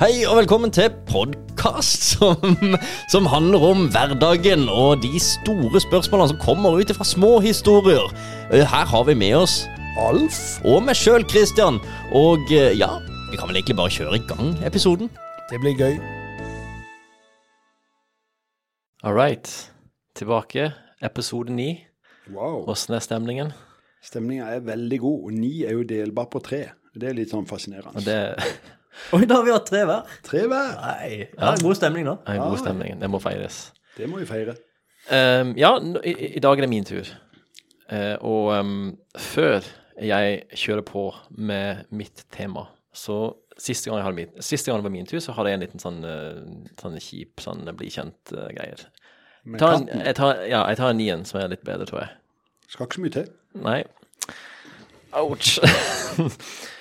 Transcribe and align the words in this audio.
Hei 0.00 0.22
og 0.24 0.38
velkommen 0.38 0.70
til 0.72 0.86
podkast 1.10 2.06
som, 2.14 2.54
som 3.12 3.26
handler 3.28 3.64
om 3.68 3.82
hverdagen 3.92 4.62
og 4.72 5.02
de 5.02 5.18
store 5.20 5.82
spørsmålene 5.84 6.30
som 6.30 6.38
kommer 6.40 6.78
ut 6.80 6.92
fra 6.96 7.04
små 7.04 7.34
historier. 7.44 8.06
Eh, 8.48 8.64
Her 8.64 8.88
har 8.88 9.04
vi 9.04 9.14
med 9.20 9.36
oss 9.42 9.58
Alf 10.00 10.38
og 10.64 10.86
meg 10.86 10.96
sjøl, 10.96 11.26
Christian. 11.28 11.76
Og 12.16 12.48
eh, 12.48 12.72
ja, 12.80 12.88
vi 13.28 13.36
kan 13.36 13.50
vel 13.50 13.60
egentlig 13.60 13.76
bare 13.76 13.92
kjøre 13.92 14.16
i 14.16 14.24
gang 14.30 14.56
episoden. 14.64 15.12
Det 15.52 15.60
blir 15.60 15.76
gøy. 15.76 16.00
All 19.04 19.12
right. 19.12 19.52
Tilbake. 20.16 20.70
Episode 21.04 21.52
ni. 21.52 21.74
Wow. 22.32 22.64
Åssen 22.72 22.96
er 22.96 23.04
stemningen? 23.04 23.52
Stemninga 24.00 24.48
er 24.56 24.64
veldig 24.64 25.04
god, 25.04 25.22
og 25.28 25.40
ni 25.44 25.54
er 25.68 25.76
jo 25.76 25.84
delbar 25.84 26.32
på 26.32 26.40
tre. 26.40 26.70
Det 26.96 27.12
er 27.12 27.20
litt 27.20 27.36
sånn 27.36 27.44
fascinerende. 27.44 28.00
Og 28.00 28.08
det 28.08 28.20
Oi, 29.16 29.24
da 29.26 29.40
har 29.40 29.46
vi 29.46 29.54
hatt 29.54 29.66
tre 29.68 29.82
hver. 29.88 30.16
Tre 30.26 30.44
hver. 30.46 30.72
Nei, 30.84 31.10
ja, 31.26 31.54
God 31.62 31.78
stemning, 31.78 32.06
da. 32.08 32.16
en 32.30 32.42
god 32.44 32.60
stemning. 32.62 33.00
Det 33.00 33.10
må 33.10 33.20
feires. 33.22 33.60
Det 33.96 34.08
må 34.10 34.20
vi 34.22 34.28
feire. 34.28 34.56
Um, 35.10 35.54
ja, 35.58 35.72
i, 36.04 36.14
i 36.36 36.42
dag 36.42 36.58
er 36.58 36.66
det 36.66 36.70
min 36.72 36.86
tur. 36.86 37.08
Uh, 37.90 38.16
og 38.20 38.52
um, 38.54 38.74
før 39.18 39.64
jeg 40.00 40.42
kjører 40.56 40.84
på 40.86 41.08
med 41.36 41.86
mitt 41.90 42.24
tema, 42.32 42.68
så 42.94 43.34
siste 43.60 43.90
gang, 43.90 44.00
jeg 44.00 44.06
hadde 44.06 44.16
min, 44.16 44.42
siste 44.42 44.70
gang 44.70 44.80
det 44.80 44.88
var 44.88 44.94
min 44.94 45.08
tur, 45.08 45.20
så 45.20 45.34
hadde 45.36 45.52
jeg 45.52 45.58
en 45.58 45.64
liten 45.66 45.82
sånn, 45.82 46.00
eh, 46.08 46.38
sånn 46.80 46.96
kjip 47.02 47.42
sånn 47.44 47.68
bli 47.76 47.90
kjent-greier. 47.92 48.86
Med 49.44 49.60
katten. 49.60 49.88
jeg 50.04 50.16
tar, 50.16 50.42
ja, 50.48 50.62
jeg 50.70 50.80
tar 50.80 50.94
en 50.94 51.00
nien 51.00 51.24
som 51.28 51.40
er 51.40 51.52
litt 51.52 51.64
bedre, 51.66 51.88
tror 51.88 52.04
jeg. 52.04 52.14
Skal 52.72 52.86
ikke 52.86 53.00
så 53.00 53.04
mye 53.04 53.16
til. 53.18 53.30
Nei. 53.66 53.80
Ouch. 55.20 55.58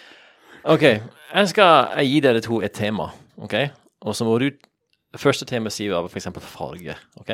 OK. 0.64 0.82
Jeg 0.82 1.50
skal 1.50 2.06
gi 2.06 2.20
dere 2.20 2.42
to 2.42 2.62
et 2.66 2.74
tema, 2.76 3.12
OK? 3.38 3.56
Og 4.02 4.16
så 4.16 4.26
må 4.26 4.38
du 4.40 4.50
Første 5.18 5.46
tema 5.46 5.72
sier 5.74 5.90
vi 5.90 6.10
f.eks. 6.14 6.28
farge. 6.46 6.94
OK? 7.18 7.32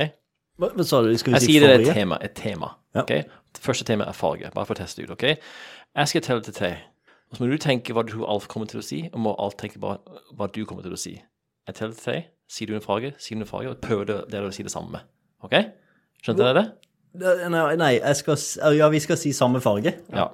Hva, 0.56 0.70
hva 0.72 0.84
sa 0.88 1.02
du? 1.04 1.10
Skal 1.20 1.34
vi 1.34 1.36
Jeg 1.36 1.44
si 1.44 1.50
sier 1.52 1.66
dere 1.66 1.82
et 1.84 1.98
tema. 1.98 2.18
Et 2.24 2.32
tema. 2.32 2.70
Ja. 2.96 3.02
ok? 3.02 3.12
Første 3.60 3.84
tema 3.84 4.06
er 4.08 4.16
farge. 4.16 4.52
Bare 4.56 4.66
for 4.66 4.78
å 4.78 4.80
teste 4.80 5.04
ut. 5.04 5.12
ok? 5.12 5.26
Jeg 5.28 6.08
skal 6.08 6.24
telle 6.24 6.46
til 6.46 6.56
tre. 6.56 6.70
Og 7.28 7.36
så 7.36 7.44
må 7.44 7.50
du 7.52 7.58
tenke 7.60 7.92
hva 7.92 8.06
du 8.06 8.14
tror 8.14 8.30
Alf 8.32 8.48
kommer 8.48 8.70
til 8.72 8.80
å 8.80 8.86
si, 8.86 9.02
og 9.12 9.20
må 9.26 9.34
Alf 9.44 9.58
tenke 9.60 9.82
hva, 9.84 9.98
hva 10.38 10.48
du 10.48 10.62
kommer 10.64 10.86
til 10.86 10.96
å 10.96 11.00
si. 11.00 11.18
Jeg 11.68 11.76
teller 11.76 11.98
til 11.98 12.04
tre. 12.06 12.18
Sier 12.48 12.70
du 12.70 12.78
en 12.78 12.86
farge, 12.86 13.12
sier 13.20 13.40
du 13.40 13.44
en 13.44 13.50
farge, 13.50 13.74
og 13.74 13.82
prøver 13.84 14.24
dere 14.32 14.48
å 14.48 14.56
si 14.56 14.64
det 14.64 14.72
samme. 14.72 15.02
OK? 15.44 15.58
Skjønte 16.24 16.46
dere 16.46 16.62
det? 16.62 16.66
Nei, 17.52 17.64
nei 17.80 17.92
jeg 17.98 18.22
skal, 18.22 18.40
ja, 18.78 18.88
vi 18.94 19.02
skal 19.04 19.20
si 19.20 19.34
samme 19.36 19.60
farge. 19.64 19.96
Ja. 20.14 20.30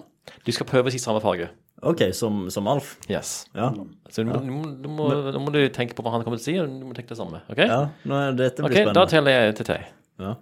Du 0.46 0.52
skal 0.54 0.68
prøve 0.70 0.92
å 0.92 0.94
si 0.94 1.02
samme 1.02 1.22
farge. 1.24 1.50
OK, 1.82 2.02
som, 2.14 2.44
som 2.54 2.68
Alf. 2.70 2.92
Yes. 3.10 3.48
Ja. 3.58 3.72
Så 4.14 4.22
nå, 4.28 4.38
nå, 4.46 4.60
du, 4.84 4.90
må, 4.92 5.08
nå 5.34 5.40
må 5.42 5.54
du 5.54 5.64
tenke 5.74 5.96
på 5.98 6.04
hva 6.06 6.12
han 6.14 6.24
kommer 6.26 6.38
til 6.38 6.44
å 6.44 6.48
si, 6.52 6.58
og 6.62 6.70
du 6.70 6.86
må 6.86 6.94
tenke 6.98 7.10
det 7.14 7.18
samme. 7.18 7.42
OK? 7.50 7.62
ja 7.66 7.80
nå 8.06 8.20
er 8.20 8.36
dette 8.38 8.62
blir 8.62 8.76
Da 8.76 8.84
spennende. 8.84 9.08
teller 9.10 9.38
jeg 9.40 9.56
til 9.62 9.70
tre. 9.72 9.80
Ja. 10.22 10.36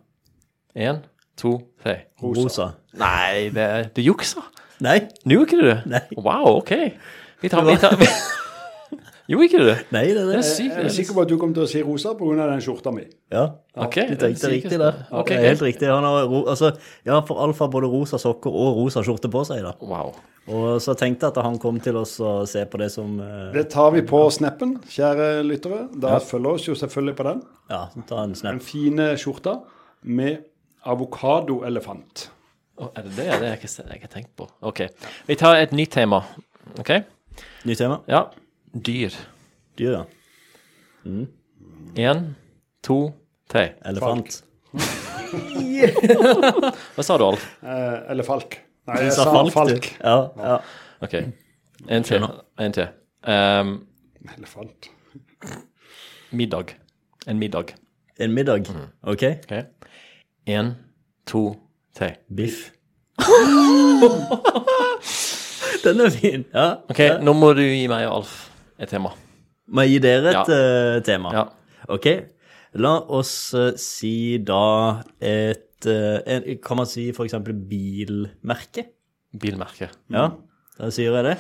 Én, 0.90 1.00
to, 1.40 1.54
tre. 1.84 1.96
Rosa. 2.22 2.74
Nei, 3.00 3.48
det 3.56 3.64
er 3.70 3.88
Du 3.96 4.02
juksa. 4.04 4.44
Nei. 4.84 4.98
Nå 5.28 5.38
gjorde 5.40 5.48
ikke 5.48 5.62
du 5.62 5.70
det? 5.70 5.80
Nei. 5.92 6.04
Wow, 6.20 6.58
OK. 6.60 6.76
Vi 7.42 7.50
tar, 7.52 7.64
vi 7.68 7.78
tar 7.80 7.96
vi... 8.00 8.10
Jo, 9.30 9.38
ikke 9.46 9.60
du 9.62 9.68
det? 9.68 9.76
Nei, 9.94 10.08
det 10.10 10.24
Det 10.26 10.30
det. 10.32 10.38
er 10.40 10.46
sykt. 10.48 10.74
Jeg 10.74 10.86
er 10.90 10.94
sikker 10.96 11.14
på 11.14 11.22
at 11.22 11.30
du 11.30 11.36
kommer 11.38 11.54
til 11.54 11.62
å 11.62 11.70
si 11.70 11.82
rosa 11.86 12.16
pga. 12.18 12.48
den 12.50 12.62
skjorta 12.66 12.90
mi. 12.96 13.04
Ja. 13.30 13.44
Ok, 13.78 14.00
Du 14.10 14.16
tenkte 14.18 14.48
det 14.48 14.50
riktig 14.56 14.80
der. 14.82 14.96
Okay, 15.12 15.36
er 15.36 15.44
greit. 15.44 15.50
helt 15.52 15.62
riktig. 15.68 15.90
Han 15.92 16.08
har 16.08 16.24
ro, 16.32 16.40
altså, 16.50 16.72
ja, 17.06 17.20
for 17.28 17.38
Alf 17.46 17.60
har 17.62 17.70
både 17.70 17.92
rosa 17.94 18.18
sokker 18.18 18.50
og 18.50 18.80
rosa 18.80 19.04
skjorte 19.06 19.30
på 19.30 19.44
seg. 19.46 19.62
da. 19.68 19.76
Wow. 19.86 20.16
Og 20.50 20.80
så 20.82 20.96
tenkte 20.98 21.28
jeg 21.28 21.36
at 21.36 21.44
han 21.46 21.60
kom 21.62 21.78
til 21.84 21.98
oss 22.00 22.16
og 22.26 22.48
se 22.50 22.64
på 22.66 22.80
det 22.82 22.90
som 22.94 23.20
uh, 23.22 23.52
Det 23.54 23.68
tar 23.70 23.92
vi 23.94 24.02
på 24.08 24.22
snappen, 24.34 24.78
kjære 24.90 25.44
lyttere. 25.46 25.84
Da 25.94 26.18
følger 26.24 26.58
oss 26.58 26.68
jo 26.70 26.76
selvfølgelig 26.80 27.16
på 27.20 27.28
den. 27.28 27.44
Ja, 27.70 27.84
ta 28.10 28.24
en 28.24 28.34
Den 28.34 28.40
snap. 28.40 28.64
fine 28.66 29.12
skjorta 29.20 29.60
med 30.10 30.42
avokadoelefant. 30.90 32.30
Å, 32.80 32.90
er 32.96 33.06
det 33.06 33.14
det? 33.18 33.26
Det 33.28 33.34
har 33.36 33.46
jeg 33.52 33.60
ikke, 33.60 33.72
jeg 33.84 34.02
ikke 34.02 34.14
tenkt 34.16 34.32
på. 34.40 34.48
OK. 34.66 34.86
Vi 35.28 35.38
tar 35.38 35.60
et 35.60 35.76
nytt 35.76 35.92
tema. 35.94 36.24
OK? 36.80 36.94
Nytt 37.68 37.82
tema. 37.84 38.00
Ja. 38.10 38.24
Dyr. 38.74 39.18
Dyr, 39.78 40.00
ja. 40.00 40.06
Én, 42.00 42.24
to, 42.86 42.98
tre. 43.52 43.74
Elefant. 43.86 44.42
Hva 46.96 47.06
sa 47.06 47.18
du, 47.20 47.26
Alf? 47.28 47.46
Eh, 47.62 47.98
eller 48.14 48.26
falk. 48.28 48.58
Nei, 48.90 49.04
jeg 49.06 49.14
sa 49.16 49.24
falk, 49.30 49.52
falk. 49.54 49.86
Ja, 50.04 50.16
ja. 50.38 50.58
OK. 51.06 51.14
En 51.90 52.04
til. 52.04 52.26
En 52.60 52.74
til. 52.76 52.88
Um, 53.28 53.76
Elefant. 54.38 54.90
middag. 56.32 56.66
En 57.28 57.40
middag. 57.40 57.66
En 58.20 58.34
middag. 58.34 58.60
OK. 59.04 59.24
OK? 59.24 59.54
En, 60.48 60.74
to, 61.28 61.56
tre. 61.96 62.16
Biff. 62.36 62.72
Den 65.84 66.00
er 66.04 66.10
fin. 66.10 66.46
Ja. 66.54 66.68
OK, 66.90 67.00
nå 67.24 67.34
må 67.38 67.54
du 67.58 67.62
gi 67.64 67.86
meg 67.92 68.08
og 68.10 68.20
Alf 68.22 68.36
et 68.80 68.90
tema. 68.92 69.12
Må 69.70 69.84
jeg 69.86 69.96
gi 69.96 70.00
dere 70.04 70.34
et 70.34 70.36
Ja. 70.36 70.44
eh, 70.98 71.02
tema? 71.06 71.32
Ja. 71.36 71.44
OK. 71.90 72.08
La 72.80 72.96
oss 73.10 73.54
eh, 73.58 73.72
si 73.78 74.38
da 74.46 75.02
et 75.22 75.69
Kan 75.86 76.80
man 76.82 76.90
si 76.90 77.10
eksempel 77.14 77.56
bilmerke? 77.70 78.88
Bilmerke. 79.40 79.90
Ja, 80.12 80.30
da 80.78 80.90
sier 80.94 81.16
jeg 81.16 81.28
det. 81.28 81.38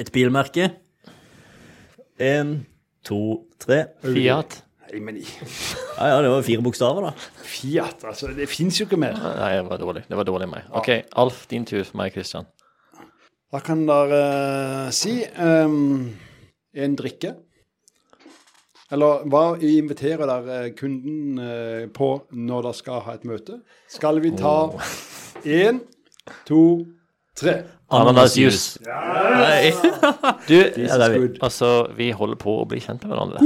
Et 0.00 0.10
bilmerke. 0.14 0.68
Én, 2.20 2.60
to, 3.06 3.46
tre. 3.58 3.86
Fiat. 4.04 4.60
Nei, 4.90 5.00
men 5.00 5.18
Ja, 5.20 6.06
ja, 6.10 6.20
det 6.22 6.30
var 6.32 6.42
fire 6.44 6.62
bokstaver, 6.64 7.08
da. 7.08 7.28
Fiat, 7.46 8.04
altså. 8.04 8.30
Det 8.36 8.48
fins 8.50 8.80
jo 8.80 8.86
ikke 8.88 8.98
mer. 9.00 9.16
Nei, 9.16 9.52
det 9.58 9.66
var 9.68 9.80
dårlig. 9.80 10.04
Det 10.08 10.18
var 10.18 10.28
dårlig 10.28 10.48
meg. 10.50 10.66
OK, 10.76 10.90
Alf, 11.22 11.44
din 11.50 11.64
tur. 11.68 11.84
Meg, 11.98 12.12
Christian. 12.14 12.48
Hva 13.50 13.62
kan 13.66 13.82
dere 13.88 14.18
eh, 14.20 14.90
si 14.94 15.16
Um, 15.40 16.12
en 16.74 16.96
drikke. 16.98 17.34
Eller 18.90 19.22
hva 19.30 19.42
inviterer 19.62 20.26
dere 20.26 20.70
kunden 20.74 21.38
eh, 21.38 21.84
på 21.94 22.08
når 22.34 22.64
dere 22.66 22.78
skal 22.80 23.02
ha 23.06 23.14
et 23.18 23.26
møte? 23.28 23.60
Skal 23.90 24.18
vi 24.24 24.32
ta 24.38 24.54
én, 25.46 25.78
to, 26.48 26.62
tre? 27.38 27.60
Ananasjuice. 27.90 28.80
Nei. 28.86 29.70
Du, 30.46 30.56
Ja, 30.86 30.98
vi. 31.10 31.22
altså, 31.42 31.70
vi 31.98 32.10
holder 32.14 32.38
på 32.42 32.60
å 32.62 32.66
bli 32.70 32.82
kjent 32.82 33.02
med 33.06 33.14
hverandre. 33.14 33.42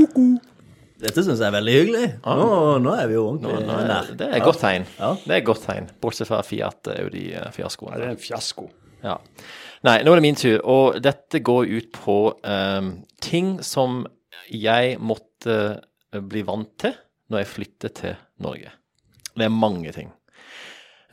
Dette 1.04 1.24
syns 1.26 1.40
jeg 1.42 1.48
er 1.50 1.54
veldig 1.58 1.74
hyggelig. 1.76 2.06
Nå, 2.24 2.48
nå 2.84 2.92
er 2.96 3.08
vi 3.10 3.16
jo 3.18 3.24
ordentlig 3.34 3.66
Nå 3.68 3.76
er- 3.82 3.88
nær. 3.90 4.10
Det 4.16 4.28
er 4.30 4.38
et 4.38 4.44
godt 4.46 4.60
tegn. 4.62 4.84
Ja. 4.98 5.10
Det 5.20 5.32
er 5.34 5.40
et 5.42 5.48
godt 5.48 5.64
tegn. 5.66 5.88
Bortsett 6.00 6.28
fra 6.30 6.40
Fiat 6.46 6.88
Audi-fiaskoen. 6.94 7.96
Det 7.98 8.06
er 8.08 8.14
en 8.14 8.20
fiasko. 8.24 8.66
Ja. 9.04 9.18
Nei, 9.84 9.98
nå 10.06 10.14
er 10.14 10.20
det 10.20 10.24
min 10.24 10.38
tur, 10.40 10.56
og 10.64 10.96
dette 11.04 11.42
går 11.44 11.68
ut 11.76 11.90
på 11.98 12.14
um, 12.40 12.92
ting 13.20 13.58
som 13.64 14.06
jeg 14.50 14.98
måtte 15.02 15.56
eh, 16.14 16.20
bli 16.22 16.44
vant 16.46 16.72
til 16.80 16.94
når 17.32 17.42
jeg 17.42 17.52
flyttet 17.52 17.98
til 18.02 18.18
Norge. 18.44 18.72
Det 19.34 19.46
er 19.46 19.54
mange 19.54 19.92
ting. 19.94 20.12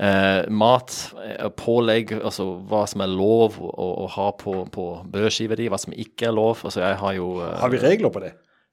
Eh, 0.02 0.50
mat, 0.50 0.94
eh, 1.22 1.50
pålegg, 1.58 2.16
altså 2.18 2.48
hva 2.70 2.86
som 2.90 3.04
er 3.06 3.12
lov 3.12 3.60
å, 3.62 3.90
å 4.06 4.08
ha 4.16 4.32
på, 4.34 4.64
på 4.74 4.86
brødskiva 5.14 5.58
di, 5.60 5.68
hva 5.70 5.78
som 5.82 5.94
ikke 5.94 6.30
er 6.32 6.34
lov. 6.38 6.64
Altså 6.66 6.82
jeg 6.82 6.98
har 7.04 7.18
jo 7.18 7.36
eh, 7.42 7.60
Har 7.62 7.74
vi 7.74 7.82
regler 7.84 8.14
på 8.14 8.24
det? 8.24 8.32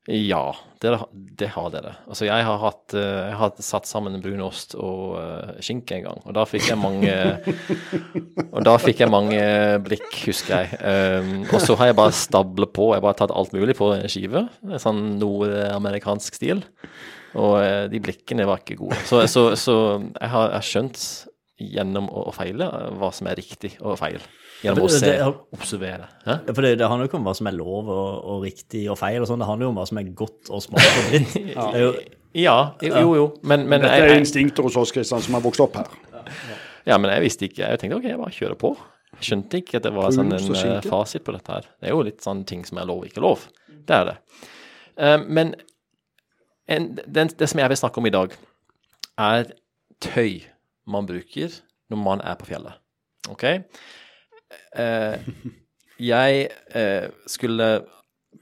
Ja, 0.09 0.57
det, 0.81 0.95
det 1.37 1.51
har 1.53 1.67
dere. 1.69 1.91
Altså, 2.09 2.25
jeg 2.25 2.45
har, 2.47 2.61
hatt, 2.63 2.95
eh, 2.97 3.27
jeg 3.29 3.37
har 3.37 3.51
satt 3.61 3.89
sammen 3.91 4.15
brunost 4.25 4.73
og 4.81 5.19
uh, 5.21 5.51
skinke 5.61 5.99
en 5.99 6.07
gang, 6.07 6.23
og 6.25 6.33
da 6.39 6.47
fikk 6.49 6.71
jeg 6.71 6.81
mange 6.81 7.13
Og 8.57 8.65
da 8.65 8.79
fikk 8.81 9.03
jeg 9.05 9.13
mange 9.13 9.43
blikk, 9.85 10.09
husker 10.31 10.63
jeg. 10.63 10.81
Um, 10.81 11.45
og 11.53 11.61
så 11.61 11.77
har 11.77 11.91
jeg 11.91 11.99
bare 11.99 12.17
stablet 12.17 12.73
på. 12.73 12.89
Jeg 12.95 13.03
har 13.03 13.05
bare 13.05 13.19
tatt 13.21 13.35
alt 13.37 13.53
mulig 13.53 13.77
på 13.77 13.91
en 13.99 14.09
skive, 14.09 14.47
sånn 14.81 15.19
nordamerikansk 15.21 16.41
stil. 16.41 16.65
Og 17.37 17.59
uh, 17.61 17.85
de 17.93 18.01
blikkene 18.01 18.49
var 18.49 18.65
ikke 18.65 18.79
gode. 18.81 18.97
Så, 19.05 19.21
så, 19.29 19.51
så 19.61 19.77
jeg 19.99 20.33
har 20.33 20.57
jeg 20.57 20.71
skjønt 20.71 21.05
gjennom 21.59 22.07
å, 22.11 22.29
feile 22.35 22.67
eh, 22.69 22.91
hva 23.01 23.09
som 23.15 23.27
er 23.31 23.39
riktig 23.41 23.73
og 23.81 23.97
feil. 23.99 24.21
Gjennom 24.63 24.87
å 24.87 24.91
se, 24.93 25.01
det- 25.07 25.27
observere. 25.55 26.07
Hæ? 26.27 26.37
For 26.53 26.63
det, 26.67 26.77
det 26.79 26.87
handler 26.91 27.07
jo 27.07 27.11
ikke 27.13 27.19
om 27.21 27.27
hva 27.27 27.35
som 27.39 27.51
er 27.51 27.57
lov 27.59 27.89
og, 27.91 28.13
og 28.35 28.45
riktig 28.47 28.85
og 28.91 28.99
feil, 29.01 29.21
og 29.23 29.29
sånn. 29.31 29.43
det 29.43 29.49
handler 29.51 29.67
jo 29.69 29.73
om 29.75 29.81
hva 29.81 29.87
som 29.91 30.01
er 30.03 30.13
godt 30.19 30.51
og 30.55 30.63
smart 30.63 30.87
og 30.87 31.11
dritt. 31.13 31.35
Det 31.59 31.67
er 31.73 31.83
jo, 31.85 31.93
Ja, 32.39 32.57
jo, 32.85 32.93
jo. 32.95 33.15
jo. 33.17 33.27
Men, 33.43 33.65
men 33.71 33.83
Dette 33.83 33.97
er 33.97 34.13
jeg, 34.13 34.23
instinkter 34.23 34.67
hos 34.67 34.77
oss 34.79 34.93
Kristian, 34.95 35.23
som 35.25 35.35
har 35.39 35.43
vokst 35.43 35.63
opp 35.65 35.79
her. 35.81 35.89
Ja, 36.87 36.99
men 37.01 37.11
jeg 37.13 37.25
visste 37.25 37.47
ikke. 37.49 37.65
Jeg 37.73 37.81
tenkte 37.83 37.99
OK, 37.99 38.07
jeg 38.11 38.21
bare 38.21 38.35
kjører 38.37 38.59
på. 38.61 38.75
Jeg 39.19 39.27
skjønte 39.31 39.59
ikke 39.63 39.81
at 39.81 39.87
det 39.89 39.93
var 39.97 40.13
sånn 40.15 40.31
en 40.37 40.53
eh, 40.61 40.85
fasit 40.85 41.25
på 41.27 41.33
dette 41.35 41.55
her. 41.57 41.67
Det 41.81 41.89
er 41.89 41.95
jo 41.97 42.05
litt 42.07 42.21
sånn 42.23 42.45
ting 42.49 42.63
som 42.69 42.79
er 42.79 42.87
lov 42.89 43.03
og 43.03 43.09
ikke 43.09 43.25
lov. 43.25 43.47
Det 43.89 43.97
er 43.97 44.05
det. 44.13 44.17
Eh, 45.01 45.17
men 45.27 45.55
en, 46.69 46.91
den, 47.07 47.33
det 47.41 47.49
som 47.51 47.63
jeg 47.63 47.73
vil 47.73 47.81
snakke 47.81 48.01
om 48.03 48.07
i 48.11 48.15
dag, 48.15 48.37
er 49.19 49.49
tøy 50.05 50.43
man 50.89 51.09
bruker 51.09 51.55
når 51.89 52.03
man 52.03 52.25
er 52.25 52.37
på 52.41 52.49
fjellet. 52.49 52.81
OK? 53.33 53.45
Eh, 54.81 55.29
jeg 56.01 56.49
eh, 56.77 57.09
skulle 57.29 57.69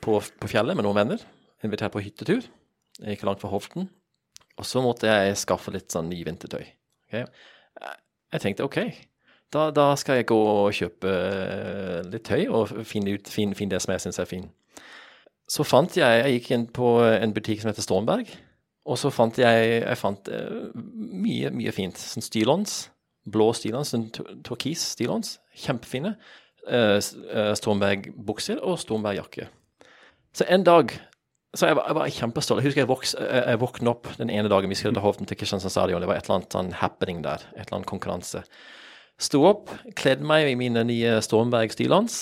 på, 0.03 0.19
på 0.21 0.51
fjellet 0.51 0.77
med 0.77 0.87
noen 0.87 0.99
venner. 0.99 1.27
Invitert 1.65 1.95
på 1.95 2.03
hyttetur. 2.05 2.47
Jeg 3.01 3.17
gikk 3.17 3.27
langt 3.29 3.43
fra 3.43 3.51
Hovden. 3.53 3.89
Og 4.57 4.67
så 4.67 4.81
måtte 4.85 5.11
jeg 5.11 5.37
skaffe 5.41 5.73
litt 5.75 5.93
sånn 5.93 6.09
ny 6.11 6.23
vintertøy. 6.27 6.65
Okay? 7.07 7.27
Jeg 8.33 8.43
tenkte 8.43 8.67
OK, 8.67 8.81
da, 9.55 9.69
da 9.75 9.91
skal 10.01 10.21
jeg 10.21 10.29
gå 10.31 10.37
og 10.37 10.75
kjøpe 10.75 11.11
eh, 11.13 12.01
litt 12.11 12.27
tøy 12.27 12.47
og 12.49 12.73
finne, 12.89 13.17
ut, 13.17 13.29
finne, 13.31 13.57
finne 13.59 13.77
det 13.77 13.83
som 13.85 13.95
jeg 13.95 14.07
syns 14.07 14.21
er 14.23 14.31
fin. 14.31 14.49
Så 15.47 15.63
fant 15.63 15.95
jeg 15.95 16.23
Jeg 16.25 16.41
gikk 16.41 16.51
inn 16.57 16.67
på 16.75 16.89
en 17.07 17.35
butikk 17.35 17.63
som 17.63 17.71
heter 17.71 17.85
Stormberg. 17.85 18.33
Og 18.87 18.99
så 19.00 19.11
fant 19.11 19.35
jeg, 19.41 19.81
jeg 19.83 19.99
fant 19.99 20.29
eh, 20.31 20.71
mye, 20.75 21.50
mye 21.55 21.73
fint. 21.75 21.99
Sånn 21.99 22.25
stillongs. 22.25 22.85
Blå 23.27 23.49
stillongs, 23.59 23.91
sånn 23.91 24.09
tur- 24.15 24.31
turkis 24.47 24.85
stillongs. 24.94 25.37
Kjempefine. 25.59 26.15
Uh, 26.67 26.99
Stormberg-bukser 27.55 28.59
og 28.59 28.79
Stormberg-jakke. 28.83 29.49
Så 30.35 30.47
en 30.50 30.65
dag 30.67 30.94
så 31.56 31.71
jeg 31.71 31.77
var, 31.79 31.87
jeg 31.88 31.97
var 31.97 32.11
kjempestolt. 32.12 32.61
Jeg 32.61 32.69
husker 32.69 32.83
jeg, 32.83 32.91
voks, 32.91 33.12
jeg, 33.17 33.59
våkna 33.62 33.93
opp 33.94 34.11
den 34.19 34.29
ene 34.35 34.50
dagen 34.53 34.69
vi 34.69 34.77
skulle 34.77 34.97
til 34.99 35.05
Hovden 35.05 35.29
til 35.31 35.38
Kristiansand 35.41 35.73
stadion. 35.73 36.03
Det 36.03 36.11
var 36.11 36.19
et 36.19 36.27
eller 36.27 36.41
annet 36.41 36.56
sånn 36.56 36.73
happening 36.83 37.23
der. 37.25 37.47
Et 37.55 37.62
eller 37.62 37.79
annet 37.79 37.88
konkurranse. 37.88 38.43
Sto 39.23 39.41
opp, 39.49 39.71
kledde 39.97 40.27
meg 40.29 40.50
i 40.50 40.59
mine 40.59 40.83
nye 40.85 41.15
Stormberg-stillongs. 41.25 42.19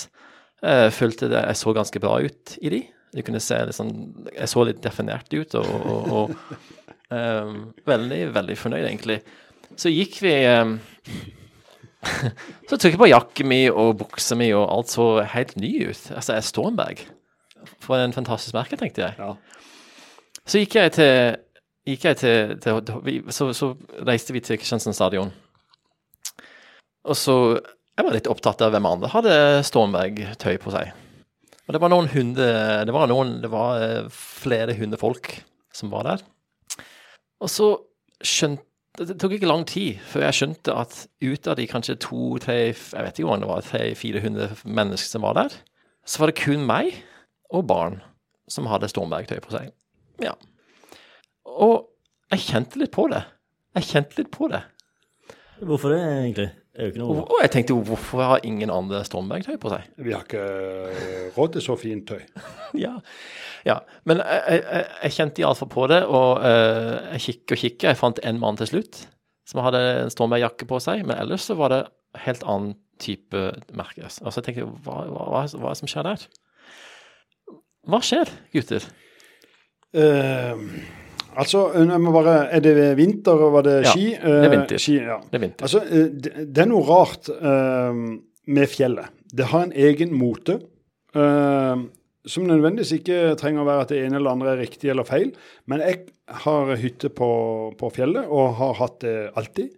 Følte 0.94 1.28
det, 1.32 1.40
jeg 1.48 1.58
så 1.58 1.74
ganske 1.74 2.04
bra 2.04 2.20
ut 2.22 2.54
i 2.62 2.70
de. 2.76 2.82
Du 3.14 3.22
kunne 3.22 3.42
se 3.42 3.60
litt 3.62 3.76
sånn, 3.76 3.94
Jeg 4.32 4.50
så 4.50 4.64
litt 4.66 4.82
definert 4.82 5.30
ut 5.34 5.54
og, 5.60 5.70
og, 5.86 6.12
og 6.18 7.14
um, 7.14 7.58
veldig, 7.86 8.20
veldig 8.34 8.56
fornøyd, 8.58 8.86
egentlig. 8.88 9.20
Så 9.78 9.92
gikk 9.92 10.18
vi 10.24 10.34
um, 10.50 10.78
Så 12.68 12.76
tok 12.76 12.90
jeg 12.92 13.00
på 13.00 13.10
jakken 13.10 13.48
min 13.50 13.70
og 13.72 13.96
buksa 14.02 14.36
mi, 14.38 14.50
og 14.56 14.66
alt 14.68 14.92
så 14.92 15.08
helt 15.34 15.54
ny 15.60 15.72
ut. 15.88 16.10
Altså, 16.12 16.36
jeg 16.36 16.48
Stormberg. 16.50 17.04
For 17.80 17.96
en 17.96 18.12
fantastisk 18.12 18.56
merke, 18.56 18.76
tenkte 18.80 19.06
jeg. 19.06 19.16
Ja. 19.18 19.32
Så 20.44 20.60
gikk 20.60 20.76
jeg 20.76 20.92
til, 20.98 21.38
gikk 21.88 22.04
jeg 22.10 22.20
til, 22.20 22.58
til 22.60 22.82
vi, 23.06 23.16
så, 23.32 23.48
så 23.56 23.72
reiste 24.04 24.36
vi 24.36 24.42
til 24.44 24.60
Kristiansand 24.60 24.96
stadion. 24.96 25.32
Og 27.04 27.16
så 27.16 27.36
Jeg 27.94 28.06
var 28.08 28.14
litt 28.16 28.26
opptatt 28.26 28.62
av 28.64 28.72
hvem 28.74 28.86
andre 28.90 29.08
hadde 29.12 29.34
Stormberg-tøy 29.68 30.56
på 30.58 30.72
seg. 30.74 30.90
Og 31.64 31.74
det 31.74 31.80
var 31.80 31.92
noen 31.92 32.10
hunde 32.12 32.46
Det 32.84 32.94
var, 32.94 33.08
noen, 33.08 33.38
det 33.42 33.50
var 33.52 33.80
eh, 33.80 34.08
flere 34.12 34.76
hundefolk 34.76 35.32
som 35.74 35.92
var 35.92 36.06
der. 36.08 36.24
Og 37.42 37.50
så 37.50 37.68
skjønte 38.24 39.06
Det 39.08 39.16
tok 39.18 39.36
ikke 39.36 39.48
lang 39.50 39.64
tid 39.66 40.02
før 40.06 40.26
jeg 40.28 40.38
skjønte 40.38 40.74
at 40.84 40.98
ut 41.24 41.48
av 41.50 41.56
de 41.58 41.66
kanskje 41.66 41.96
to, 42.04 42.36
tre 42.42 42.58
Jeg 42.70 43.06
vet 43.06 43.18
ikke 43.18 43.30
om 43.32 43.42
det 43.42 43.50
var, 43.50 43.64
tre-400 43.66 44.60
mennesker 44.64 45.16
som 45.16 45.24
var 45.26 45.34
der, 45.40 45.56
så 46.06 46.22
var 46.22 46.30
det 46.30 46.42
kun 46.44 46.62
meg 46.68 46.92
og 47.54 47.66
barn 47.66 47.98
som 48.50 48.68
hadde 48.68 48.90
Stormberg-tøy 48.92 49.40
på 49.42 49.54
seg. 49.54 49.72
Ja. 50.22 50.34
Og 51.48 51.88
jeg 52.30 52.44
kjente 52.44 52.80
litt 52.80 52.92
på 52.94 53.08
det. 53.10 53.22
Jeg 53.78 53.88
kjente 53.88 54.20
litt 54.20 54.30
på 54.34 54.48
det. 54.52 54.60
Hvorfor 55.64 55.94
det, 55.94 56.00
egentlig? 56.02 56.48
Det 56.74 56.82
er 56.82 56.88
jo 56.88 56.92
ikke 56.92 57.04
Og, 57.06 57.16
noe 57.20 57.24
og 57.30 57.42
jeg 57.44 57.50
tenkte 57.54 57.74
hvorfor 57.86 58.22
har 58.26 58.40
ingen 58.48 58.70
andre 58.74 59.04
Stormberg-tøy 59.06 59.58
på 59.62 59.70
seg? 59.70 59.84
Vi 60.02 60.10
har 60.14 60.24
ikke 60.26 60.40
råd 61.36 61.52
til 61.54 61.62
så 61.62 61.76
fint 61.78 62.08
tøy. 62.10 62.20
Ja. 62.84 62.96
ja. 63.62 63.76
Men 64.04 64.18
jeg, 64.24 64.62
jeg, 64.66 64.86
jeg- 65.04 65.12
kjente 65.14 65.44
iallfall 65.44 65.70
på 65.70 65.84
det, 65.92 66.00
og 66.10 66.40
uh, 66.42 67.12
jeg 67.14 67.20
kikker 67.28 67.54
og 67.54 67.60
kikker. 67.62 67.92
Jeg 67.92 68.00
fant 68.00 68.18
en 68.26 68.40
mann 68.42 68.58
til 68.58 68.66
slutt 68.72 69.04
som 69.46 69.60
hadde 69.62 69.78
en 70.00 70.10
Stormberg-jakke 70.10 70.66
på 70.66 70.80
seg, 70.82 71.04
men 71.06 71.14
ellers 71.20 71.46
så 71.46 71.54
var 71.54 71.70
det 71.70 71.82
helt 72.24 72.42
annen 72.48 72.74
type 72.98 73.44
merke. 73.76 74.02
Altså 74.08 74.40
jeg 74.40 74.48
tenkte, 74.48 74.66
hva, 74.86 74.98
hva, 75.06 75.28
hva, 75.30 75.44
hva 75.54 75.70
er 75.70 75.76
det 75.76 75.80
som 75.84 75.90
skjer 75.94 76.06
der? 76.10 76.26
Hva 77.92 78.00
skjer, 78.02 78.30
gutter? 78.54 78.86
Eh, 79.94 80.62
altså, 81.36 81.64
jeg 81.76 82.00
må 82.00 82.12
bare 82.14 82.36
Er 82.52 82.62
det 82.64 82.96
vinter, 82.98 83.32
og 83.32 83.52
var 83.58 83.66
det 83.66 83.74
Ja, 83.84 83.90
ski? 83.92 84.06
det 84.10 84.30
er 84.30 84.44
Eh, 84.44 84.50
vinter. 84.50 84.78
Ski, 84.78 84.94
ja. 84.94 85.18
Det 85.30 85.38
er 85.38 85.44
vinter. 85.46 85.66
Altså, 85.66 85.82
eh, 85.84 86.08
det, 86.24 86.32
det 86.54 86.62
er 86.62 86.70
noe 86.70 86.84
rart 86.88 87.28
uh, 87.28 88.18
med 88.46 88.66
fjellet. 88.68 89.12
Det 89.34 89.44
har 89.50 89.66
en 89.66 89.72
egen 89.72 90.14
mote. 90.14 90.60
Uh, 91.14 91.84
som 92.26 92.46
nødvendigvis 92.48 92.92
ikke 93.00 93.34
trenger 93.36 93.62
å 93.62 93.68
være 93.68 93.84
at 93.84 93.92
det 93.92 94.00
ene 94.04 94.16
eller 94.16 94.32
andre 94.32 94.54
er 94.54 94.62
riktig 94.64 94.90
eller 94.90 95.04
feil. 95.04 95.34
Men 95.66 95.84
jeg 95.84 96.06
har 96.44 96.74
hytte 96.80 97.10
på, 97.12 97.28
på 97.78 97.90
fjellet, 97.92 98.26
og 98.28 98.56
har 98.60 98.74
hatt 98.80 99.00
det 99.04 99.30
alltid. 99.36 99.70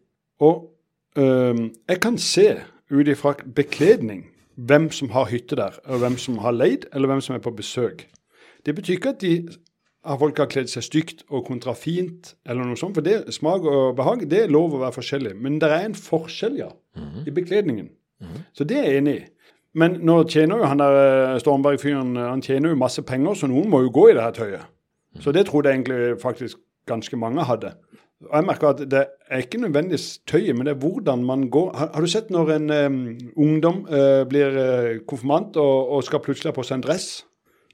Og 0.47 0.71
uh, 1.19 1.67
jeg 1.89 2.01
kan 2.01 2.19
se 2.19 2.49
ut 2.91 3.09
ifra 3.11 3.35
bekledning 3.57 4.29
hvem 4.57 4.91
som 4.95 5.11
har 5.13 5.29
hytte 5.29 5.57
der, 5.59 5.75
og 5.87 6.01
hvem 6.01 6.17
som 6.21 6.39
har 6.39 6.55
leid, 6.57 6.87
eller 6.95 7.11
hvem 7.11 7.21
som 7.21 7.35
er 7.37 7.43
på 7.45 7.53
besøk. 7.57 8.07
Det 8.67 8.75
betyr 8.75 8.97
ikke 8.97 9.13
at 9.15 9.21
de 9.21 9.35
har 10.07 10.19
folk 10.21 10.39
har 10.39 10.51
kledd 10.51 10.71
seg 10.71 10.85
stygt 10.87 11.25
og 11.29 11.47
kontra 11.49 11.75
fint, 11.77 12.35
eller 12.47 12.67
noe 12.67 12.79
sånt. 12.79 12.97
For 12.97 13.05
det, 13.05 13.33
smak 13.35 13.67
og 13.67 13.97
behag 13.99 14.27
det 14.31 14.45
er 14.45 14.53
lov 14.53 14.77
å 14.77 14.83
være 14.85 14.97
forskjellig. 14.97 15.35
Men 15.43 15.59
det 15.63 15.71
er 15.73 15.89
en 15.89 15.97
forskjell, 15.99 16.61
ja, 16.63 16.71
i 17.27 17.35
bekledningen. 17.35 17.91
Så 18.57 18.65
det 18.65 18.79
er 18.81 18.89
jeg 18.91 19.03
enig 19.03 19.17
i. 19.19 19.25
Men 19.77 19.99
nå 20.09 20.23
tjener 20.33 20.63
jo 20.63 20.69
han 20.71 20.81
der 20.81 20.95
eh, 20.97 21.35
Stormberg-fyren 21.43 22.15
han 22.17 22.41
tjener 22.45 22.73
jo 22.73 22.79
masse 22.81 23.03
penger, 23.05 23.37
så 23.37 23.49
noen 23.51 23.69
må 23.69 23.83
jo 23.85 23.93
gå 23.93 24.07
i 24.09 24.15
det 24.17 24.25
her 24.25 24.33
tøyet. 24.37 24.73
Så 25.21 25.33
det 25.37 25.47
trodde 25.49 25.69
jeg 25.69 25.83
egentlig 25.83 26.21
faktisk 26.23 26.61
ganske 26.89 27.19
mange 27.21 27.45
hadde. 27.45 27.75
Og 28.25 28.33
jeg 28.33 28.47
merker 28.49 28.71
at 28.71 28.81
det 28.89 29.03
er 29.29 29.43
ikke 29.45 29.61
nødvendigvis 29.61 30.23
tøyet, 30.29 30.57
men 30.57 30.69
det 30.69 30.73
er 30.73 30.81
hvordan 30.81 31.25
man 31.29 31.49
går. 31.53 31.71
Har, 31.77 31.91
har 31.93 32.01
du 32.05 32.09
sett 32.09 32.31
når 32.33 32.53
en 32.55 32.71
um, 32.73 33.01
ungdom 33.37 33.83
uh, 33.91 34.25
blir 34.29 34.57
uh, 34.57 34.93
konfirmant 35.09 35.57
og, 35.61 35.91
og 35.93 36.05
skal 36.05 36.23
plutselig 36.25 36.55
ha 36.55 36.57
på 36.57 36.65
seg 36.65 36.79
en 36.79 36.87
dress, 36.87 37.11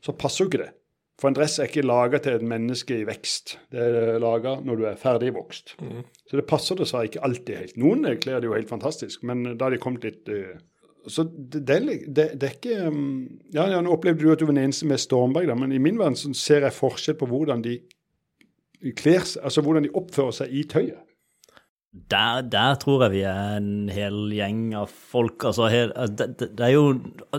så 0.03 0.15
passer 0.19 0.43
jo 0.43 0.51
ikke 0.51 0.65
det. 0.65 0.73
For 1.23 1.31
en 1.31 1.37
dress 1.39 1.61
er 1.63 1.69
ikke 1.71 1.85
laga 1.87 2.19
til 2.19 2.35
et 2.35 2.43
menneske 2.43 2.97
i 2.99 3.07
vekst. 3.07 3.55
Det 3.71 3.79
er 3.79 4.19
laga 4.23 4.57
når 4.67 4.81
du 4.81 4.85
er 4.91 4.99
ferdig 4.99 5.31
vokst. 5.37 5.77
Så 6.27 6.39
det 6.39 6.49
passer 6.51 6.81
dessverre 6.81 7.07
ikke 7.07 7.23
alltid 7.23 7.61
helt. 7.61 7.77
Noen 7.79 8.09
kler 8.19 8.43
det 8.43 8.51
jo 8.51 8.57
helt 8.57 8.73
fantastisk, 8.73 9.23
men 9.23 9.45
da 9.53 9.69
har 9.69 9.77
de 9.77 9.79
kommet 9.83 10.03
litt 10.09 10.33
eh, 10.33 10.59
Så 11.07 11.25
det, 11.31 11.63
det, 11.69 11.77
er 11.77 12.03
det, 12.07 12.27
det 12.41 12.49
er 12.49 12.57
ikke 12.57 12.89
um, 12.91 13.29
ja, 13.55 13.69
ja, 13.71 13.81
Nå 13.83 13.95
opplevde 13.95 14.23
du 14.23 14.33
at 14.33 14.43
du 14.43 14.49
var 14.49 14.57
den 14.57 14.65
eneste 14.65 14.87
med 14.91 14.99
Stormberg, 15.03 15.47
da, 15.47 15.55
men 15.59 15.73
i 15.75 15.79
min 15.83 15.99
verden 15.99 16.19
så 16.19 16.33
ser 16.35 16.67
jeg 16.67 16.75
forskjell 16.75 17.19
på 17.23 17.31
hvordan 17.31 17.63
de 17.63 17.79
kler 18.99 19.23
seg, 19.23 19.45
altså 19.47 19.63
hvordan 19.63 19.87
de 19.87 19.95
oppfører 19.95 20.39
seg 20.43 20.59
i 20.59 20.67
tøyet. 20.67 21.01
Der, 21.93 22.43
der 22.43 22.75
tror 22.83 23.03
jeg 23.05 23.13
vi 23.13 23.25
er 23.29 23.59
en 23.61 23.91
hel 23.93 24.31
gjeng 24.33 24.71
av 24.75 24.91
folk. 24.91 25.45
Altså, 25.45 25.69
her, 25.69 25.91
altså, 25.93 26.15
det, 26.19 26.29
det, 26.41 26.55
det 26.59 26.67
er 26.67 26.73
jo 26.73 26.87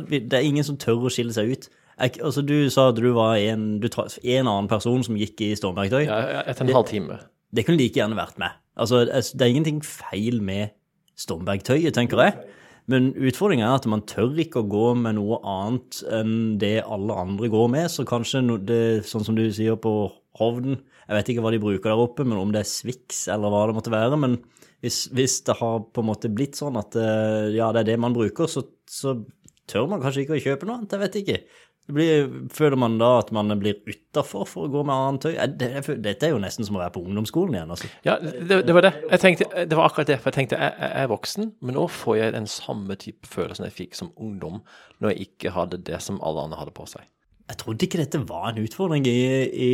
Det 0.07 0.37
er 0.37 0.45
ingen 0.45 0.63
som 0.63 0.77
tør 0.77 1.09
å 1.09 1.11
skille 1.11 1.33
seg 1.33 1.51
ut. 1.51 1.71
Jeg, 1.99 2.17
altså, 2.25 2.41
du 2.45 2.55
sa 2.73 2.87
at 2.89 2.97
du 2.97 3.09
var 3.13 3.35
en, 3.37 3.67
du 3.83 3.87
tra- 3.93 4.07
en 4.09 4.49
annen 4.49 4.69
person 4.71 5.03
som 5.05 5.17
gikk 5.19 5.41
i 5.45 5.51
Stormberg-tøy. 5.59 6.05
Ja, 6.07 6.41
etter 6.47 6.65
en 6.65 6.73
halv 6.73 6.89
time. 6.89 7.19
Det 7.53 7.67
kunne 7.67 7.77
like 7.77 7.99
gjerne 7.99 8.17
vært 8.17 8.39
med. 8.41 8.55
Altså, 8.81 9.03
det 9.05 9.41
er 9.45 9.51
ingenting 9.51 9.83
feil 9.85 10.39
med 10.41 10.73
Stormberg-tøyet, 11.21 11.93
tenker 11.93 12.21
jeg. 12.23 12.37
Men 12.89 13.11
utfordringen 13.15 13.63
er 13.67 13.77
at 13.77 13.85
man 13.87 14.01
tør 14.09 14.33
ikke 14.43 14.63
å 14.63 14.67
gå 14.67 14.87
med 14.99 15.15
noe 15.15 15.37
annet 15.47 16.01
enn 16.11 16.33
det 16.59 16.81
alle 16.83 17.15
andre 17.15 17.47
går 17.53 17.69
med. 17.71 17.91
Så 17.93 18.03
kanskje 18.09 18.41
det, 18.67 18.81
sånn 19.07 19.23
som 19.23 19.37
du 19.37 19.45
sier 19.55 19.77
på 19.79 19.93
Hovden, 20.41 20.79
jeg 21.05 21.15
vet 21.19 21.29
ikke 21.31 21.43
hva 21.45 21.51
de 21.53 21.61
bruker 21.61 21.91
der 21.91 22.01
oppe, 22.01 22.25
men 22.25 22.39
om 22.41 22.51
det 22.51 22.63
er 22.63 22.67
Swix 22.67 23.27
eller 23.31 23.51
hva 23.53 23.61
det 23.69 23.77
måtte 23.77 23.93
være. 23.93 24.17
Men 24.19 24.39
hvis, 24.83 25.05
hvis 25.15 25.37
det 25.47 25.55
har 25.61 25.83
på 25.93 26.01
en 26.03 26.09
måte 26.09 26.31
blitt 26.33 26.57
sånn 26.59 26.79
at 26.79 26.97
eh, 26.99 27.53
ja, 27.55 27.69
det 27.75 27.83
er 27.83 27.89
det 27.93 27.99
man 28.01 28.15
bruker, 28.17 28.49
så, 28.51 28.65
så 28.89 29.13
tør 29.69 29.87
man 29.91 30.01
kanskje 30.03 30.25
ikke 30.25 30.39
å 30.39 30.43
kjøpe 30.43 30.67
noe 30.67 30.79
annet. 30.81 30.95
Jeg 30.97 31.03
vet 31.05 31.19
ikke. 31.21 31.37
Det 31.83 31.93
blir, 31.97 32.29
føler 32.55 32.79
man 32.79 32.93
da 32.95 33.09
at 33.19 33.31
man 33.35 33.51
blir 33.59 33.81
utafor 33.83 34.45
for 34.47 34.67
å 34.67 34.71
gå 34.71 34.83
med 34.87 34.95
annet 34.95 35.25
tøy? 35.25 35.33
Det, 35.59 35.67
jeg 35.73 35.97
dette 36.05 36.29
er 36.29 36.31
jo 36.31 36.39
nesten 36.39 36.63
som 36.63 36.77
å 36.77 36.79
være 36.79 36.93
på 36.95 37.01
ungdomsskolen 37.03 37.57
igjen. 37.57 37.73
altså. 37.75 37.89
Ja, 38.07 38.15
det, 38.23 38.61
det 38.69 38.75
var 38.77 38.87
det. 38.87 38.93
Jeg 39.11 39.23
tenkte, 39.23 39.49
det 39.67 39.79
var 39.79 39.89
akkurat 39.89 40.13
det. 40.13 40.17
For 40.23 40.31
jeg 40.31 40.37
tenkte 40.37 40.61
jeg, 40.61 40.77
jeg 40.79 41.03
er 41.03 41.11
voksen, 41.11 41.51
men 41.59 41.75
nå 41.75 41.83
får 41.91 42.19
jeg 42.21 42.35
den 42.37 42.47
samme 42.47 42.95
type 43.01 43.27
følelsen 43.27 43.67
jeg 43.67 43.75
fikk 43.81 43.99
som 43.99 44.13
ungdom 44.15 44.61
når 45.03 45.11
jeg 45.11 45.27
ikke 45.27 45.55
hadde 45.57 45.81
det 45.91 45.99
som 46.05 46.23
alle 46.23 46.47
andre 46.47 46.61
hadde 46.61 46.75
på 46.77 46.87
seg. 46.87 47.03
Jeg 47.51 47.59
trodde 47.59 47.83
ikke 47.83 47.99
dette 47.99 48.21
var 48.29 48.53
en 48.53 48.63
utfordring 48.63 49.03
i, 49.09 49.19
i 49.51 49.71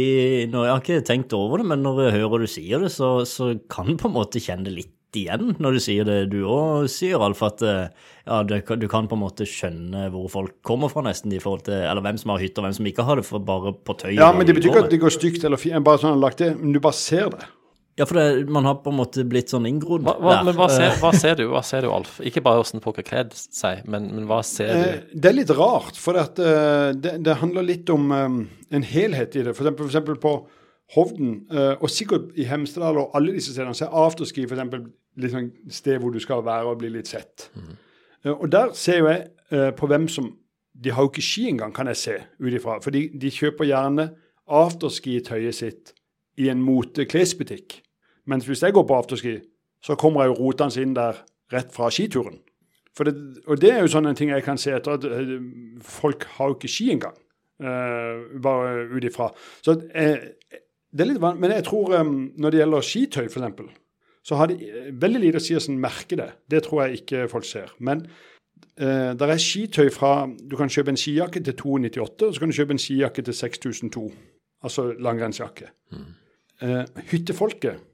når 0.50 0.66
Jeg 0.66 0.74
har 0.74 0.82
ikke 0.82 1.04
tenkt 1.06 1.36
over 1.38 1.62
det, 1.62 1.70
men 1.70 1.86
når 1.86 2.08
jeg 2.08 2.16
hører 2.18 2.42
du 2.42 2.50
sier 2.50 2.82
det, 2.82 2.90
så, 2.96 3.20
så 3.30 3.52
kan 3.70 3.92
du 3.92 4.00
på 4.02 4.10
en 4.10 4.18
måte 4.18 4.42
kjenne 4.42 4.66
det 4.66 4.74
litt 4.80 4.96
igjen 5.18 5.56
når 5.60 5.74
du 5.78 5.80
sier 5.82 6.06
det. 6.06 6.18
Du 6.30 6.44
òg 6.46 6.88
sier, 6.92 7.18
Alf, 7.26 7.42
at 7.48 7.62
eh, 7.66 7.88
ja, 8.28 8.42
du, 8.44 8.56
kan- 8.62 8.80
du 8.80 8.88
kan 8.92 9.08
på 9.10 9.18
en 9.18 9.24
måte 9.24 9.48
skjønne 9.50 10.10
hvor 10.14 10.28
folk 10.30 10.58
kommer 10.62 10.90
fra, 10.94 11.02
nesten, 11.08 11.34
i 11.34 11.40
forhold 11.42 11.64
til 11.66 11.74
Eller 11.82 12.02
hvem 12.06 12.18
som 12.22 12.30
har 12.36 12.40
hytte, 12.44 12.60
og 12.62 12.68
hvem 12.68 12.76
som 12.78 12.86
ikke 12.92 13.06
har 13.08 13.16
det, 13.22 13.26
for 13.26 13.40
bare 13.40 13.74
på 13.74 13.96
tøyet. 13.98 14.20
Ja, 14.22 14.32
men 14.36 14.46
det 14.46 14.56
betyr 14.60 14.70
ikke 14.74 14.86
at 14.86 14.92
det 14.94 15.00
går 15.02 15.16
stygt 15.18 15.44
eller 15.48 15.58
fint, 15.58 15.80
bare 15.84 15.98
sånn 16.04 16.20
lagt 16.22 16.44
det, 16.44 16.54
men 16.60 16.74
du 16.76 16.80
bare 16.84 16.94
ser 17.00 17.30
det. 17.34 17.48
Ja, 18.00 18.06
for 18.08 18.16
det, 18.16 18.46
man 18.48 18.64
har 18.64 18.78
på 18.80 18.94
en 18.94 18.96
måte 18.96 19.26
blitt 19.28 19.50
sånn 19.52 19.66
inngrodd 19.68 20.06
Hva, 20.08 20.14
hva, 20.24 20.36
der. 20.38 20.46
men 20.48 20.56
hva 20.56 20.70
ser, 20.72 20.86
Eh, 20.94 21.00
hva 21.02 21.10
ser 21.20 21.36
du, 21.36 21.42
hva 21.52 21.60
ser 21.68 21.84
du, 21.84 21.90
Alf? 21.92 22.14
Ikke 22.24 22.40
bare 22.46 22.62
hvordan 22.62 22.80
folk 22.86 23.02
har 23.02 23.04
kledd 23.10 23.34
seg, 23.36 23.82
men, 23.92 24.06
men 24.16 24.24
hva 24.30 24.38
ser 24.48 24.70
Eh, 24.72 24.86
du? 25.10 25.18
Det 25.20 25.32
er 25.34 25.36
litt 25.36 25.52
rart, 25.58 25.98
for 26.00 26.16
eh, 26.16 26.94
det, 26.96 27.18
det 27.26 27.36
handler 27.42 27.68
litt 27.68 27.90
om 27.92 28.06
eh, 28.16 28.38
en 28.80 28.86
helhet 28.88 29.36
i 29.36 29.44
det. 29.50 29.52
For 29.58 29.68
eksempel, 29.68 29.84
for 29.84 29.92
eksempel 29.92 30.16
på 30.24 30.34
Hovden, 30.96 31.48
eh, 31.52 31.76
og 31.82 31.90
sikkert 31.90 32.32
i 32.36 32.48
Hemsedal 32.50 32.98
og 32.98 33.12
alle 33.18 33.36
disse 33.36 33.54
stedene, 33.54 33.76
så 33.78 33.86
er 33.86 33.98
afterski 34.08 34.46
eksempel 34.48 34.88
litt 35.20 35.34
sånn 35.34 35.52
sted 35.74 36.00
hvor 36.02 36.14
du 36.14 36.20
skal 36.24 36.42
være 36.46 36.72
og 36.72 36.80
bli 36.82 36.90
litt 36.94 37.12
sett. 37.12 37.50
Mm. 37.56 37.76
og 38.34 38.50
der 38.52 38.74
ser 38.76 38.98
jo 39.00 39.08
jeg 39.08 39.28
eh, 39.52 39.70
på 39.76 39.88
hvem 39.88 40.08
som 40.12 40.34
de 40.84 40.92
har 40.92 41.04
jo 41.04 41.12
ikke 41.12 41.24
ski 41.24 41.48
engang, 41.50 41.74
kan 41.76 41.88
jeg 41.88 41.98
se 41.98 42.16
ut 42.40 42.54
ifra. 42.54 42.80
For 42.84 42.96
de, 42.96 43.10
de 43.20 43.32
kjøper 43.32 43.68
gjerne 43.68 44.10
afterski-tøyet 44.50 45.56
sitt 45.56 45.94
i 46.40 46.50
en 46.50 46.62
moteklesbutikk. 46.64 47.82
Mens 48.30 48.46
hvis 48.48 48.64
jeg 48.64 48.74
går 48.74 48.86
på 48.88 48.98
afterski, 48.98 49.40
så 49.84 49.96
kommer 50.00 50.24
jeg 50.24 50.34
jo 50.34 50.40
rotende 50.40 50.84
inn 50.84 50.96
der 50.96 51.20
rett 51.54 51.74
fra 51.76 51.90
skituren. 51.92 52.40
Det, 53.00 53.14
og 53.48 53.62
det 53.62 53.72
er 53.72 53.84
jo 53.84 53.92
sånne 53.92 54.12
ting 54.18 54.32
jeg 54.34 54.44
kan 54.44 54.60
se 54.60 54.74
etter 54.76 54.98
at 54.98 55.06
folk 55.86 56.26
har 56.36 56.52
jo 56.52 56.58
ikke 56.58 56.72
ski 56.72 56.90
engang. 56.96 57.16
Uh, 57.60 58.40
bare 58.44 58.88
ut 58.92 59.04
ifra. 59.04 59.30
Så 59.64 59.76
eh, 59.96 60.32
det 60.92 61.06
er 61.06 61.12
litt 61.12 61.22
vanlig. 61.22 61.44
Men 61.44 61.54
jeg 61.58 61.66
tror 61.68 61.94
um, 62.00 62.16
når 62.38 62.54
det 62.54 62.62
gjelder 62.62 62.88
skitøy, 62.88 63.28
f.eks., 63.30 63.70
så 64.30 64.36
har 64.36 64.50
det 64.52 64.58
eh, 64.68 64.90
veldig 65.00 65.22
lite 65.24 65.40
å 65.40 65.44
si 65.44 65.56
hvordan 65.56 65.78
merker 65.82 66.20
det. 66.20 66.30
Det 66.52 66.64
tror 66.66 66.84
jeg 66.84 67.02
ikke 67.02 67.28
folk 67.32 67.48
ser. 67.48 67.72
Men 67.80 68.04
uh, 68.06 69.12
det 69.18 69.30
er 69.30 69.44
skitøy 69.44 69.88
fra 69.96 70.14
Du 70.28 70.58
kan 70.60 70.72
kjøpe 70.72 70.94
en 70.94 71.00
skijakke 71.00 71.44
til 71.46 71.56
298, 71.62 72.28
og 72.28 72.34
så 72.36 72.44
kan 72.44 72.52
du 72.52 72.58
kjøpe 72.58 72.76
en 72.76 72.84
skijakke 72.84 73.26
til 73.26 73.38
6002. 73.38 74.08
Altså 74.68 74.90
langrennsjakke. 75.00 75.70
Eh, 76.60 76.82
hyttefolket 77.14 77.86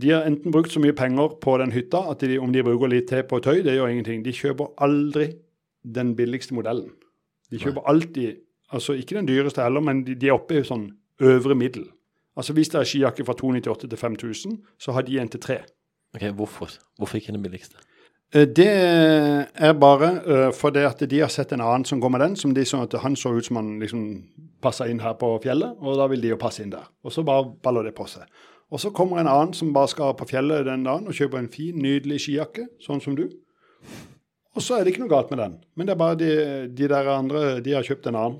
de 0.00 0.10
har 0.10 0.26
enten 0.28 0.52
brukt 0.52 0.72
så 0.72 0.80
mye 0.80 0.96
penger 0.96 1.34
på 1.42 1.56
den 1.60 1.72
hytta 1.74 2.02
at 2.10 2.22
de, 2.24 2.38
om 2.40 2.52
de 2.52 2.62
bruker 2.64 2.88
litt 2.88 3.08
til 3.10 3.24
på 3.28 3.40
tøy, 3.44 3.60
det 3.64 3.74
gjør 3.76 3.90
ingenting. 3.92 4.22
De 4.24 4.32
kjøper 4.32 4.70
aldri 4.80 5.26
den 5.84 6.14
billigste 6.16 6.56
modellen. 6.56 6.92
De 7.50 7.60
kjøper 7.60 7.88
alltid 7.90 8.46
Altså 8.70 8.94
ikke 8.94 9.16
den 9.16 9.26
dyreste 9.26 9.64
heller, 9.64 9.82
men 9.82 10.04
de, 10.06 10.14
de 10.14 10.28
er 10.28 10.36
oppe 10.36 10.60
i 10.60 10.62
sånn 10.62 10.84
øvre 11.26 11.56
middel. 11.58 11.88
Altså 12.36 12.52
Hvis 12.52 12.68
det 12.68 12.80
er 12.80 12.88
skijakke 12.88 13.24
fra 13.26 13.34
298 13.34 13.88
til 13.88 13.98
5000, 13.98 14.58
så 14.78 14.92
har 14.92 15.02
de 15.02 15.18
en 15.20 15.28
til 15.28 15.40
tre. 15.40 15.60
Ok, 16.14 16.22
Hvorfor? 16.34 16.70
Hvorfor 16.98 17.16
ikke 17.16 17.32
den 17.32 17.42
billigste? 17.42 17.76
Eh, 18.34 18.46
Det 18.46 18.68
er 19.54 19.72
bare 19.72 20.10
eh, 20.26 20.52
fordi 20.54 20.78
at 20.86 21.10
de 21.10 21.20
har 21.20 21.28
sett 21.28 21.52
en 21.52 21.60
annen 21.60 21.84
som 21.84 22.00
går 22.00 22.08
med 22.08 22.20
den, 22.20 22.36
som 22.36 22.54
de 22.54 22.64
så 22.64 22.82
at 22.82 22.94
han 23.02 23.16
så 23.16 23.34
ut 23.36 23.44
som 23.44 23.56
han 23.56 23.78
liksom 23.80 24.24
passa 24.62 24.86
inn 24.86 25.00
her 25.00 25.12
på 25.12 25.38
fjellet, 25.42 25.76
og 25.80 25.96
da 25.98 26.06
vil 26.06 26.20
de 26.20 26.28
jo 26.28 26.36
passe 26.36 26.62
inn 26.62 26.70
der. 26.70 26.86
Og 27.04 27.12
så 27.12 27.22
bare 27.22 27.50
baller 27.62 27.82
det 27.82 27.94
på 27.94 28.06
seg. 28.06 28.22
Og 28.70 28.80
så 28.80 28.90
kommer 28.90 29.18
en 29.18 29.26
annen 29.26 29.54
som 29.54 29.72
bare 29.72 29.88
skal 29.88 30.14
på 30.14 30.28
fjellet 30.30 30.66
den 30.66 30.84
dagen 30.84 31.08
og 31.08 31.14
kjøper 31.16 31.38
en 31.38 31.48
fin, 31.50 31.74
nydelig 31.74 32.20
skijakke, 32.20 32.68
sånn 32.80 33.00
som 33.02 33.16
du. 33.18 33.24
Og 34.54 34.62
så 34.62 34.76
er 34.76 34.84
det 34.84 34.92
ikke 34.92 35.02
noe 35.04 35.10
galt 35.10 35.30
med 35.30 35.38
den, 35.38 35.56
men 35.74 35.86
det 35.86 35.94
er 35.94 35.98
bare 35.98 36.18
de, 36.18 36.30
de 36.74 36.88
der 36.90 37.08
andre, 37.10 37.60
de 37.64 37.74
har 37.74 37.86
kjøpt 37.86 38.06
en 38.10 38.18
annen. 38.18 38.38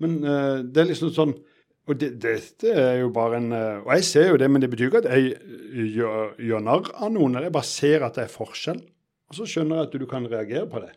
Men 0.00 0.16
uh, 0.24 0.62
det 0.64 0.82
er 0.82 0.88
liksom 0.90 1.12
sånn 1.14 1.34
Og 1.84 1.98
det, 2.00 2.14
dette 2.22 2.70
er 2.72 3.02
jo 3.02 3.10
bare 3.12 3.36
en 3.42 3.50
eh, 3.52 3.82
Og 3.84 3.90
jeg 3.98 4.04
ser 4.08 4.30
jo 4.30 4.38
det, 4.40 4.48
men 4.50 4.62
det 4.62 4.70
betyr 4.72 4.88
ikke 4.88 5.02
at 5.02 5.10
jeg 5.12 5.34
eh, 5.36 5.86
gjør, 5.92 6.30
gjør 6.40 6.62
narr 6.64 6.90
av 6.96 7.12
noen. 7.12 7.36
Jeg 7.44 7.52
bare 7.52 7.68
ser 7.68 8.06
at 8.06 8.16
det 8.16 8.24
er 8.24 8.32
forskjell. 8.32 8.80
Og 9.28 9.36
så 9.36 9.48
skjønner 9.48 9.82
jeg 9.82 9.88
at 9.90 9.96
du 10.00 10.06
kan 10.08 10.28
reagere 10.30 10.64
på 10.70 10.80
det. 10.80 10.94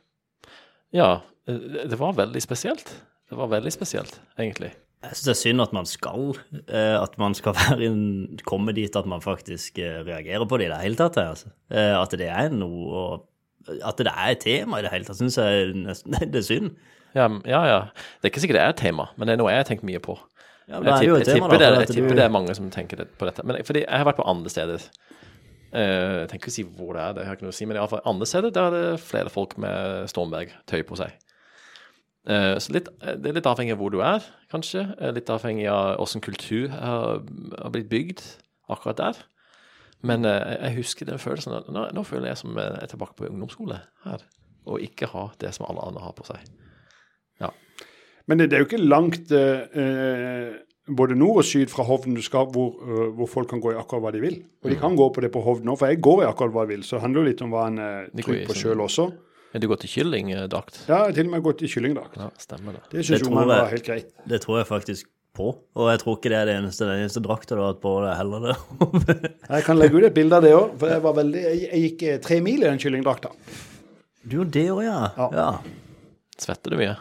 Ja, 0.95 1.09
eh, 1.49 1.87
det 1.91 1.99
var 1.99 2.15
veldig 2.15 2.43
spesielt. 2.43 2.93
Det 3.27 3.35
var 3.35 3.49
veldig 3.51 3.73
spesielt, 3.75 4.21
egentlig. 4.39 4.71
Jeg 5.03 5.13
syns 5.13 5.27
det 5.27 5.33
er 5.33 5.41
synd 5.43 5.61
at 5.61 5.73
man 5.75 5.85
skal 5.85 6.31
At 6.73 7.17
man 7.21 7.35
skal 7.37 7.53
være 7.59 7.85
inn, 7.85 8.39
komme 8.47 8.73
dit 8.73 8.95
at 8.97 9.05
man 9.05 9.21
faktisk 9.21 9.77
reagerer 9.77 10.47
på 10.49 10.57
det 10.57 10.69
i 10.69 10.71
det 10.71 10.79
hele 10.85 10.99
tatt. 11.03 11.19
Altså. 11.21 11.51
Eh, 11.69 11.93
At 11.99 12.15
det 12.17 12.31
er 12.31 12.47
noe 12.55 13.19
At 13.83 13.99
det 13.99 14.07
er 14.07 14.31
et 14.31 14.41
tema 14.41 14.79
i 14.79 14.87
det 14.87 14.93
hele 14.95 15.05
tatt, 15.05 15.19
syns 15.19 15.37
jeg 15.37 15.75
nesten 15.83 16.15
det 16.31 16.39
er 16.41 16.47
synd. 16.47 16.71
Ja, 17.15 17.27
ja, 17.43 17.61
ja. 17.67 17.77
Det 18.21 18.29
er 18.29 18.31
ikke 18.31 18.41
sikkert 18.45 18.57
det 18.61 18.63
er 18.63 18.73
et 18.73 18.81
tema, 18.81 19.09
men 19.17 19.27
det 19.27 19.35
er 19.35 19.39
noe 19.43 19.51
jeg 19.51 19.61
har 19.65 19.67
tenkt 19.69 19.85
mye 19.87 19.99
på. 20.03 20.15
Ja, 20.67 20.81
Jeg 20.81 20.87
er 20.87 20.99
tipper, 20.99 21.17
jeg 21.17 21.25
tipper, 21.37 21.57
da, 21.57 21.57
det, 21.71 21.79
jeg 21.79 21.95
tipper 21.95 22.09
du- 22.09 22.15
det 22.19 22.23
er 22.25 22.29
mange 22.33 22.55
som 22.55 22.69
tenker 22.71 22.97
det, 22.99 23.07
på 23.17 23.25
dette. 23.29 23.43
Men 23.47 23.63
fordi 23.63 23.85
jeg 23.85 23.97
har 24.01 24.05
vært 24.05 24.17
på 24.19 24.25
andre 24.27 24.49
steder. 24.51 24.81
Eh, 25.73 26.19
jeg 26.23 26.29
tenker 26.29 26.47
ikke 26.47 26.51
å 26.51 26.57
si 26.57 26.63
hvor 26.63 26.93
det 26.93 27.01
er, 27.03 27.13
det 27.13 27.23
har 27.25 27.31
jeg 27.33 27.37
ikke 27.39 27.47
noe 27.47 27.53
å 27.55 27.59
si, 27.59 27.65
men 27.65 27.77
i 27.77 27.79
alle 27.79 27.89
fall 27.93 28.01
andre 28.05 28.25
steder 28.27 28.51
der 28.51 28.67
er 28.67 28.75
det 28.75 28.99
flere 29.03 29.29
folk 29.31 29.57
med 29.57 30.07
Stormberg-tøy 30.11 30.83
på 30.87 30.97
seg. 30.99 31.11
Eh, 32.27 32.55
så 32.59 32.73
litt, 32.75 32.89
det 32.99 33.29
er 33.31 33.37
litt 33.37 33.47
avhengig 33.47 33.71
av 33.71 33.79
hvor 33.79 33.91
du 33.93 34.01
er, 34.03 34.23
kanskje. 34.51 34.83
Eh, 34.99 35.11
Litt 35.15 35.29
avhengig 35.31 35.69
av 35.71 36.01
åssen 36.03 36.19
kultur 36.21 36.67
har, 36.73 37.21
har 37.63 37.71
blitt 37.71 37.87
bygd 37.89 38.23
akkurat 38.69 38.97
der. 38.99 39.21
Men 40.03 40.25
eh, 40.25 40.57
jeg 40.67 40.75
husker 40.81 41.05
den 41.07 41.19
følelsen 41.23 41.55
at 41.61 41.69
nå, 41.71 41.87
nå 41.95 42.03
føler 42.05 42.27
jeg 42.33 42.37
som 42.43 42.57
jeg 42.59 42.75
er 42.83 42.91
tilbake 42.91 43.15
på 43.15 43.29
ungdomsskole 43.31 43.79
her, 44.03 44.25
og 44.67 44.83
ikke 44.83 45.07
ha 45.13 45.29
det 45.39 45.53
som 45.55 45.65
alle 45.69 45.79
andre 45.87 46.03
har 46.03 46.11
på 46.19 46.27
seg. 46.27 46.43
Ja. 47.39 47.49
Men 48.27 48.41
det, 48.41 48.49
det 48.51 48.57
er 48.57 48.63
jo 48.63 48.67
ikke 48.69 48.83
langt 48.83 49.31
eh, 49.35 49.77
eh, 49.81 50.57
både 50.97 51.15
nord 51.19 51.41
og 51.41 51.47
syd 51.47 51.71
fra 51.71 51.85
Hovden 51.87 52.17
du 52.17 52.23
skal, 52.25 52.49
hvor, 52.51 52.75
eh, 52.83 53.05
hvor 53.15 53.29
folk 53.31 53.49
kan 53.53 53.61
gå 53.63 53.71
i 53.73 53.79
akkurat 53.79 54.03
hva 54.03 54.11
de 54.15 54.23
vil. 54.23 54.41
Og 54.63 54.71
de 54.73 54.79
kan 54.81 54.97
gå 54.99 55.07
på 55.15 55.23
det 55.23 55.31
på 55.35 55.43
Hovden 55.45 55.71
òg, 55.71 55.79
for 55.79 55.91
jeg 55.91 56.01
går 56.03 56.25
i 56.25 56.29
akkurat 56.29 56.55
hva 56.55 56.67
jeg 56.67 56.73
vil. 56.75 56.85
Så 56.87 56.97
det 56.97 57.05
handler 57.05 57.23
jo 57.23 57.31
litt 57.31 57.45
om 57.45 57.55
hva 57.55 57.67
en 57.71 57.81
i 57.81 58.25
trygg 58.25 58.45
på 58.49 58.57
sjøl 58.57 58.83
også. 58.83 59.09
Men 59.53 59.63
du 59.63 59.69
går 59.71 59.79
til 59.79 59.93
kyllingdrakt? 59.95 60.81
Ja, 60.89 60.97
jeg 60.97 61.03
har 61.05 61.13
til 61.15 61.29
og 61.29 61.35
med 61.37 61.45
gått 61.45 61.61
i 61.63 61.69
kyllingdrakt. 61.71 62.17
Ja, 62.19 62.27
stemmer 62.41 62.75
det. 62.75 62.81
Det 62.91 63.05
syns 63.05 63.13
Det 63.13 63.21
jo 63.23 63.29
tror 63.29 63.37
man 63.39 63.53
var 63.53 63.71
helt 63.71 63.87
greit. 63.87 64.09
Det 64.27 64.41
tror 64.43 64.59
jeg 64.59 64.67
faktisk 64.69 65.07
på. 65.37 65.53
Og 65.77 65.89
jeg 65.91 66.01
tror 66.01 66.17
ikke 66.17 66.31
det 66.33 66.37
er 66.39 66.49
det 66.49 66.55
eneste, 66.59 66.87
den 66.89 67.03
eneste 67.05 67.21
drakta 67.23 67.55
du 67.55 67.61
har 67.63 67.73
hatt 67.73 67.81
på 67.83 67.93
deg 68.03 68.13
heller. 68.19 68.47
det. 68.47 69.17
Jeg 69.55 69.65
kan 69.67 69.79
legge 69.79 69.99
ut 69.99 70.07
et 70.09 70.15
bilde 70.15 70.39
av 70.39 70.43
det 70.43 70.53
òg, 70.57 70.73
for 70.81 70.91
jeg, 70.91 71.01
var 71.05 71.13
veldig, 71.15 71.41
jeg, 71.45 71.59
jeg 71.63 71.83
gikk 71.85 72.01
eh, 72.03 72.17
tre 72.23 72.39
mil 72.43 72.63
i 72.63 72.67
den 72.67 72.81
kyllingdrakta. 72.81 73.29
Du 74.27 74.33
gjorde 74.39 74.51
det 74.57 74.65
òg, 74.73 74.81
ja. 74.83 74.97
Ja. 75.15 75.27
ja. 75.37 75.45
Svetter 76.41 76.73
du 76.73 76.81
mye? 76.81 76.97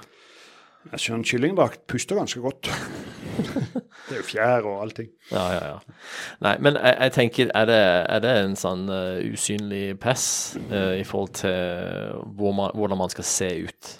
Jeg 0.92 1.02
skjønner 1.02 1.18
en 1.22 1.26
kyllingdrakt 1.30 1.80
puster 1.90 2.18
ganske 2.18 2.40
godt. 2.44 2.68
det 4.06 4.14
er 4.14 4.20
jo 4.20 4.24
fjær 4.28 4.66
og 4.70 4.80
allting. 4.84 5.08
Ja, 5.32 5.44
ja, 5.56 5.62
ja. 5.72 5.96
Nei, 6.46 6.54
men 6.62 6.78
jeg, 6.78 6.94
jeg 7.02 7.14
tenker, 7.16 7.50
er 7.58 7.68
det, 7.70 7.78
er 8.14 8.22
det 8.24 8.32
en 8.44 8.56
sånn 8.60 8.86
uh, 8.92 9.18
usynlig 9.32 9.84
press 10.02 10.26
uh, 10.70 10.94
i 10.96 11.04
forhold 11.06 11.34
til 11.40 12.22
hvor 12.38 12.54
man, 12.56 12.72
hvordan 12.78 13.00
man 13.02 13.12
skal 13.12 13.26
se 13.28 13.50
ut 13.66 13.92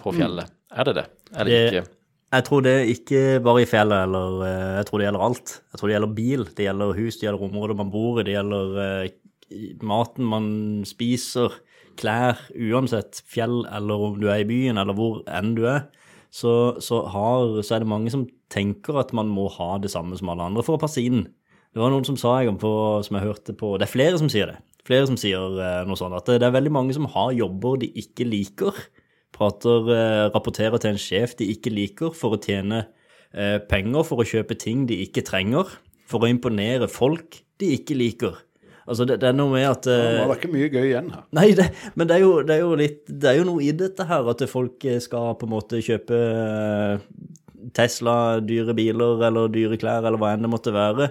på 0.00 0.12
fjellet? 0.18 0.52
Er 0.74 0.88
det 0.90 0.96
det? 1.00 1.06
Er 1.34 1.44
det 1.48 1.52
Det- 1.58 1.66
ikke? 1.72 1.90
Jeg 2.34 2.42
tror 2.48 2.62
det 2.66 2.70
er 2.74 2.88
ikke 2.90 3.18
bare 3.46 3.60
i 3.62 3.66
fjellet, 3.70 4.08
eller 4.08 4.40
uh, 4.42 4.70
jeg 4.80 4.86
tror 4.88 4.98
det 4.98 5.04
gjelder 5.06 5.22
alt. 5.28 5.50
Jeg 5.70 5.78
tror 5.78 5.88
det 5.90 5.94
gjelder 5.94 6.14
bil, 6.16 6.40
det 6.58 6.64
gjelder 6.66 6.96
hus, 6.98 7.18
det 7.20 7.28
gjelder 7.28 7.44
området 7.46 7.76
man 7.78 7.92
bor 7.92 8.18
i, 8.18 8.24
det 8.26 8.34
gjelder 8.34 8.80
eh, 8.82 9.68
maten 9.86 10.26
man 10.26 10.48
spiser, 10.88 11.54
klær, 12.00 12.40
uansett 12.58 13.20
fjell 13.30 13.60
eller 13.70 14.02
om 14.08 14.16
du 14.18 14.26
er 14.32 14.42
i 14.42 14.48
byen 14.48 14.80
eller 14.82 14.96
hvor 14.98 15.20
enn 15.30 15.52
du 15.54 15.62
er. 15.70 15.84
Så, 16.34 16.52
så, 16.82 17.04
har, 17.14 17.60
så 17.62 17.76
er 17.76 17.84
det 17.84 17.90
mange 17.90 18.10
som 18.10 18.26
tenker 18.50 18.98
at 18.98 19.12
man 19.14 19.28
må 19.30 19.46
ha 19.54 19.76
det 19.78 19.92
samme 19.92 20.18
som 20.18 20.32
alle 20.32 20.48
andre 20.48 20.64
for 20.66 20.74
å 20.74 20.82
passe 20.82 21.02
inn. 21.02 21.28
Det 21.74 21.82
var 21.82 21.92
noen 21.94 22.06
som 22.06 22.18
sa 22.18 22.40
jeg 22.42 22.54
på, 22.62 22.72
som 23.06 23.18
jeg 23.18 23.26
hørte 23.26 23.54
på 23.58 23.74
Det 23.78 23.86
er 23.86 23.92
flere 23.92 24.18
som 24.18 24.30
sier 24.30 24.50
det. 24.50 24.58
Flere 24.86 25.08
som 25.08 25.18
sier 25.18 25.58
eh, 25.62 25.80
noe 25.88 25.98
sånt. 25.98 26.14
At 26.14 26.28
det 26.28 26.46
er 26.46 26.54
veldig 26.54 26.72
mange 26.74 26.94
som 26.96 27.06
har 27.14 27.32
jobber 27.34 27.78
de 27.82 27.88
ikke 28.02 28.26
liker. 28.28 28.78
Prater, 29.34 29.88
eh, 29.94 30.26
rapporterer 30.34 30.78
til 30.82 30.94
en 30.94 31.00
sjef 31.00 31.34
de 31.38 31.48
ikke 31.54 31.72
liker, 31.74 32.14
for 32.14 32.36
å 32.36 32.40
tjene 32.42 32.84
eh, 33.32 33.58
penger, 33.70 34.04
for 34.06 34.22
å 34.22 34.28
kjøpe 34.28 34.58
ting 34.60 34.84
de 34.90 35.00
ikke 35.06 35.24
trenger. 35.26 35.70
For 36.10 36.22
å 36.22 36.30
imponere 36.30 36.90
folk 36.90 37.40
de 37.62 37.72
ikke 37.78 37.96
liker. 37.98 38.38
Altså, 38.86 39.06
det, 39.08 39.16
det 39.22 39.28
er 39.30 39.36
noe 39.36 39.52
med 39.54 39.64
at 39.68 39.86
Nå 39.88 39.92
eh, 39.96 40.18
var 40.28 40.34
det 40.34 40.40
ikke 40.42 40.52
mye 40.52 40.70
gøy 40.74 40.86
igjen 40.90 41.06
her. 41.14 41.22
Nei, 41.38 41.46
det, 41.56 41.68
men 41.96 42.08
det 42.10 42.16
er, 42.18 42.24
jo, 42.26 42.32
det 42.44 42.54
er 42.56 42.60
jo 42.64 42.74
litt 42.76 42.98
Det 43.08 43.30
er 43.30 43.38
jo 43.38 43.46
noe 43.48 43.62
i 43.64 43.70
dette 43.72 44.04
her, 44.10 44.26
at 44.34 44.44
folk 44.50 44.84
eh, 44.90 44.98
skal 45.00 45.30
på 45.40 45.48
en 45.48 45.54
måte 45.54 45.80
kjøpe 45.84 46.18
eh, 46.18 47.06
Tesla, 47.74 48.16
dyre 48.44 48.74
biler 48.76 49.22
eller 49.28 49.48
dyre 49.54 49.78
klær 49.80 50.04
eller 50.04 50.20
hva 50.20 50.34
enn 50.36 50.44
det 50.44 50.50
måtte 50.52 50.74
være. 50.74 51.08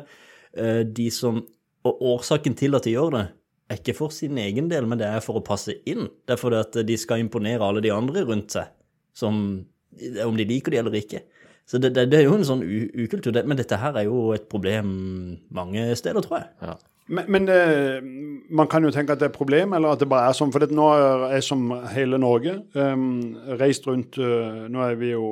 Eh, 0.54 0.84
De 0.86 1.08
som 1.12 1.42
Og 1.84 2.04
årsaken 2.14 2.54
til 2.56 2.78
at 2.78 2.86
de 2.86 2.94
gjør 2.94 3.10
det, 3.18 3.24
er 3.74 3.80
ikke 3.82 3.96
for 3.98 4.14
sin 4.14 4.38
egen 4.40 4.70
del, 4.72 4.86
men 4.88 5.00
det 5.02 5.08
er 5.10 5.24
for 5.26 5.40
å 5.40 5.44
passe 5.44 5.74
inn. 5.90 6.06
Det 6.28 6.36
er 6.36 6.40
fordi 6.40 6.60
at 6.62 6.78
de 6.88 6.96
skal 7.02 7.20
imponere 7.24 7.66
alle 7.66 7.82
de 7.84 7.90
andre 7.92 8.22
rundt 8.28 8.54
seg, 8.54 8.70
som, 9.18 9.42
om 10.28 10.38
de 10.40 10.46
liker 10.48 10.72
de 10.76 10.80
eller 10.80 10.96
ikke. 11.02 11.24
Så 11.68 11.80
det, 11.82 11.94
det, 11.96 12.06
det 12.12 12.20
er 12.22 12.26
jo 12.28 12.38
en 12.38 12.46
sånn 12.48 12.62
u- 12.64 12.92
ukultur. 13.06 13.36
Men 13.48 13.58
dette 13.60 13.76
her 13.82 13.96
er 14.00 14.06
jo 14.08 14.30
et 14.36 14.46
problem 14.52 14.94
mange 15.56 15.84
steder, 16.00 16.24
tror 16.24 16.42
jeg. 16.44 16.50
Ja. 16.70 16.78
Men, 17.08 17.26
men 17.28 17.48
det, 17.48 17.58
man 18.50 18.68
kan 18.72 18.84
jo 18.84 18.92
tenke 18.92 19.12
at 19.12 19.20
det 19.20 19.28
er 19.28 19.34
et 19.34 19.36
problem, 19.36 19.74
eller 19.74 19.92
at 19.92 20.00
det 20.00 20.08
bare 20.12 20.30
er 20.30 20.38
sånn. 20.38 20.54
For 20.54 20.64
nå 20.72 20.88
er 20.94 21.26
jeg 21.36 21.46
som 21.50 21.66
hele 21.92 22.20
Norge 22.22 22.56
um, 22.80 23.36
reist 23.60 23.88
rundt 23.90 24.18
uh, 24.22 24.64
Nå 24.72 24.86
er 24.86 24.96
vi 25.02 25.12
jo 25.12 25.28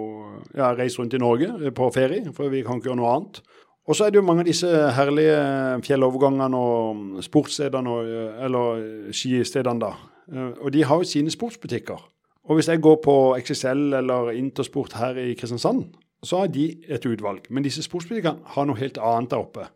ja, 0.58 0.74
reist 0.76 1.00
rundt 1.00 1.16
i 1.16 1.22
Norge 1.22 1.48
eh, 1.62 1.72
på 1.76 1.88
ferie, 1.96 2.34
for 2.36 2.52
vi 2.52 2.64
kan 2.68 2.82
ikke 2.82 2.92
gjøre 2.92 3.00
noe 3.00 3.16
annet. 3.16 3.42
Og 3.88 3.96
så 3.98 4.06
er 4.06 4.14
det 4.14 4.20
jo 4.20 4.26
mange 4.28 4.44
av 4.44 4.50
disse 4.52 4.70
herlige 4.96 5.40
fjellovergangene 5.88 6.60
og 6.60 7.24
sportsstedene, 7.26 7.96
og, 7.96 8.12
eh, 8.12 8.46
eller 8.46 8.86
skistedene, 9.16 9.82
da. 9.82 9.94
Eh, 10.32 10.52
og 10.62 10.72
de 10.74 10.84
har 10.84 11.02
jo 11.02 11.08
sine 11.08 11.32
sportsbutikker. 11.32 12.08
Og 12.50 12.56
hvis 12.58 12.68
jeg 12.68 12.82
går 12.82 13.00
på 13.04 13.16
XXL 13.40 13.94
eller 14.02 14.32
Intersport 14.36 14.94
her 14.94 15.18
i 15.18 15.34
Kristiansand, 15.34 15.86
så 16.24 16.44
har 16.44 16.48
de 16.48 16.76
et 16.90 17.06
utvalg. 17.06 17.48
Men 17.50 17.64
disse 17.64 17.84
sportsbutikkene 17.84 18.44
har 18.46 18.66
noe 18.66 18.78
helt 18.78 18.98
annet 18.98 19.32
der 19.32 19.42
oppe. 19.42 19.68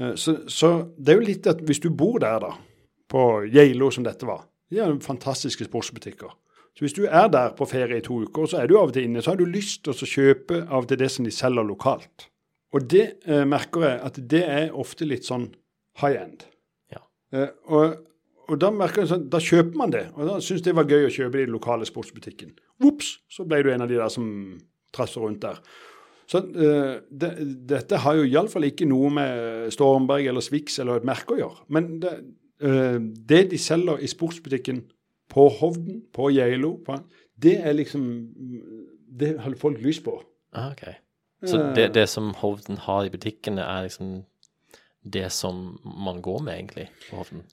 Eh, 0.00 0.14
Så, 0.14 0.36
så 0.48 0.90
det 0.98 1.14
er 1.14 1.20
jo 1.20 1.28
litt 1.28 1.46
at 1.46 1.60
hvis 1.62 1.82
du 1.82 1.90
bor 1.90 2.18
der, 2.22 2.40
da, 2.40 2.54
på 3.08 3.44
Geilo 3.52 3.90
som 3.94 4.04
dette 4.04 4.26
var, 4.26 4.46
de 4.70 4.80
har 4.80 4.94
fantastiske 5.04 5.68
sportsbutikker. 5.68 6.32
Så 6.74 6.82
hvis 6.82 6.96
du 6.96 7.04
er 7.06 7.28
der 7.30 7.52
på 7.54 7.66
ferie 7.70 8.00
i 8.00 8.02
to 8.02 8.16
uker, 8.24 8.48
så 8.50 8.58
er 8.58 8.66
du 8.66 8.78
av 8.78 8.88
og 8.90 8.94
til 8.96 9.04
inne, 9.06 9.22
så 9.22 9.30
har 9.30 9.38
du 9.38 9.46
lyst 9.46 9.84
til 9.84 9.94
å 9.94 10.08
kjøpe 10.10 10.64
av 10.64 10.82
og 10.82 10.88
til 10.90 10.98
det 10.98 11.10
som 11.14 11.26
de 11.26 11.30
selger 11.30 11.66
lokalt. 11.68 12.26
Og 12.74 12.88
det 12.90 13.04
eh, 13.30 13.44
merker 13.46 13.86
jeg 13.86 14.00
at 14.08 14.18
det 14.32 14.42
er 14.42 14.74
ofte 14.74 15.06
litt 15.06 15.28
sånn 15.28 15.52
high 16.02 16.18
end. 16.18 16.42
Ja. 16.90 17.04
Eh, 17.30 17.52
og, 17.70 18.00
og 18.48 18.58
da 18.58 18.72
merker 18.74 19.04
jeg 19.04 19.12
sånn, 19.12 19.28
da 19.30 19.38
kjøper 19.38 19.78
man 19.78 19.94
det. 19.94 20.08
Og 20.16 20.26
da 20.26 20.40
syns 20.42 20.64
det 20.66 20.74
var 20.74 20.90
gøy 20.90 21.06
å 21.06 21.12
kjøpe 21.14 21.36
det 21.36 21.44
i 21.44 21.46
den 21.46 21.54
lokale 21.54 21.86
sportsbutikken. 21.86 22.56
Ops, 22.82 23.20
så 23.30 23.46
ble 23.46 23.62
du 23.62 23.70
en 23.70 23.86
av 23.86 23.92
de 23.92 24.00
der 24.00 24.10
som 24.10 24.26
trasser 24.94 25.22
rundt 25.22 25.44
der. 25.46 25.62
Så 26.30 26.40
uh, 26.40 26.96
de, 27.10 27.30
dette 27.68 28.00
har 28.00 28.18
jo 28.18 28.26
iallfall 28.26 28.68
ikke 28.70 28.88
noe 28.88 29.10
med 29.12 29.70
Stormberg 29.74 30.30
eller 30.30 30.44
Swix 30.44 30.78
eller 30.82 31.00
et 31.00 31.08
merke 31.08 31.36
å 31.36 31.40
gjøre. 31.40 31.64
Men 31.76 31.88
det, 32.02 32.14
uh, 32.64 32.98
det 33.00 33.42
de 33.52 33.60
selger 33.60 34.00
i 34.00 34.10
sportsbutikken 34.10 34.84
på 35.32 35.48
Hovden, 35.60 36.02
på 36.14 36.30
Geilo, 36.34 36.76
det 37.40 37.56
er 37.60 37.72
liksom 37.72 38.04
Det 39.14 39.36
har 39.40 39.54
folk 39.58 39.78
lyst 39.82 40.04
på. 40.04 40.18
Ah, 40.52 40.72
ok. 40.72 40.84
Så 41.46 41.58
det, 41.76 41.94
det 41.94 42.08
som 42.08 42.32
Hovden 42.40 42.80
har 42.82 43.04
i 43.04 43.10
butikkene, 43.12 43.62
er 43.62 43.86
liksom 43.86 44.24
det 45.04 45.28
som 45.32 45.78
man 45.84 46.22
går 46.22 46.40
med, 46.42 46.54
egentlig, 46.54 46.88
på 47.10 47.20
Hovden? 47.20 47.44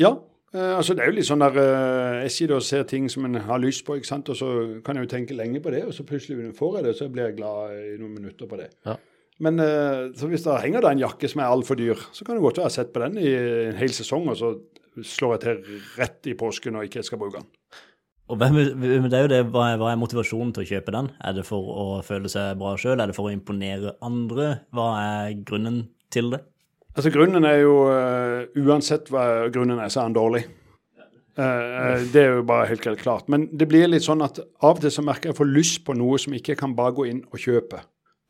Ja. 0.00 0.16
Eh, 0.54 0.72
altså 0.76 0.94
Det 0.94 1.04
er 1.04 1.10
jo 1.10 1.16
litt 1.18 1.28
sånn 1.28 1.42
der 1.44 1.58
eh, 1.60 2.20
Jeg 2.24 2.34
sitter 2.36 2.58
og 2.58 2.66
ser 2.66 2.86
ting 2.90 3.08
som 3.12 3.26
en 3.28 3.40
har 3.46 3.62
lyst 3.62 3.84
på, 3.86 3.98
ikke 3.98 4.10
sant? 4.10 4.30
og 4.32 4.38
så 4.38 4.50
kan 4.86 4.96
jeg 4.98 5.08
jo 5.08 5.14
tenke 5.14 5.36
lenge 5.36 5.62
på 5.64 5.72
det, 5.74 5.84
og 5.88 5.96
så 5.96 6.06
plutselig 6.08 6.52
får 6.58 6.78
jeg 6.78 6.86
det, 6.86 6.94
og 6.94 7.00
så 7.00 7.10
blir 7.12 7.28
jeg 7.28 7.38
glad 7.40 7.74
i 7.80 7.98
noen 8.00 8.14
minutter 8.20 8.50
på 8.50 8.60
det. 8.60 8.70
Ja. 8.86 8.96
Men 9.42 9.58
eh, 9.58 10.12
så 10.14 10.30
hvis 10.30 10.46
det 10.46 10.60
henger 10.62 10.84
da 10.84 10.94
en 10.94 11.02
jakke 11.02 11.30
som 11.30 11.42
er 11.42 11.50
altfor 11.50 11.78
dyr, 11.78 11.98
så 12.14 12.26
kan 12.26 12.38
det 12.38 12.44
godt 12.44 12.60
være 12.60 12.68
jeg 12.68 12.72
har 12.72 12.78
sett 12.78 12.94
på 12.94 13.02
den 13.02 13.18
i 13.18 13.34
en 13.70 13.80
hel 13.80 13.94
sesong, 13.96 14.30
og 14.30 14.38
så 14.38 14.54
slår 15.02 15.34
jeg 15.34 15.42
til 15.42 15.82
rett 15.98 16.30
i 16.30 16.36
påsken 16.38 16.78
og 16.78 16.86
ikke 16.86 17.02
skal 17.06 17.18
bruke 17.18 17.42
den. 17.42 17.50
Og 18.32 18.38
hvem, 18.40 18.54
det 19.10 19.18
er 19.18 19.26
jo 19.26 19.32
det, 19.32 19.42
hva 19.52 19.66
er, 19.74 19.80
hva 19.80 19.90
er 19.92 20.00
motivasjonen 20.00 20.54
til 20.54 20.64
å 20.64 20.68
kjøpe 20.70 20.94
den? 20.94 21.10
Er 21.20 21.34
det 21.36 21.44
for 21.44 21.66
å 21.68 21.86
føle 22.06 22.30
seg 22.32 22.56
bra 22.60 22.72
sjøl? 22.80 22.96
Er 22.96 23.10
det 23.10 23.16
for 23.16 23.28
å 23.28 23.34
imponere 23.34 23.98
andre? 24.04 24.46
Hva 24.72 24.86
er 25.02 25.34
grunnen 25.44 25.82
til 26.14 26.30
det? 26.32 26.40
Altså 26.94 27.10
Grunnen 27.10 27.46
er 27.48 27.62
jo 27.64 27.78
uh, 27.90 28.44
Uansett 28.62 29.10
hva 29.10 29.48
grunnen 29.54 29.80
er, 29.82 29.90
så 29.90 30.02
er 30.02 30.08
han 30.08 30.16
dårlig. 30.16 30.44
Uh, 31.34 32.04
det 32.14 32.20
er 32.20 32.36
jo 32.36 32.44
bare 32.46 32.68
helt, 32.70 32.84
helt 32.86 33.02
klart. 33.02 33.26
Men 33.32 33.48
det 33.50 33.66
blir 33.70 33.90
litt 33.90 34.06
sånn 34.06 34.22
at 34.22 34.38
av 34.38 34.76
og 34.76 34.84
til 34.84 34.94
så 34.94 35.02
merker 35.02 35.32
jeg 35.32 35.38
får 35.40 35.50
lyst 35.50 35.82
på 35.86 35.96
noe 35.98 36.20
som 36.22 36.36
ikke 36.36 36.54
kan 36.60 36.76
bare 36.78 36.94
gå 36.94 37.08
inn 37.10 37.24
og 37.32 37.42
kjøpe. 37.42 37.82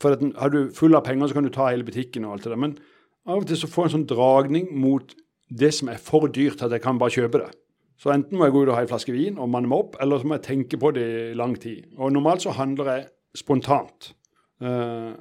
For 0.03 0.17
at 0.17 0.25
har 0.41 0.53
du 0.53 0.73
full 0.75 0.97
av 0.97 1.05
penger, 1.05 1.29
så 1.29 1.37
kan 1.37 1.47
du 1.47 1.53
ta 1.53 1.69
hele 1.69 1.85
butikken 1.87 2.25
og 2.25 2.37
alt 2.37 2.47
det 2.47 2.55
der. 2.55 2.63
Men 2.65 2.79
av 3.29 3.43
og 3.43 3.47
til 3.49 3.61
så 3.61 3.69
får 3.71 3.85
jeg 3.85 3.91
en 3.91 3.97
sånn 3.99 4.09
dragning 4.15 4.73
mot 4.81 5.13
det 5.53 5.71
som 5.77 5.93
er 5.93 6.01
for 6.01 6.27
dyrt 6.33 6.65
at 6.65 6.73
jeg 6.73 6.83
kan 6.85 6.99
bare 7.01 7.15
kjøpe 7.15 7.43
det. 7.45 7.53
Så 8.01 8.11
enten 8.11 8.39
må 8.39 8.49
jeg 8.49 8.57
gå 8.57 8.65
ut 8.65 8.73
og 8.73 8.77
ha 8.79 8.83
en 8.85 8.91
flaske 8.91 9.15
vin 9.15 9.39
og 9.39 9.51
manne 9.53 9.71
meg 9.71 9.85
opp, 9.85 9.99
eller 10.03 10.21
så 10.21 10.29
må 10.29 10.39
jeg 10.39 10.47
tenke 10.49 10.81
på 10.81 10.91
det 10.97 11.05
i 11.05 11.37
lang 11.39 11.55
tid. 11.61 11.85
Og 11.97 12.13
normalt 12.13 12.43
så 12.43 12.57
handler 12.57 12.91
jeg 12.91 13.07
spontant. 13.39 14.11
Eh, 14.65 15.13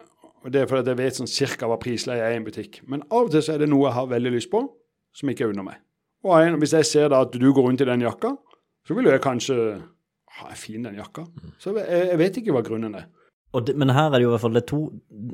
og 0.44 0.52
det 0.52 0.62
er 0.62 0.70
fordi 0.70 0.92
jeg 0.92 1.00
vet 1.00 1.18
sånn 1.20 1.32
cirka 1.32 1.70
hva 1.72 1.80
prisleie 1.82 2.24
er 2.24 2.36
i 2.36 2.40
en 2.40 2.46
butikk. 2.46 2.82
Men 2.90 3.06
av 3.10 3.30
og 3.30 3.34
til 3.34 3.44
så 3.46 3.56
er 3.56 3.64
det 3.64 3.70
noe 3.72 3.88
jeg 3.88 3.96
har 3.96 4.12
veldig 4.12 4.34
lyst 4.36 4.52
på, 4.52 4.64
som 5.16 5.32
ikke 5.32 5.48
er 5.48 5.54
under 5.54 5.68
meg. 5.70 5.82
Og 6.28 6.36
en, 6.38 6.60
hvis 6.60 6.76
jeg 6.76 6.88
ser 6.90 7.12
da 7.12 7.24
at 7.24 7.36
du 7.36 7.48
går 7.50 7.68
rundt 7.68 7.84
i 7.84 7.88
den 7.88 8.04
jakka, 8.04 8.34
så 8.88 8.96
vil 8.98 9.12
jeg 9.12 9.24
kanskje 9.24 9.58
Ha, 10.34 10.48
er 10.50 10.58
fin 10.58 10.82
den 10.82 10.96
jakka? 10.98 11.28
Så 11.62 11.76
jeg, 11.78 11.86
jeg 12.10 12.18
vet 12.18 12.38
ikke 12.40 12.54
hva 12.56 12.64
grunnen 12.66 12.96
er. 12.98 13.04
Det, 13.54 13.76
men 13.78 13.92
her 13.94 14.08
er 14.08 14.16
det 14.18 14.24
jo 14.24 14.32
i 14.32 14.34
hvert 14.34 14.42
fall 14.42 14.56
det 14.58 14.64
to 14.66 14.80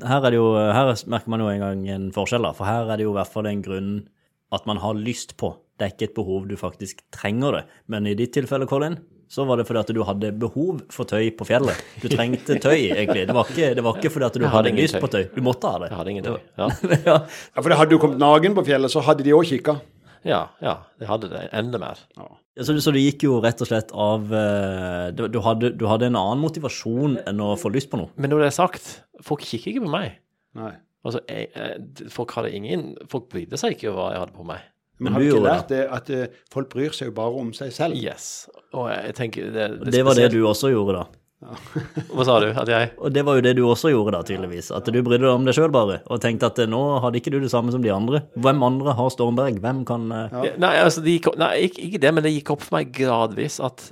her, 0.04 0.26
er 0.28 0.34
jo, 0.36 0.50
her 0.60 0.90
merker 1.08 1.32
man 1.32 1.40
jo 1.40 1.46
en 1.48 1.62
gang 1.62 1.86
en 1.94 2.10
forskjell, 2.12 2.44
da. 2.44 2.50
For 2.58 2.68
her 2.68 2.90
er 2.92 3.00
det 3.00 3.06
jo 3.06 3.14
i 3.14 3.16
hvert 3.16 3.32
fall 3.32 3.48
en 3.48 3.62
grunn 3.64 3.94
at 4.52 4.68
man 4.68 4.82
har 4.82 4.98
lyst 4.98 5.38
på. 5.40 5.54
Det 5.80 5.86
er 5.86 5.94
ikke 5.94 6.10
et 6.10 6.18
behov 6.18 6.50
du 6.50 6.52
faktisk 6.60 7.00
trenger 7.16 7.56
det. 7.56 7.62
Men 7.88 8.10
i 8.10 8.12
ditt 8.18 8.34
tilfelle, 8.36 8.68
Colin, 8.68 8.98
så 9.30 9.44
var 9.46 9.60
det 9.60 9.66
fordi 9.68 9.78
at 9.84 9.90
du 9.94 10.00
hadde 10.08 10.32
behov 10.42 10.80
for 10.90 11.06
tøy 11.06 11.28
på 11.38 11.46
fjellet. 11.46 11.78
Du 12.02 12.08
trengte 12.10 12.56
tøy, 12.58 12.88
egentlig. 12.90 13.28
Det 13.28 13.36
var 13.36 13.46
ikke, 13.52 13.68
det 13.78 13.84
var 13.86 14.00
ikke 14.00 14.10
fordi 14.10 14.26
at 14.26 14.34
du 14.34 14.42
hadde 14.42 14.56
hadde 14.56 14.72
ingen 14.74 14.82
lyst 14.82 14.96
tøy. 14.98 15.04
på 15.04 15.10
tøy. 15.12 15.24
Du 15.36 15.40
måtte 15.46 15.70
ha 15.70 15.78
det. 15.84 15.90
Jeg 15.92 15.98
hadde 16.00 16.10
ingen 16.16 16.26
tøy. 16.26 16.38
Ja. 16.58 16.68
ja. 17.06 17.16
Ja, 17.54 17.62
For 17.62 17.76
hadde 17.78 17.94
du 17.94 18.00
kommet 18.02 18.18
nagen 18.22 18.56
på 18.58 18.64
fjellet, 18.66 18.90
så 18.90 19.04
hadde 19.06 19.22
de 19.28 19.34
òg 19.38 19.46
kikka. 19.52 19.76
ja, 20.26 20.40
ja, 20.60 20.74
de 21.00 21.06
hadde 21.08 21.30
det. 21.30 21.44
Enda 21.56 21.78
mer. 21.80 22.02
Ja, 22.18 22.26
Så, 22.60 22.74
du- 22.74 22.82
så 22.82 22.92
det 22.92 23.04
gikk 23.06 23.22
jo 23.28 23.38
rett 23.40 23.62
og 23.62 23.70
slett 23.70 23.94
av 23.94 24.26
eh, 24.34 25.06
du, 25.16 25.22
du, 25.32 25.38
hadde, 25.46 25.70
du 25.78 25.86
hadde 25.88 26.10
en 26.10 26.18
annen 26.18 26.42
motivasjon 26.42 27.14
enn 27.30 27.40
å 27.46 27.54
få 27.56 27.70
lyst 27.72 27.88
på 27.94 28.02
noe. 28.02 28.10
Men 28.20 28.34
når 28.34 28.42
det 28.42 28.50
er 28.50 28.58
sagt, 28.58 28.90
folk 29.24 29.46
kikker 29.46 29.76
ikke 29.76 29.86
på 29.86 29.94
meg. 29.94 30.18
Nei. 30.58 30.74
Altså, 31.06 31.22
jeg, 31.30 31.46
jeg, 31.54 32.10
folk 32.12 32.34
hadde 32.36 32.50
ingen 32.52 32.82
Folk 33.08 33.30
brydde 33.32 33.56
seg 33.56 33.72
ikke 33.78 33.86
over 33.88 34.02
hva 34.02 34.08
jeg 34.12 34.20
hadde 34.26 34.34
på 34.36 34.44
meg. 34.50 34.66
Men 35.00 35.14
har 35.16 35.22
du 35.22 35.30
ikke 35.30 35.46
lært 35.46 35.70
det 35.72 35.84
at 35.96 36.10
eh, 36.12 36.36
folk 36.52 36.68
bryr 36.72 36.92
seg 36.96 37.08
jo 37.10 37.14
bare 37.16 37.40
om 37.40 37.54
seg 37.56 37.72
selv? 37.74 37.96
Yes. 37.96 38.48
Og 38.76 38.90
jeg 38.92 39.16
tenker 39.18 39.48
Det, 39.54 39.66
Det, 39.80 39.94
det 39.96 40.04
var 40.06 40.18
det 40.18 40.28
du 40.34 40.42
også 40.46 40.70
gjorde, 40.74 41.00
da. 41.00 41.06
Hva 42.12 42.24
sa 42.28 42.34
du? 42.44 42.50
At 42.52 42.68
jeg 42.68 42.90
Og 43.00 43.14
det 43.16 43.22
var 43.24 43.38
jo 43.38 43.44
det 43.46 43.54
du 43.56 43.62
også 43.64 43.88
gjorde, 43.94 44.12
da, 44.12 44.20
tydeligvis. 44.28 44.68
At 44.76 44.84
du 44.84 44.98
brydde 45.00 45.24
deg 45.24 45.30
om 45.32 45.46
deg 45.48 45.56
sjøl, 45.56 45.70
bare. 45.72 46.02
Og 46.12 46.20
tenkte 46.20 46.50
at 46.52 46.60
eh, 46.60 46.68
nå 46.68 46.82
hadde 47.00 47.16
ikke 47.22 47.32
du 47.32 47.38
det 47.40 47.52
samme 47.52 47.72
som 47.72 47.80
de 47.84 47.92
andre. 47.94 48.20
Hvem 48.36 48.60
andre 48.66 48.94
har 48.98 49.08
Stormberg? 49.14 49.62
Hvem 49.64 49.80
kan 49.88 50.04
ja. 50.12 50.44
Nei, 50.60 50.74
altså, 50.84 51.00
det 51.06 51.16
gikk, 51.16 51.32
nei 51.40 51.54
ikke, 51.70 51.86
ikke 51.88 52.02
det, 52.04 52.12
men 52.14 52.28
det 52.28 52.34
gikk 52.36 52.52
opp 52.56 52.66
for 52.66 52.76
meg 52.76 52.92
gradvis 52.96 53.56
at 53.64 53.88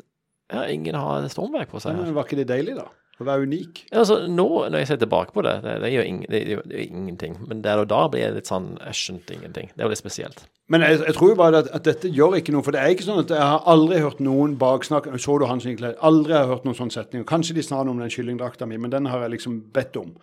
ja, 0.52 0.66
ingen 0.68 0.96
har 0.96 1.24
Stormberg 1.32 1.72
på 1.72 1.80
seg. 1.80 1.96
her. 1.96 2.04
Men 2.04 2.16
var 2.16 2.28
ikke 2.28 2.42
det 2.42 2.48
deilig, 2.52 2.76
da? 2.78 2.86
Å 3.18 3.24
være 3.26 3.46
unik? 3.48 3.80
Ja, 3.90 3.98
Altså, 4.04 4.16
nå, 4.30 4.44
når 4.70 4.78
jeg 4.84 4.88
ser 4.92 5.00
tilbake 5.02 5.32
på 5.34 5.42
det, 5.42 5.56
det, 5.64 5.72
det, 5.82 5.88
gjør 5.92 6.06
ing, 6.06 6.20
det, 6.30 6.40
gjør- 6.46 6.66
det 6.70 6.76
gjør 6.78 6.92
ingenting. 7.00 7.34
Men 7.50 7.62
der 7.64 7.82
og 7.82 7.88
da 7.90 8.04
blir 8.12 8.22
jeg 8.22 8.36
litt 8.36 8.46
sånn 8.50 8.68
Jeg 8.78 8.94
skjønte 8.94 9.34
ingenting. 9.34 9.70
Det 9.74 9.82
er 9.82 9.88
jo 9.88 9.92
litt 9.94 10.02
spesielt. 10.02 10.44
Men 10.70 10.84
jeg, 10.84 11.00
jeg 11.06 11.14
tror 11.16 11.30
jo 11.32 11.38
bare 11.40 11.62
at, 11.64 11.70
at 11.74 11.84
dette 11.88 12.10
gjør 12.14 12.36
ikke 12.38 12.52
noe. 12.54 12.62
For 12.62 12.76
det 12.76 12.80
er 12.84 12.94
ikke 12.94 13.06
sånn 13.08 13.22
at 13.24 13.30
jeg 13.34 13.42
har 13.42 13.62
aldri 13.66 13.98
hørt 14.04 14.20
noen 14.22 14.54
baksnakke 14.60 15.18
Så 15.18 15.38
du 15.40 15.46
han 15.50 15.60
som 15.64 15.72
gikk? 15.72 15.82
Aldri 15.98 16.36
har 16.36 16.44
jeg 16.46 16.52
hørt 16.54 16.66
noen 16.68 16.78
sånn 16.78 16.94
setning. 16.94 17.24
Kanskje 17.28 17.56
de 17.58 17.64
sa 17.66 17.82
noe 17.82 17.96
om 17.96 18.02
den 18.04 18.12
kyllingdrakta 18.12 18.68
mi, 18.68 18.78
men 18.78 18.92
den 18.94 19.06
har 19.10 19.24
jeg 19.26 19.34
liksom 19.38 19.62
bedt 19.74 19.96
om. 19.98 20.14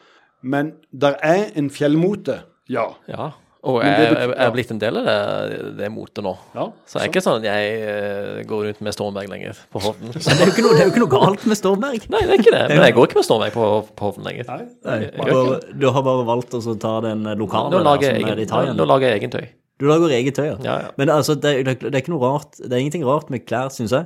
Men 0.46 0.76
der 0.94 1.18
er 1.26 1.50
en 1.58 1.70
fjellmote, 1.74 2.44
ja. 2.70 2.88
Ja. 3.10 3.32
Og 3.65 3.80
jeg, 3.82 3.93
det 3.97 4.06
jeg, 4.06 4.30
jeg 4.30 4.45
er 4.45 4.51
blitt 4.54 4.71
en 4.75 4.80
del 4.84 4.97
av 4.99 5.06
det, 5.10 5.58
det 5.80 5.88
motet 5.89 6.21
nå. 6.25 6.34
ja 6.54 6.65
Så 6.86 6.99
det 6.99 7.04
er 7.04 7.10
ikke 7.10 7.23
sånn 7.25 7.38
at 7.39 7.45
jeg 7.47 7.71
eh, 7.82 8.43
går 8.45 8.60
rundt 8.67 8.82
med 8.86 8.93
Stormberg 8.93 9.32
lenger 9.32 9.58
på 9.73 9.82
Hovden. 9.82 10.12
Det 10.15 10.21
er 10.36 10.43
jo 10.45 10.51
ikke 10.54 10.65
noe, 10.67 10.75
det 10.78 10.84
er 10.84 10.86
jo 10.86 10.93
ikke 10.93 11.01
noe 11.06 11.13
galt 11.15 11.45
med 11.49 11.58
Stormberg. 11.58 12.06
Nei, 12.13 12.21
det 12.30 12.36
er 12.36 12.43
ikke 12.43 12.54
det. 12.54 12.63
Men 12.75 12.84
jeg 12.86 12.95
går 12.99 13.10
ikke 13.10 13.19
med 13.21 13.28
Stormberg 13.30 13.56
på, 13.58 13.69
på 13.97 14.10
Hovden 14.12 14.28
lenger. 14.30 14.49
Nei. 14.51 14.67
Nei, 14.86 14.97
Jeg 15.08 15.25
du, 15.25 15.34
har, 15.39 15.65
du 15.82 15.88
har 15.97 16.06
bare 16.12 16.25
valgt 16.30 16.54
å 16.60 16.62
ta 16.86 16.93
den 17.08 17.25
lokale 17.41 17.73
Nå 17.73 17.82
der, 17.82 18.06
som 18.06 18.19
egen, 18.19 18.30
er 18.30 18.38
i 18.38 18.45
egen, 18.45 18.51
Thailand. 18.54 18.78
nå 18.84 18.88
lager 18.93 19.10
jeg 19.10 19.21
egen 19.23 19.34
tøy. 19.34 19.45
Du 19.82 19.88
lager 19.89 20.13
eget 20.15 20.38
tøy, 20.38 20.45
ja. 20.54 20.58
Ja, 20.63 20.75
ja. 20.86 20.91
Men 21.01 21.10
altså, 21.12 21.34
det, 21.36 21.56
er- 21.65 21.65
det 21.82 21.89
er 21.91 21.99
ikke 22.06 22.13
noe 22.13 22.21
rart 22.23 22.62
Det 22.62 22.69
er 22.71 22.80
ingenting 22.86 23.04
rart 23.10 23.34
med 23.34 23.43
klær, 23.49 23.73
syns 23.75 23.91
jeg. 23.97 24.06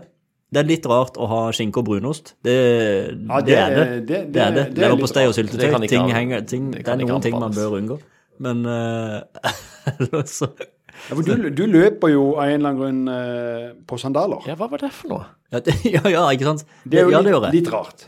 Det 0.50 0.64
er 0.64 0.66
litt 0.66 0.88
rart 0.90 1.20
å 1.22 1.28
ha 1.30 1.42
skinke 1.54 1.78
og 1.84 1.86
brunost. 1.92 2.32
Det, 2.42 2.56
Ja, 3.28 3.42
det, 3.46 3.58
er 3.60 3.76
det. 3.76 3.84
det- 3.84 4.06
Det, 4.08 4.22
det- 4.34 4.42
er 4.42 4.56
det. 4.56 4.56
det 4.56 4.56
er 4.56 4.56
litt 4.72 4.80
Leverpostei 4.82 5.28
og 5.30 5.36
syltetøy. 5.38 5.68
Det 5.84 5.90
Ting 5.92 6.10
henger, 6.10 6.42
ting, 6.50 6.72
det 6.74 6.86
det, 6.86 6.88
er 6.96 7.04
noen 7.04 7.22
ting 7.22 7.38
man 7.38 7.54
bør 7.54 7.76
unngå. 7.78 8.00
Men 8.40 8.62
eh, 8.66 9.50
ellers 10.00 10.36
så 10.42 10.50
Ja, 11.10 11.16
for 11.16 11.24
du, 11.24 11.50
du 11.56 11.64
løper 11.72 12.12
jo 12.12 12.24
av 12.36 12.50
en 12.50 12.56
eller 12.60 12.70
annen 12.74 12.80
grunn 12.80 13.02
eh, 13.14 13.68
på 13.88 14.00
sandaler. 14.02 14.42
Ja, 14.50 14.56
hva 14.60 14.68
var 14.72 14.82
det 14.84 14.90
for 14.96 15.14
noe? 15.14 15.28
ja, 15.54 15.62
det, 15.66 15.76
ja, 15.96 16.02
ja, 16.12 16.26
ikke 16.36 16.50
sant? 16.52 16.66
Det 16.84 17.00
er 17.02 17.08
jo 17.08 17.14
ja, 17.16 17.22
det 17.26 17.34
litt, 17.38 17.56
litt 17.62 17.72
rart. 17.74 18.08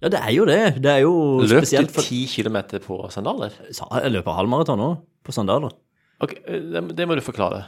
Ja, 0.00 0.08
det 0.08 0.20
er 0.24 0.32
jo 0.32 0.46
det. 0.48 0.60
Det 0.80 0.88
er 0.94 1.02
jo 1.04 1.12
Løp 1.42 1.48
du 1.50 1.54
spesielt 1.60 1.92
for 1.92 2.06
ti 2.06 2.22
kilometer 2.30 2.80
på 2.80 3.02
sandaler? 3.12 3.52
Sa- 3.76 3.90
Jeg 4.00 4.14
løper 4.14 4.38
halvmaraton 4.38 4.80
nå, 4.80 4.90
på 5.26 5.34
sandaler. 5.36 5.74
Ok, 6.24 6.38
eh, 6.46 6.62
det, 6.72 6.84
det 6.96 7.08
må 7.10 7.18
du 7.18 7.24
forklare. 7.24 7.66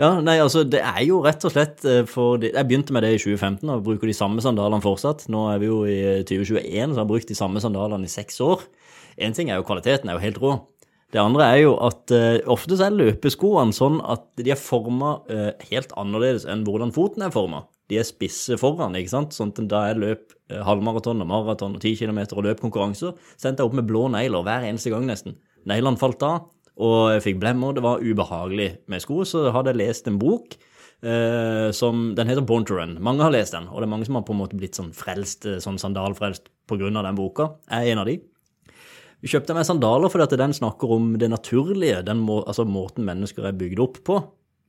Ja, 0.00 0.08
nei, 0.24 0.38
altså, 0.42 0.64
det 0.66 0.80
er 0.82 1.02
jo 1.06 1.20
rett 1.22 1.44
og 1.46 1.52
slett 1.54 1.84
for 2.10 2.40
de, 2.42 2.48
Jeg 2.50 2.66
begynte 2.66 2.90
med 2.96 3.04
det 3.06 3.12
i 3.14 3.20
2015 3.20 3.68
og 3.76 3.84
bruker 3.86 4.10
de 4.10 4.16
samme 4.16 4.42
sandalene 4.42 4.82
fortsatt. 4.82 5.28
Nå 5.30 5.44
er 5.52 5.60
vi 5.62 5.68
jo 5.68 5.76
i 5.86 5.98
2021, 6.26 6.64
så 6.64 6.96
jeg 6.96 6.98
har 6.98 7.10
brukt 7.12 7.30
de 7.30 7.36
samme 7.38 7.62
sandalene 7.62 8.08
i 8.08 8.10
seks 8.10 8.40
år. 8.42 8.64
Én 9.22 9.36
ting 9.36 9.52
er 9.52 9.60
jo 9.60 9.66
kvaliteten, 9.68 10.10
er 10.10 10.16
jo 10.18 10.24
helt 10.24 10.40
rå. 10.42 10.54
Det 11.14 11.22
andre 11.22 11.44
er 11.46 11.60
jo 11.62 11.76
at 11.86 12.10
eh, 12.10 12.40
ofte 12.50 12.74
så 12.74 12.88
er 12.88 12.96
løpeskoene 12.98 13.74
sånn 13.76 14.00
at 14.02 14.24
de 14.40 14.50
er 14.50 14.58
forma 14.58 15.20
eh, 15.30 15.52
helt 15.70 15.92
annerledes 16.00 16.42
enn 16.50 16.64
hvordan 16.66 16.90
foten 16.96 17.22
er 17.22 17.30
forma. 17.34 17.60
De 17.92 18.00
er 18.00 18.08
spisse 18.08 18.56
foran, 18.58 18.96
ikke 18.98 19.12
sant. 19.12 19.36
Sånn 19.36 19.52
at 19.54 19.60
da 19.70 19.84
jeg 19.92 20.00
løp 20.02 20.34
eh, 20.50 20.58
halvmaraton 20.66 21.22
og 21.22 21.30
maraton 21.30 21.76
og 21.78 21.84
10 21.84 22.00
km 22.02 22.18
og 22.24 22.42
løpkonkurranser. 22.48 23.14
så 23.14 23.48
endte 23.48 23.62
jeg 23.62 23.70
opp 23.70 23.78
med 23.78 23.86
blå 23.86 24.08
negler 24.10 24.42
hver 24.42 24.66
eneste 24.66 24.90
gang 24.90 25.06
nesten. 25.06 25.38
Neglene 25.70 26.02
falt 26.02 26.26
av, 26.26 26.50
og 26.82 27.14
jeg 27.14 27.24
fikk 27.28 27.40
blemmer. 27.46 27.78
Det 27.78 27.86
var 27.86 28.02
ubehagelig 28.02 28.70
med 28.90 29.06
sko, 29.06 29.22
så 29.22 29.46
hadde 29.54 29.70
jeg 29.70 29.84
lest 29.84 30.10
en 30.10 30.18
bok 30.18 30.58
eh, 30.58 31.70
som 31.76 32.10
Den 32.18 32.32
heter 32.32 32.42
Born 32.42 32.66
to 32.66 32.74
Run. 32.80 32.98
Mange 32.98 33.22
har 33.22 33.30
lest 33.30 33.54
den, 33.54 33.70
og 33.70 33.78
det 33.78 33.86
er 33.86 33.94
mange 33.94 34.10
som 34.10 34.18
har 34.18 34.26
på 34.26 34.34
en 34.34 34.42
måte 34.42 34.58
blitt 34.58 34.82
sånn 34.82 34.90
frelst, 34.96 35.46
eh, 35.46 35.62
sånn 35.62 35.78
sandalfrelst 35.78 36.50
av 36.74 37.04
den 37.04 37.18
boka. 37.22 37.52
Jeg 37.70 37.86
er 37.86 37.92
en 37.92 38.02
av 38.02 38.10
de. 38.10 38.18
Kjøpte 39.24 39.54
meg 39.56 39.64
sandaler 39.64 40.12
fordi 40.12 40.26
at 40.26 40.36
den 40.36 40.52
snakker 40.52 40.90
om 40.98 41.14
det 41.20 41.30
naturlige, 41.32 42.02
må, 42.18 42.42
altså 42.44 42.66
måten 42.68 43.06
mennesker 43.08 43.46
er 43.48 43.56
bygd 43.56 43.80
opp 43.80 44.00
på 44.04 44.18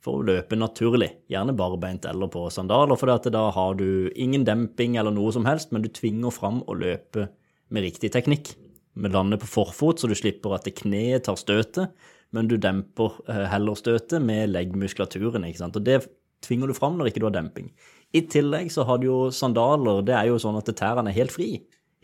for 0.05 0.19
å 0.19 0.25
løpe 0.25 0.57
naturlig. 0.57 1.09
Gjerne 1.33 1.55
barbeint 1.57 2.05
eller 2.07 2.29
på 2.31 2.45
sandaler, 2.53 2.95
for 2.99 3.09
da 3.09 3.45
har 3.55 3.79
du 3.79 4.11
ingen 4.15 4.45
demping 4.47 4.99
eller 5.01 5.11
noe 5.15 5.33
som 5.35 5.47
helst, 5.49 5.73
men 5.73 5.83
du 5.83 5.89
tvinger 5.91 6.31
fram 6.31 6.61
å 6.69 6.77
løpe 6.77 7.27
med 7.73 7.87
riktig 7.87 8.13
teknikk. 8.13 8.53
Vi 8.95 9.11
lander 9.11 9.41
på 9.41 9.49
forfot, 9.49 9.99
så 9.99 10.07
du 10.07 10.15
slipper 10.15 10.55
at 10.55 10.69
kneet 10.77 11.25
tar 11.27 11.39
støtet, 11.39 11.91
men 12.35 12.47
du 12.47 12.55
demper 12.61 13.17
eh, 13.31 13.43
heller 13.51 13.75
støtet 13.79 14.23
med 14.23 14.53
leggmuskulaturen, 14.53 15.43
ikke 15.49 15.63
sant. 15.65 15.75
Og 15.75 15.83
det 15.83 15.99
tvinger 16.45 16.69
du 16.69 16.77
fram 16.77 16.95
når 16.99 17.11
ikke 17.11 17.23
du 17.23 17.27
har 17.27 17.35
demping. 17.35 17.73
I 18.15 18.23
tillegg 18.31 18.71
så 18.71 18.85
har 18.87 19.01
du 19.01 19.09
jo 19.09 19.19
sandaler, 19.35 20.03
det 20.05 20.15
er 20.15 20.29
jo 20.29 20.39
sånn 20.39 20.61
at 20.61 20.71
tærne 20.77 21.11
er 21.11 21.17
helt 21.17 21.33
fri, 21.33 21.49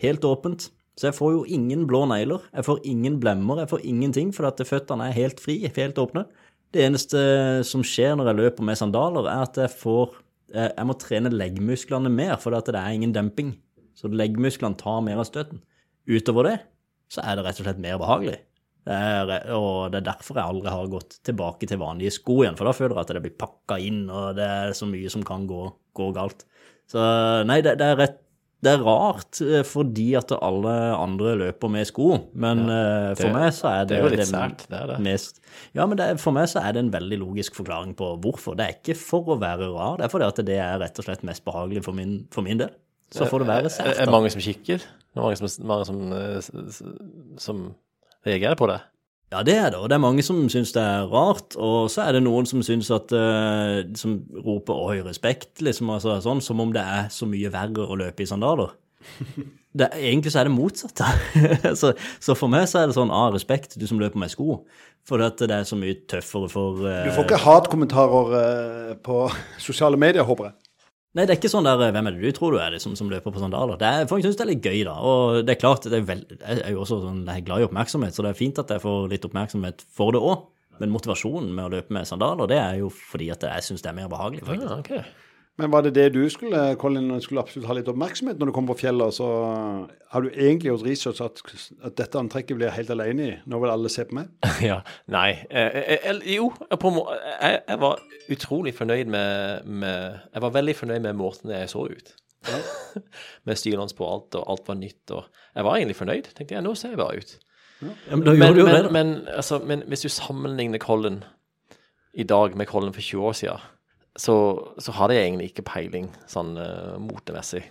helt 0.04 0.26
åpent. 0.28 0.72
Så 1.00 1.08
jeg 1.08 1.18
får 1.18 1.32
jo 1.34 1.44
ingen 1.48 1.86
blå 1.90 2.04
negler, 2.10 2.44
jeg 2.52 2.68
får 2.68 2.82
ingen 2.88 3.20
blemmer, 3.22 3.64
jeg 3.64 3.72
får 3.72 3.86
ingenting, 3.88 4.34
fordi 4.36 4.50
at 4.52 4.68
føttene 4.68 5.08
er 5.08 5.16
helt 5.16 5.40
fri, 5.42 5.58
helt 5.64 6.02
åpne. 6.02 6.26
Det 6.72 6.84
eneste 6.86 7.22
som 7.68 7.84
skjer 7.84 8.18
når 8.18 8.32
jeg 8.32 8.40
løper 8.42 8.68
med 8.68 8.80
sandaler, 8.80 9.28
er 9.28 9.46
at 9.48 9.58
jeg 9.60 9.72
får 9.76 10.14
eh, 10.54 10.70
Jeg 10.70 10.88
må 10.88 10.96
trene 11.00 11.32
leggmusklene 11.32 12.12
mer, 12.12 12.36
for 12.40 12.56
det 12.56 12.76
er 12.76 12.92
ingen 12.92 13.16
demping. 13.16 13.56
Så 13.96 14.12
leggmusklene 14.12 14.80
tar 14.80 15.02
mer 15.06 15.24
av 15.24 15.28
støtten. 15.28 15.64
Utover 16.08 16.48
det 16.48 16.58
så 17.12 17.24
er 17.26 17.38
det 17.38 17.46
rett 17.46 17.60
og 17.60 17.68
slett 17.68 17.84
mer 17.84 18.00
behagelig. 18.00 18.40
Det 18.88 18.96
er, 18.98 19.32
og 19.54 19.92
det 19.94 20.00
er 20.00 20.08
derfor 20.08 20.40
jeg 20.40 20.54
aldri 20.56 20.72
har 20.74 20.90
gått 20.90 21.20
tilbake 21.28 21.68
til 21.70 21.82
vanlige 21.82 22.16
sko 22.16 22.40
igjen, 22.42 22.56
for 22.58 22.66
da 22.66 22.74
føler 22.74 22.96
jeg 22.96 23.04
at 23.04 23.14
det 23.18 23.24
blir 23.28 23.38
pakka 23.44 23.78
inn, 23.84 24.06
og 24.10 24.40
det 24.40 24.48
er 24.48 24.74
så 24.78 24.88
mye 24.90 25.12
som 25.14 25.26
kan 25.28 25.46
gå, 25.50 25.60
gå 25.98 26.08
galt. 26.16 26.48
Så 26.90 27.02
nei, 27.48 27.60
det, 27.66 27.76
det, 27.80 27.92
er 27.92 28.00
rett, 28.00 28.21
det 28.62 28.71
er 28.76 28.84
rart 28.86 29.39
eh, 29.41 29.63
fordi 29.65 30.12
at 30.19 30.32
alle 30.38 30.74
andre 30.93 31.32
løper 31.39 31.69
med 31.74 31.88
sko, 31.89 32.12
men 32.36 32.60
eh, 32.69 33.15
for 33.17 33.24
det- 33.28 33.34
meg 33.34 33.54
så 33.58 33.71
er 33.71 33.86
det 33.86 33.89
det 33.89 33.97
er 33.97 34.04
jo 34.04 34.12
litt 34.15 34.28
sært, 34.30 34.65
det 34.69 34.78
er 34.82 34.88
det. 34.91 35.00
mest 35.08 35.39
Ja, 35.74 35.86
men 35.86 35.97
det, 35.97 36.06
er- 36.12 36.17
for 36.21 36.32
meg 36.32 36.45
så 36.52 36.62
er 36.62 36.74
det 36.78 36.84
en 36.86 36.91
veldig 36.93 37.19
logisk 37.24 37.56
forklaring 37.58 37.95
på 37.97 38.12
hvorfor. 38.21 38.56
Det 38.56 38.67
er 38.67 38.76
ikke 38.78 38.95
for 39.02 39.24
å 39.34 39.39
være 39.41 39.71
rar, 39.74 39.97
det 39.97 40.06
er 40.06 40.13
fordi 40.13 40.28
at 40.30 40.36
det 40.45 40.60
er 40.60 40.78
rett 40.80 41.00
og 41.02 41.06
slett 41.06 41.24
mest 41.24 41.43
behagelig 41.45 41.84
for 41.84 41.93
min, 41.97 42.28
for 42.32 42.41
min 42.45 42.58
del. 42.62 42.69
Så 43.12 43.26
får 43.28 43.39
det 43.43 43.47
være 43.47 43.65
Er 43.65 43.69
sært. 43.76 43.97
det 43.97 44.06
da. 44.06 44.12
mange 44.12 44.30
som 44.32 44.39
kikker? 44.41 44.78
Det 44.78 45.17
er 45.17 45.21
mange 45.26 45.36
som, 45.41 45.65
mange 45.67 45.86
som, 45.86 46.13
eh, 46.13 47.38
som 47.38 47.76
reagerer 48.26 48.56
på 48.56 48.67
det? 48.69 48.80
Ja, 49.32 49.46
det 49.48 49.54
er 49.56 49.70
det, 49.72 49.80
og 49.80 49.88
det 49.88 49.96
er 49.96 50.04
mange 50.04 50.24
som 50.28 50.41
syns 50.52 50.74
det 50.76 50.82
er 50.84 51.08
rart. 51.08 51.56
Og 51.56 51.88
så 51.91 52.04
er 52.04 52.17
det 52.17 52.24
noen 52.26 52.48
som 52.50 52.60
syns 52.65 52.89
at 52.91 53.13
uh, 53.15 53.80
Som 53.96 54.20
roper 54.36 54.76
'oi, 54.76 55.00
respekt', 55.06 55.62
liksom, 55.63 55.89
altså, 55.89 56.17
sånn, 56.20 56.44
som 56.44 56.60
om 56.60 56.74
det 56.76 56.84
er 56.84 57.08
så 57.10 57.26
mye 57.30 57.52
verre 57.54 57.88
å 57.88 57.96
løpe 57.96 58.26
i 58.26 58.30
sandaler. 58.30 58.76
Det, 59.72 59.88
egentlig 59.96 60.34
så 60.34 60.41
er 60.41 60.50
det 60.50 60.52
motsatt. 60.52 61.00
så, 61.80 61.94
så 62.20 62.34
for 62.36 62.52
meg 62.52 62.65
så 62.67 62.82
er 62.82 62.89
det 62.89 62.96
sånn 62.98 63.13
ah, 63.15 63.30
respekt, 63.32 63.78
du 63.80 63.86
som 63.88 64.02
løper 64.02 64.20
med 64.20 64.34
sko. 64.34 64.58
For 65.08 65.24
at 65.24 65.39
det 65.39 65.56
er 65.56 65.63
så 65.63 65.78
mye 65.80 65.96
tøffere 66.12 66.50
for 66.52 66.82
uh, 66.84 67.06
Du 67.08 67.13
får 67.15 67.24
ikke 67.24 67.39
hatkommentarer 67.39 68.34
uh, 68.36 68.89
på 69.00 69.22
sosiale 69.67 69.96
medier, 69.96 70.28
håper 70.28 70.50
jeg. 70.50 70.58
Nei, 71.12 71.26
det 71.28 71.34
er 71.34 71.39
ikke 71.41 71.52
sånn 71.52 71.65
der 71.67 71.76
'hvem 71.91 72.08
er 72.08 72.15
det 72.15 72.21
du 72.24 72.32
tror 72.38 72.54
du 72.56 72.58
er', 72.58 72.71
liksom, 72.71 72.95
som 72.95 73.10
løper 73.12 73.34
på 73.36 73.41
sandaler. 73.43 73.78
Det 73.78 73.88
er, 73.88 74.06
folk 74.08 74.24
syns 74.24 74.38
det 74.39 74.45
er 74.45 74.52
litt 74.54 74.63
gøy, 74.63 74.84
da. 74.88 74.93
Og 74.95 75.45
det 75.45 75.58
er 75.58 75.60
klart, 75.60 75.84
det 75.84 75.97
er 76.00 76.08
vel, 76.08 76.24
jeg 76.39 76.62
er 76.63 76.71
jo 76.71 76.80
også 76.86 77.02
sånn, 77.04 77.26
jeg 77.28 77.41
er 77.41 77.47
glad 77.50 77.60
i 77.60 77.67
oppmerksomhet, 77.67 78.15
så 78.15 78.24
det 78.24 78.32
er 78.32 78.39
fint 78.39 78.60
at 78.60 78.71
jeg 78.71 78.80
får 78.80 79.10
litt 79.12 79.28
oppmerksomhet 79.28 79.84
for 79.91 80.15
det 80.15 80.21
òg. 80.24 80.47
Men 80.80 80.89
motivasjonen 80.95 81.52
med 81.54 81.65
å 81.67 81.74
løpe 81.76 81.91
med 81.91 82.08
sandaler, 82.08 82.47
det 82.47 82.58
er 82.58 82.80
jo 82.80 82.88
fordi 82.89 83.30
at 83.30 83.43
jeg 83.43 83.67
syns 83.67 83.84
det 83.84 83.91
er 83.91 84.00
mer 84.00 84.08
behagelig, 84.08 84.45
faktisk. 84.47 84.71
Ja, 84.71 84.80
ok. 84.80 85.04
Men 85.62 85.71
var 85.74 85.84
det 85.86 85.91
det 85.95 86.08
du 86.15 86.24
skulle, 86.34 86.62
Colin, 86.82 87.12
skulle 87.21 87.41
absolutt 87.43 87.67
ha 87.69 87.76
litt 87.78 87.89
oppmerksomhet 87.91 88.39
når 88.41 88.50
du 88.50 88.54
kom 88.56 88.67
på 88.69 88.76
fjellet? 88.80 89.13
Så 89.13 89.28
har 90.12 90.26
du 90.26 90.30
egentlig 90.32 90.71
gjort 90.71 90.86
research 90.88 91.21
at, 91.21 91.41
at 91.86 91.97
dette 92.00 92.17
antrekket 92.19 92.58
blir 92.58 92.67
jeg 92.69 92.78
helt 92.80 92.93
alene 92.95 93.28
i? 93.28 93.36
Nå 93.52 93.60
vil 93.62 93.74
alle 93.74 93.91
se 93.93 94.06
på 94.10 94.17
meg? 94.17 94.32
Ja, 94.71 94.80
nei 95.13 95.30
eh, 95.50 95.78
eh, 95.84 96.10
eh, 96.12 96.19
Jo, 96.34 96.50
på, 96.82 96.91
må- 96.95 97.08
jeg, 97.13 97.62
jeg 97.67 97.80
var 97.82 98.02
utrolig 98.34 98.74
fornøyd 98.78 99.12
med, 99.13 99.69
med 99.69 100.19
Jeg 100.34 100.43
var 100.47 100.56
veldig 100.58 100.76
fornøyd 100.82 101.06
med 101.08 101.17
måten 101.21 101.54
jeg 101.54 101.69
så 101.71 101.86
ut. 101.91 102.12
med 103.45 103.60
styrene 103.60 103.86
på 103.97 104.08
alt, 104.10 104.36
og 104.39 104.50
alt 104.56 104.67
var 104.71 104.78
nytt. 104.82 105.13
og 105.13 105.28
Jeg 105.56 105.67
var 105.67 105.78
egentlig 105.78 105.97
fornøyd. 106.00 106.32
Tenkte 106.38 106.56
jeg, 106.58 106.65
nå 106.65 106.74
ser 106.80 106.95
jeg 106.95 107.02
bra 107.02 107.12
ut. 107.13 107.36
Ja, 107.82 107.93
men 108.15 108.26
Men, 108.26 108.38
gjorde 108.38 108.54
du 108.54 108.60
jo 108.62 108.67
det, 108.69 108.82
men, 108.91 108.93
men, 108.93 109.28
altså, 109.36 109.60
men 109.65 109.84
hvis 109.89 110.04
du 110.06 110.10
sammenligner 110.13 110.82
Colin 110.82 111.21
i 112.13 112.24
dag 112.28 112.58
med 112.58 112.67
Colin 112.69 112.93
for 112.93 113.02
20 113.02 113.24
år 113.30 113.38
siden, 113.39 113.69
så, 114.19 114.36
så 114.82 114.93
hadde 114.97 115.15
jeg 115.15 115.28
egentlig 115.28 115.52
ikke 115.52 115.67
peiling 115.67 116.10
sånn 116.30 116.56
uh, 116.60 116.97
motemessig. 117.00 117.63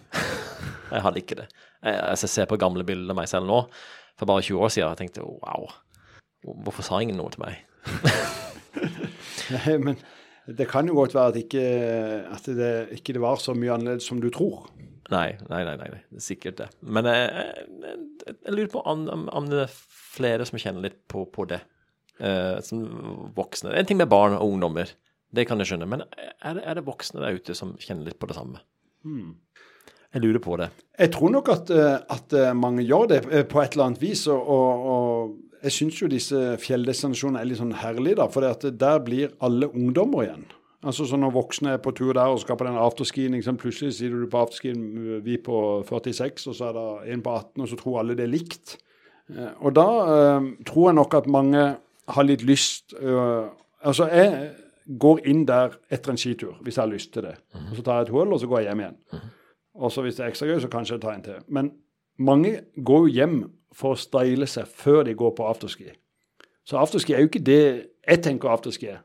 jeg 0.95 1.05
hadde 1.05 1.21
ikke 1.21 1.41
det. 1.43 1.49
Jeg, 1.85 1.97
altså, 1.99 2.27
jeg 2.27 2.35
ser 2.35 2.51
på 2.51 2.61
gamle 2.61 2.87
bilder 2.89 3.13
av 3.13 3.21
meg 3.21 3.29
selv 3.31 3.49
nå, 3.51 3.63
for 4.21 4.31
bare 4.31 4.45
20 4.47 4.65
år 4.65 4.73
siden, 4.73 4.93
og 4.93 5.01
tenkte 5.01 5.27
wow, 5.27 5.69
hvorfor 6.65 6.87
sa 6.87 7.01
ingen 7.03 7.21
noe 7.21 7.33
til 7.35 7.45
meg? 7.45 7.61
Nei, 9.53 9.77
men 9.87 9.99
det 10.51 10.67
kan 10.71 10.89
jo 10.89 10.97
godt 10.97 11.15
være 11.17 11.35
at, 11.35 11.41
ikke, 11.43 11.65
at 12.33 12.49
det 12.57 12.71
ikke 12.97 13.15
det 13.17 13.23
var 13.23 13.41
så 13.41 13.55
mye 13.57 13.75
annerledes 13.77 14.09
som 14.09 14.23
du 14.23 14.31
tror. 14.35 14.71
Nei, 15.11 15.35
nei, 15.51 15.61
nei, 15.67 15.75
nei, 15.77 15.91
er 15.91 16.23
sikkert 16.23 16.61
det. 16.61 16.71
Men 16.81 17.09
jeg, 17.11 17.29
jeg, 17.35 17.69
jeg, 17.85 18.39
jeg 18.47 18.57
lurer 18.57 18.73
på 18.73 18.83
om, 18.87 19.05
om 19.29 19.51
det 19.51 19.65
er 19.67 19.77
flere 20.15 20.47
som 20.49 20.61
kjenner 20.63 20.89
litt 20.89 21.03
på, 21.11 21.27
på 21.35 21.49
det, 21.51 21.61
Uh, 22.21 22.59
som 22.61 22.83
voksne. 23.33 23.71
En 23.73 23.87
ting 23.89 23.97
med 23.97 24.11
barn 24.13 24.35
og 24.37 24.45
ungdommer, 24.45 24.91
det 25.37 25.47
kan 25.49 25.63
jeg 25.63 25.71
skjønne, 25.71 25.89
men 25.91 26.05
er 26.43 26.57
det, 26.57 26.65
er 26.67 26.79
det 26.79 26.87
voksne 26.87 27.23
der 27.23 27.39
ute 27.39 27.55
som 27.55 27.77
kjenner 27.81 28.09
litt 28.09 28.19
på 28.21 28.29
det 28.31 28.37
samme? 28.39 28.63
Jeg 30.11 30.25
lurer 30.25 30.43
på 30.43 30.57
det. 30.59 30.71
Jeg 30.99 31.13
tror 31.15 31.31
nok 31.37 31.49
at, 31.53 31.71
eh, 31.71 31.99
at 32.11 32.35
eh, 32.35 32.53
mange 32.57 32.83
gjør 32.83 33.07
det 33.13 33.21
eh, 33.31 33.45
på 33.47 33.61
et 33.63 33.77
eller 33.77 33.91
annet 33.91 34.03
vis. 34.03 34.27
Og, 34.27 34.41
og, 34.95 35.37
jeg 35.61 35.75
syns 35.77 35.99
jo 36.01 36.09
disse 36.09 36.39
fjelldestinasjonene 36.63 37.43
er 37.43 37.47
litt 37.51 37.61
sånn 37.61 37.77
herlige, 37.77 38.17
da. 38.17 38.27
For 38.33 38.71
der 38.81 39.03
blir 39.05 39.35
alle 39.45 39.69
ungdommer 39.69 40.25
igjen. 40.25 40.47
Altså 40.81 41.05
så 41.05 41.19
Når 41.21 41.35
voksne 41.35 41.75
er 41.75 41.83
på 41.85 41.93
tur 41.93 42.15
der 42.17 42.33
og 42.33 42.41
skal 42.41 42.57
på 42.57 42.65
den 42.65 42.79
afterskien, 42.81 43.35
liksom, 43.37 43.59
plutselig 43.61 43.99
sier 43.99 44.15
du 44.17 44.25
på 44.33 44.41
afterskien 44.41 45.21
vi 45.27 45.37
på 45.37 45.59
46, 45.85 46.47
og 46.49 46.57
så 46.57 46.71
er 46.71 46.79
det 46.79 47.13
en 47.13 47.25
på 47.27 47.35
18, 47.37 47.61
og 47.61 47.69
så 47.69 47.77
tror 47.77 47.99
alle 48.01 48.17
det 48.17 48.25
er 48.25 48.33
likt. 48.33 48.79
Og 49.61 49.75
da 49.77 49.87
eh, 50.15 50.49
tror 50.67 50.89
jeg 50.89 50.99
nok 50.99 51.17
at 51.21 51.29
mange 51.31 51.67
har 52.11 52.27
litt 52.27 52.43
lyst 52.47 52.97
eh, 52.99 53.49
Altså, 53.81 54.11
jeg 54.13 54.51
går 54.99 55.23
inn 55.31 55.45
der 55.47 55.77
etter 55.93 56.13
en 56.13 56.19
skitur, 56.19 56.57
hvis 56.65 56.77
jeg 56.77 56.83
har 56.83 56.91
lyst 56.91 57.13
til 57.15 57.23
det. 57.23 57.37
Og 57.71 57.77
Så 57.77 57.83
tar 57.83 58.01
jeg 58.01 58.09
et 58.09 58.15
hull, 58.17 58.33
og 58.33 58.41
så 58.41 58.47
går 58.47 58.59
jeg 58.59 58.71
hjem 58.71 58.81
igjen. 58.81 58.99
Og 59.75 59.93
så 59.93 60.03
hvis 60.03 60.17
det 60.17 60.25
er 60.25 60.33
ekstra 60.33 60.49
gøy, 60.49 60.59
så 60.61 60.69
kanskje 60.69 60.97
jeg 60.97 61.03
tar 61.03 61.15
en 61.15 61.23
til. 61.23 61.43
Men 61.49 61.73
mange 62.19 62.61
går 62.85 63.07
jo 63.07 63.15
hjem 63.15 63.37
for 63.73 63.95
å 63.95 64.01
style 64.01 64.49
seg 64.51 64.67
før 64.67 65.05
de 65.07 65.15
går 65.15 65.31
på 65.39 65.47
afterski. 65.47 65.93
Så 66.67 66.79
afterski 66.81 67.15
er 67.15 67.23
jo 67.23 67.31
ikke 67.31 67.47
det 67.47 67.63
jeg 67.63 68.23
tenker 68.25 68.51
afterski 68.51 68.91
er. 68.97 69.01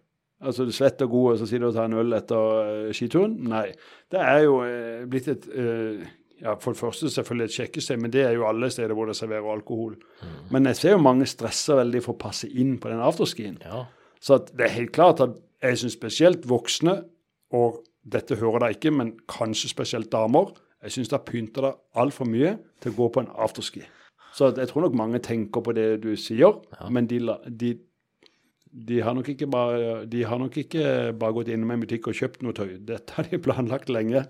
Altså 0.45 0.65
du 0.67 0.73
svetter 0.75 1.07
god, 1.07 1.31
og 1.31 1.39
så 1.39 1.47
sitter 1.47 1.65
du 1.65 1.69
og 1.69 1.77
tar 1.77 1.87
en 1.87 1.97
øl 2.01 2.13
etter 2.17 2.57
eh, 2.65 2.93
skituren. 2.93 3.37
Nei. 3.49 3.69
Det 4.11 4.19
er 4.19 4.41
jo 4.43 4.59
eh, 4.65 5.05
blitt 5.09 5.29
et 5.31 5.47
eh, 5.47 6.05
ja, 6.41 6.57
For 6.59 6.75
det 6.75 6.81
første 6.81 7.09
selvfølgelig 7.09 7.45
et 7.45 7.55
sjekkested, 7.55 8.01
men 8.01 8.11
det 8.11 8.25
er 8.25 8.33
jo 8.35 8.43
alle 8.49 8.67
steder 8.69 8.93
hvor 8.97 9.07
det 9.07 9.15
serverer 9.15 9.47
alkohol. 9.53 9.95
Men 10.51 10.67
jeg 10.67 10.81
ser 10.81 10.95
jo 10.97 11.05
mange 11.05 11.25
stresser 11.29 11.79
veldig 11.79 12.01
for 12.03 12.17
å 12.17 12.23
passe 12.25 12.49
inn 12.51 12.75
på 12.81 12.91
den 12.91 12.99
afterskien. 12.99 13.55
Ja. 13.63 13.85
Så 14.19 14.41
det 14.51 14.67
er 14.67 14.75
helt 14.75 14.91
klart 14.95 15.23
at 15.23 15.37
jeg 15.71 15.81
syns 15.81 15.95
spesielt 15.97 16.45
voksne, 16.49 16.99
og 17.55 17.81
dette 18.05 18.37
hører 18.37 18.65
de 18.65 18.75
ikke, 18.75 18.91
men 18.93 19.13
kanskje 19.31 19.69
spesielt 19.71 20.11
damer, 20.13 20.51
jeg 20.85 20.91
syns 20.99 21.09
det 21.09 21.21
pynter 21.25 21.65
deg 21.65 21.77
altfor 21.97 22.27
mye 22.29 22.55
til 22.83 22.93
å 22.93 22.97
gå 22.99 23.07
på 23.15 23.23
en 23.23 23.31
afterski. 23.41 23.81
Så 24.35 24.51
jeg 24.57 24.67
tror 24.69 24.85
nok 24.85 24.97
mange 24.99 25.21
tenker 25.23 25.63
på 25.63 25.73
det 25.73 26.01
du 26.03 26.11
sier, 26.19 26.57
men 26.91 27.07
de, 27.07 27.21
de, 27.47 27.71
de, 28.89 28.99
har 29.01 29.15
nok 29.15 29.29
ikke 29.31 29.47
bare, 29.47 30.03
de 30.11 30.25
har 30.27 30.37
nok 30.41 30.57
ikke 30.59 31.13
bare 31.17 31.37
gått 31.37 31.49
innom 31.55 31.71
en 31.71 31.85
butikk 31.85 32.09
og 32.11 32.17
kjøpt 32.19 32.43
noe 32.43 32.53
tøy. 32.57 32.75
Dette 32.85 33.15
har 33.15 33.29
de 33.31 33.39
planlagt 33.41 33.89
lenge 33.89 34.25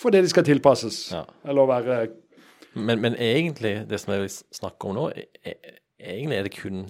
fordi 0.00 0.22
de 0.22 0.30
skal 0.32 0.46
tilpasses. 0.46 1.00
Ja. 1.12 1.24
Eller 1.44 1.66
være 1.68 1.98
Men, 2.78 3.00
men 3.02 3.16
egentlig, 3.18 3.82
det 3.90 3.98
som 4.00 4.12
jeg 4.14 4.22
vil 4.22 4.30
snakke 4.54 4.86
om 4.88 4.94
nå, 4.94 5.08
er, 5.10 5.26
er- 5.42 5.80
egentlig 5.98 6.36
er 6.38 6.46
det 6.46 6.54
kun 6.54 6.84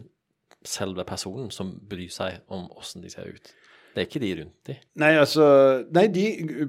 selve 0.63 1.05
personen 1.09 1.49
som 1.51 1.73
bryr 1.89 2.13
seg 2.13 2.43
om 2.53 2.69
åssen 2.77 3.01
de 3.03 3.09
ser 3.11 3.33
ut. 3.33 3.55
Det 3.91 4.03
er 4.03 4.07
ikke 4.07 4.23
de 4.23 4.31
rundt 4.39 4.69
de. 4.71 4.77
Nei, 5.03 5.15
altså 5.19 5.47
Nei, 5.95 6.07
de 6.15 6.27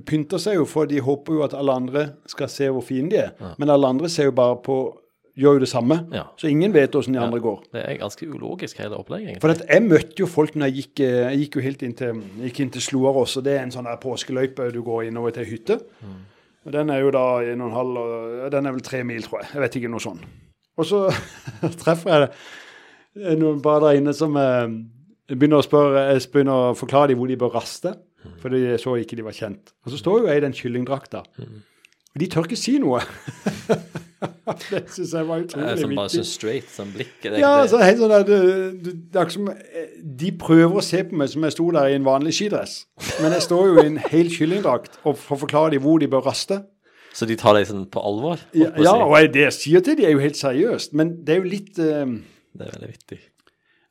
pynter 0.07 0.41
seg 0.41 0.57
jo, 0.57 0.65
for 0.69 0.89
de 0.89 1.03
håper 1.05 1.37
jo 1.37 1.43
at 1.45 1.53
alle 1.57 1.75
andre 1.83 2.07
skal 2.29 2.49
se 2.49 2.69
hvor 2.73 2.85
fine 2.85 3.11
de 3.13 3.21
er. 3.27 3.35
Men 3.61 3.69
alle 3.69 3.91
andre 3.93 4.09
ser 4.09 4.31
jo 4.31 4.35
bare 4.37 4.57
på 4.65 4.81
Gjør 5.39 5.55
jo 5.55 5.61
det 5.63 5.69
samme. 5.71 5.95
Ja. 6.11 6.25
Så 6.35 6.49
ingen 6.51 6.73
vet 6.75 6.95
åssen 6.95 7.15
de 7.15 7.19
andre 7.21 7.39
går. 7.39 7.61
Det 7.71 7.81
er 7.87 7.95
ganske 8.01 8.25
ulogisk, 8.27 8.81
hele 8.83 8.97
opplegget. 8.99 9.37
For 9.39 9.47
egentlig. 9.47 9.63
at 9.63 9.73
jeg 9.77 9.85
møtte 9.85 10.19
jo 10.19 10.27
folk 10.27 10.57
når 10.59 10.67
jeg 10.67 10.75
gikk, 10.75 10.99
eh, 11.05 11.19
jeg 11.21 11.39
gikk 11.45 11.55
jo 11.55 11.63
helt 11.63 11.85
inn 11.87 11.93
til, 11.95 12.19
gikk 12.43 12.59
inn 12.59 12.73
til 12.73 12.83
Sloarås, 12.83 13.37
og 13.39 13.45
det 13.47 13.53
er 13.55 13.63
en 13.63 13.71
sånn 13.71 13.87
der 13.87 14.01
påskeløype 14.03 14.67
du 14.75 14.81
går 14.83 15.07
innover 15.07 15.31
til 15.37 15.47
hytte. 15.47 15.79
Og 16.65 16.75
Den 16.75 16.91
er 16.91 16.99
jo 16.99 17.13
da 17.15 17.25
en 17.47 17.63
og 17.63 17.71
en 17.71 17.77
halv, 17.79 18.01
den 18.51 18.67
er 18.67 18.75
vel 18.75 18.83
tre 18.85 19.05
mil, 19.07 19.23
tror 19.23 19.39
jeg. 19.41 19.53
Jeg 19.55 19.63
vet 19.63 19.79
ikke, 19.79 19.93
noe 19.95 20.03
sånn. 20.03 20.19
Og 20.77 20.89
så 20.91 21.05
treffer 21.85 22.27
jeg 23.15 23.39
noen 23.39 23.63
bare 23.63 23.85
der 23.87 24.01
inne 24.01 24.13
som 24.13 24.35
eh, 25.31 25.35
begynner 25.39 25.61
å 25.61 25.65
spørre, 25.65 26.05
jeg 26.11 26.27
begynner 26.33 26.71
å 26.71 26.77
forklare 26.77 27.13
dem 27.13 27.21
hvor 27.21 27.31
de 27.31 27.39
bør 27.41 27.55
raste, 27.55 27.95
for 28.41 28.53
de 28.53 28.77
så 28.77 28.93
ikke 29.01 29.17
de 29.17 29.23
var 29.25 29.33
kjent. 29.33 29.71
Og 29.85 29.93
så 29.95 29.97
står 29.97 30.19
jo 30.21 30.27
jeg 30.29 30.41
i 30.41 30.45
den 30.45 30.53
kyllingdrakta. 30.53 31.23
Og 32.11 32.19
de 32.19 32.27
tør 32.27 32.45
ikke 32.45 32.59
si 32.59 32.75
noe. 32.83 32.99
det 34.69 34.81
syns 34.91 35.13
jeg 35.15 35.27
var 35.27 35.41
utrolig 35.41 35.69
viktig. 35.71 35.81
som 35.81 35.95
bare 35.95 36.09
viktig. 36.09 36.19
sånn 36.19 36.27
straight, 36.29 36.67
som 36.69 36.91
blikket? 36.93 37.29
Er 37.31 37.39
Ja, 37.39 37.51
så 37.55 37.61
altså, 37.63 37.79
helt 37.85 38.01
sånn 38.01 38.13
det, 38.27 38.39
det, 38.85 38.93
det 39.15 39.25
som, 39.33 39.47
eh, 39.49 39.95
De 40.21 40.31
prøver 40.43 40.81
å 40.81 40.83
se 40.85 41.01
på 41.07 41.17
meg 41.17 41.31
som 41.31 41.47
jeg 41.47 41.55
sto 41.55 41.69
der 41.73 41.93
i 41.93 41.95
en 41.97 42.05
vanlig 42.05 42.35
skidress. 42.37 42.75
Men 43.23 43.33
jeg 43.37 43.45
står 43.47 43.71
jo 43.71 43.79
i 43.81 43.87
en 43.93 43.97
hel 44.11 44.29
kyllingdrakt 44.33 44.99
og 45.07 45.17
får 45.23 45.41
forklare 45.45 45.73
dem 45.75 45.85
hvor 45.85 46.01
de 46.03 46.11
bør 46.11 46.27
raste. 46.27 46.61
Så 47.15 47.25
de 47.27 47.35
tar 47.39 47.57
deg 47.57 47.65
sånn 47.67 47.87
på 47.91 48.03
alvor? 48.07 48.39
Ja, 48.55 48.69
ja 48.79 48.93
og 49.03 49.15
jeg- 49.19 49.33
det 49.33 49.41
jeg 49.47 49.53
sier 49.57 49.81
til 49.83 49.97
dem, 49.97 50.05
er 50.05 50.11
jo 50.11 50.19
helt 50.23 50.39
seriøst. 50.39 50.93
Men 50.93 51.15
det 51.25 51.35
er 51.35 51.41
jo 51.41 51.49
litt 51.49 51.79
uh, 51.79 52.05
Det 52.55 52.67
er 52.67 52.71
veldig 52.77 52.91
vittig. 52.93 53.19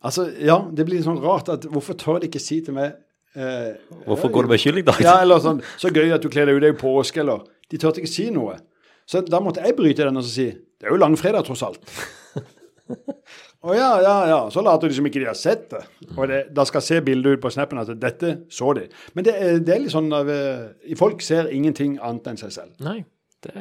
Altså, 0.00 0.26
ja, 0.40 0.56
det 0.72 0.86
blir 0.88 1.02
sånn 1.04 1.20
rart 1.20 1.50
at 1.52 1.66
hvorfor 1.68 1.96
tør 2.00 2.20
de 2.22 2.30
ikke 2.30 2.40
si 2.40 2.60
til 2.64 2.72
meg 2.76 2.94
eh, 3.36 3.74
Hvorfor 4.06 4.32
går 4.32 4.46
du 4.46 4.54
med 4.54 4.62
kyllingdrakt? 4.62 5.04
Ja, 5.04 5.18
eller 5.20 5.42
sånn 5.44 5.60
Så 5.76 5.92
gøy 5.92 6.14
at 6.16 6.24
du 6.24 6.30
kler 6.32 6.48
deg 6.48 6.56
ut, 6.56 6.62
det 6.64 6.70
er 6.70 6.74
jo 6.74 6.80
påske, 6.80 7.20
eller 7.20 7.44
De 7.70 7.78
tørte 7.80 8.00
ikke 8.00 8.10
si 8.10 8.30
noe. 8.32 8.56
Så 9.04 9.20
da 9.26 9.42
måtte 9.44 9.60
jeg 9.66 9.76
bryte 9.76 10.06
den 10.06 10.16
og 10.16 10.24
så 10.24 10.32
si 10.32 10.48
Det 10.54 10.88
er 10.88 10.94
jo 10.94 11.00
langfredag, 11.02 11.44
tross 11.44 11.66
alt. 11.66 11.84
Å 13.60 13.74
ja, 13.76 13.90
ja, 14.00 14.14
ja. 14.30 14.38
Så 14.48 14.62
later 14.64 14.88
de 14.88 14.96
som 14.96 15.04
ikke 15.04 15.20
de 15.20 15.26
har 15.28 15.36
sett 15.36 15.66
det. 15.68 15.82
Og 16.14 16.22
det, 16.30 16.38
da 16.56 16.64
skal 16.64 16.80
se 16.80 16.96
bildet 17.04 17.36
ut 17.36 17.42
på 17.42 17.50
snappen 17.52 17.78
at 17.82 17.90
dette 18.00 18.30
så 18.48 18.72
de. 18.78 18.86
Men 19.12 19.26
det 19.26 19.34
er, 19.36 19.58
det 19.60 19.74
er 19.74 19.82
litt 19.84 19.92
sånn 19.92 20.08
at 20.16 20.30
eh, 20.32 20.94
folk 20.96 21.20
ser 21.20 21.52
ingenting 21.52 21.98
annet 22.00 22.30
enn 22.32 22.40
seg 22.40 22.54
selv. 22.56 22.72
Nei, 22.86 23.02
det 23.44 23.52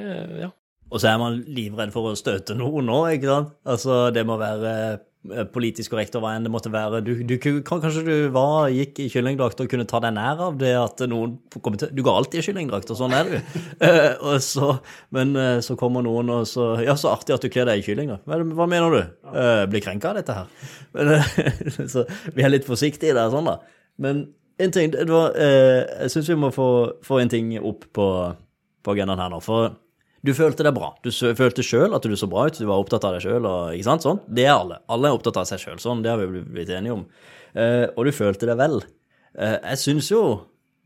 Ja. 0.46 0.54
Og 0.90 1.04
så 1.04 1.12
er 1.12 1.20
man 1.22 1.36
livredd 1.46 1.92
for 1.94 2.10
å 2.10 2.16
støte 2.18 2.56
noen 2.58 2.88
nå, 2.90 3.04
ikke 3.14 3.28
sant? 3.30 3.52
Altså, 3.70 3.98
det 4.16 4.24
må 4.26 4.40
være 4.42 4.72
politisk 5.52 5.92
korrekt 5.92 6.16
og 6.16 6.24
hva 6.24 6.32
enn 6.38 6.46
det 6.48 6.52
måtte 6.52 6.72
være. 6.72 7.02
Du, 7.04 7.12
du 7.28 7.36
kanskje 7.68 8.04
du 8.08 8.14
var, 8.32 8.70
gikk 8.72 9.02
i 9.04 9.10
kyllingdrakt 9.12 9.60
og 9.60 9.68
kunne 9.72 9.88
ta 9.90 10.00
deg 10.04 10.16
nær 10.16 10.40
av 10.48 10.60
det 10.62 10.72
at 10.80 11.04
noen 11.12 11.36
kommer 11.60 11.82
til 11.82 11.92
Du 11.92 12.00
går 12.06 12.22
alltid 12.22 12.40
i 12.40 12.46
kyllingdrakt, 12.48 12.94
og 12.94 13.00
sånn 13.02 13.16
er 13.18 13.28
du. 13.28 13.36
uh, 13.84 14.14
og 14.32 14.40
så, 14.44 14.72
men 15.16 15.36
uh, 15.36 15.60
så 15.66 15.76
kommer 15.80 16.06
noen 16.06 16.32
og 16.38 16.48
så 16.50 16.72
Ja, 16.86 16.96
så 17.00 17.12
artig 17.12 17.36
at 17.36 17.44
du 17.44 17.52
kler 17.52 17.68
deg 17.68 17.82
i 17.82 17.86
kylling, 17.86 18.14
da. 18.14 18.22
Hva, 18.24 18.40
hva 18.62 18.70
mener 18.72 18.96
du? 18.96 19.02
Uh, 19.28 19.66
blir 19.70 19.84
krenka 19.84 20.14
av 20.14 20.22
dette 20.22 20.38
her? 20.40 20.72
Men, 20.96 21.12
eh, 21.18 21.88
så 21.94 22.06
vi 22.34 22.46
er 22.46 22.54
litt 22.54 22.68
forsiktige 22.68 23.18
der, 23.18 23.32
sånn, 23.34 23.50
da. 23.50 23.60
Men 24.00 24.24
en 24.60 24.74
ting 24.76 24.92
det 24.92 25.08
var, 25.08 25.36
eh, 25.36 25.84
Jeg 26.04 26.16
syns 26.16 26.32
vi 26.32 26.40
må 26.40 26.50
få, 26.56 26.70
få 27.04 27.22
en 27.22 27.32
ting 27.32 27.52
opp 27.60 27.86
på, 27.96 28.08
på 28.84 28.96
agendaen 28.96 29.22
her 29.22 29.32
nå. 29.32 29.40
For 29.44 29.76
du 30.26 30.34
følte 30.36 30.66
deg 30.68 30.76
bra. 30.76 30.92
Du 31.06 31.10
følte 31.12 31.64
sjøl 31.64 31.96
at 31.96 32.04
du 32.04 32.16
så 32.20 32.28
bra 32.30 32.48
ut. 32.50 32.60
Du 32.60 32.68
var 32.68 32.82
opptatt 32.82 33.06
av 33.08 33.16
deg 33.16 33.24
sjøl. 33.24 33.48
Sånn. 34.04 34.22
Det 34.28 34.46
er 34.46 34.56
alle. 34.58 34.82
Alle 34.92 35.10
er 35.10 35.18
opptatt 35.18 35.40
av 35.40 35.48
seg 35.48 35.62
sjøl. 35.64 35.80
Sånn, 35.82 36.04
det 36.04 36.12
har 36.12 36.20
vi 36.22 36.44
blitt 36.44 36.72
enige 36.76 36.98
om. 36.98 37.06
Eh, 37.56 37.86
og 37.94 38.08
du 38.08 38.12
følte 38.16 38.50
deg 38.50 38.60
vel. 38.60 38.82
Eh, 39.40 39.58
jeg 39.72 39.82
syns 39.86 40.12
jo 40.12 40.24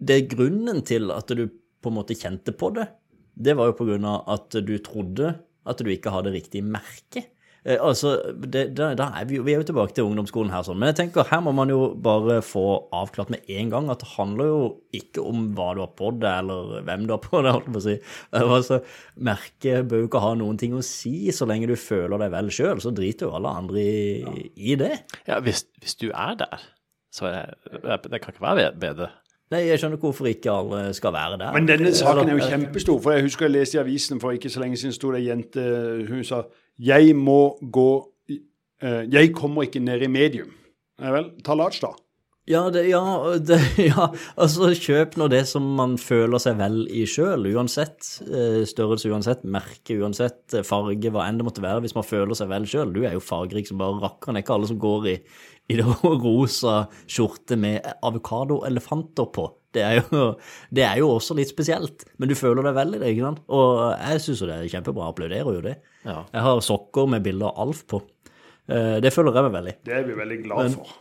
det 0.04 0.16
er 0.18 0.30
grunnen 0.36 0.84
til 0.86 1.10
at 1.16 1.32
du 1.34 1.48
på 1.48 1.92
en 1.92 1.98
måte 1.98 2.18
kjente 2.18 2.54
på 2.56 2.70
det. 2.76 2.88
Det 3.34 3.56
var 3.58 3.72
jo 3.72 3.78
på 3.80 3.88
grunn 3.88 4.06
av 4.08 4.28
at 4.36 4.60
du 4.62 4.76
trodde 4.84 5.34
at 5.64 5.80
du 5.80 5.90
ikke 5.90 6.14
hadde 6.14 6.34
riktig 6.36 6.62
merke. 6.66 7.26
Eh, 7.66 7.78
altså, 7.80 8.18
det, 8.44 8.66
da, 8.76 8.90
da 9.00 9.06
er 9.20 9.28
vi, 9.30 9.38
jo, 9.38 9.44
vi 9.48 9.54
er 9.54 9.62
jo 9.62 9.68
tilbake 9.70 9.96
til 9.96 10.04
ungdomsskolen 10.10 10.52
her, 10.52 10.66
sånn. 10.68 10.76
men 10.82 10.90
jeg 10.92 10.98
tenker 11.00 11.30
her 11.30 11.40
må 11.46 11.54
man 11.56 11.72
jo 11.72 11.94
bare 12.04 12.42
få 12.44 12.64
avklart 12.92 13.32
med 13.32 13.48
en 13.56 13.72
gang 13.72 13.88
at 13.94 14.04
det 14.04 14.10
handler 14.18 14.50
jo 14.50 14.60
ikke 15.00 15.24
om 15.24 15.46
hva 15.56 15.70
du 15.78 15.84
har 15.86 15.94
på 15.96 16.12
deg, 16.20 16.42
eller 16.44 16.84
hvem 16.90 17.08
du 17.08 17.16
har 17.16 17.22
på 17.24 17.40
deg, 17.40 17.54
holdt 17.56 17.70
jeg 17.70 17.76
på 17.78 17.84
å 17.84 17.86
si. 17.88 17.96
Eh, 18.36 18.52
Altså, 18.54 18.82
merket 19.16 19.88
bør 19.90 20.04
jo 20.04 20.10
ikke 20.12 20.24
ha 20.26 20.34
noen 20.44 20.60
ting 20.60 20.76
å 20.76 20.84
si 20.86 21.32
så 21.34 21.48
lenge 21.50 21.72
du 21.72 21.76
føler 21.80 22.20
deg 22.22 22.36
vel 22.36 22.52
sjøl, 22.54 22.84
så 22.84 22.92
driter 22.96 23.30
jo 23.30 23.38
alle 23.40 23.56
andre 23.64 23.84
i, 23.84 24.48
i 24.74 24.76
det. 24.80 24.94
ja 25.30 25.40
hvis, 25.44 25.64
hvis 25.80 25.96
du 26.04 26.10
er 26.12 26.36
der, 26.44 26.68
så 27.14 27.30
er 27.32 27.54
det 27.64 28.10
Det 28.12 28.20
kan 28.22 28.34
ikke 28.36 28.44
være 28.44 28.72
bedre. 28.80 29.10
Nei, 29.54 29.68
jeg 29.68 29.80
skjønner 29.80 30.00
ikke 30.00 30.08
hvorfor 30.10 30.28
ikke 30.32 30.54
alle 30.54 30.80
skal 30.98 31.14
være 31.14 31.38
der. 31.38 31.54
Men 31.54 31.68
denne 31.70 31.92
saken 31.94 32.30
er 32.32 32.40
jo 32.40 32.48
kjempestor. 32.50 33.00
For 33.04 33.14
jeg 33.14 33.26
husker 33.28 33.46
jeg 33.46 33.54
leste 33.54 33.78
i 33.78 33.82
avisen 33.84 34.22
for 34.24 34.34
ikke 34.34 34.50
så 34.50 34.64
lenge 34.64 34.80
siden 34.82 34.96
sto 34.96 35.12
det 35.14 35.20
ei 35.22 35.28
jente 35.28 35.66
Hun 36.10 36.24
sa 36.26 36.40
'Jeg 36.80 37.16
må 37.16 37.58
gå 37.62 37.90
eh, 38.82 39.04
Jeg 39.12 39.34
kommer 39.36 39.68
ikke 39.68 39.84
ned 39.84 40.02
i 40.02 40.08
medium'. 40.08 40.54
Nei 41.00 41.12
vel, 41.12 41.32
ta 41.44 41.56
Large, 41.58 41.82
da. 41.82 41.94
Ja, 42.46 42.70
det, 42.70 42.82
ja, 42.90 43.00
det, 43.40 43.58
ja, 43.92 44.10
altså 44.36 44.74
kjøp 44.76 45.16
nå 45.16 45.30
det 45.32 45.46
som 45.48 45.64
man 45.78 45.94
føler 46.02 46.42
seg 46.44 46.58
vel 46.60 46.82
i 46.92 47.06
sjøl, 47.08 47.48
uansett 47.56 48.18
eh, 48.28 48.66
størrelse, 48.68 49.08
uansett 49.08 49.46
merke, 49.48 49.96
uansett 49.96 50.58
eh, 50.58 50.66
farge, 50.68 51.14
hva 51.14 51.24
enn 51.24 51.40
det 51.40 51.48
måtte 51.48 51.64
være, 51.64 51.86
hvis 51.86 51.96
man 51.96 52.04
føler 52.04 52.36
seg 52.36 52.52
vel 52.52 52.68
sjøl. 52.68 52.92
Du 52.92 53.06
er 53.06 53.16
jo 53.16 53.24
fargerik 53.24 53.70
som 53.70 53.80
bare 53.80 54.02
rakkeren. 54.04 54.36
Det 54.36 54.44
er 54.44 54.48
ikke 54.48 54.58
alle 54.58 54.72
som 54.74 54.82
går 54.84 55.08
i, 55.14 55.18
i 55.72 55.80
det 55.80 55.88
rosa 56.26 56.76
skjorte 57.08 57.56
med 57.64 57.88
avokadoelefanter 58.04 59.32
på. 59.32 59.48
Det 59.74 59.84
er, 59.84 60.00
jo, 60.02 60.24
det 60.74 60.84
er 60.88 61.00
jo 61.02 61.10
også 61.16 61.36
litt 61.38 61.50
spesielt, 61.52 62.06
men 62.22 62.30
du 62.32 62.36
føler 62.38 62.66
deg 62.70 62.76
vel 62.78 62.96
i 62.96 63.02
det, 63.02 63.14
ikke 63.16 63.28
sant? 63.28 63.44
Og 63.50 63.84
jeg 63.98 64.24
syns 64.26 64.44
jo 64.44 64.50
det 64.52 64.58
er 64.62 64.72
kjempebra, 64.78 65.12
applauderer 65.12 65.58
jo 65.60 65.64
det. 65.66 65.78
Ja. 66.06 66.20
Jeg 66.34 66.48
har 66.48 66.62
sokker 66.66 67.08
med 67.10 67.24
bilde 67.26 67.50
av 67.50 67.64
Alf 67.68 67.86
på. 67.90 68.02
Eh, 68.70 69.00
Det 69.04 69.12
føler 69.16 69.34
jeg 69.40 69.48
meg 69.50 69.56
veldig. 69.60 69.78
Det 69.88 69.96
er 70.00 70.06
vi 70.12 70.20
veldig 70.20 70.44
glad 70.46 70.76
for. 70.78 71.00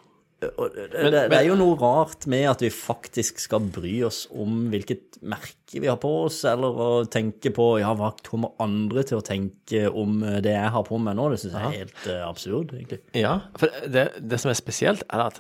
Og 0.58 0.72
det, 0.74 0.88
det, 0.90 1.20
det 1.30 1.36
er 1.38 1.44
jo 1.46 1.54
noe 1.54 1.76
rart 1.78 2.24
med 2.26 2.48
at 2.50 2.62
vi 2.64 2.66
faktisk 2.74 3.38
skal 3.38 3.62
bry 3.70 3.92
oss 4.08 4.24
om 4.34 4.64
hvilket 4.72 5.20
merke 5.30 5.78
vi 5.78 5.86
har 5.86 6.00
på 6.02 6.10
oss, 6.24 6.40
eller 6.50 6.80
å 6.82 6.88
tenke 7.06 7.52
på 7.54 7.66
ja, 7.78 7.92
hva 7.94 8.08
kommer 8.26 8.56
andre 8.64 9.04
til 9.06 9.20
å 9.20 9.22
tenke 9.22 9.84
om 9.86 10.16
det 10.42 10.56
jeg 10.56 10.72
har 10.74 10.82
på 10.88 10.98
meg 10.98 11.14
nå. 11.20 11.28
Det 11.30 11.38
syns 11.44 11.54
jeg 11.54 11.62
er 11.68 11.76
helt 11.84 12.08
eh, 12.10 12.24
absurd, 12.26 12.74
egentlig. 12.74 12.98
Ja, 13.22 13.36
for 13.54 13.70
det, 13.86 14.08
det 14.18 14.40
som 14.42 14.50
er 14.50 14.58
spesielt, 14.58 15.06
er 15.14 15.28
at 15.28 15.38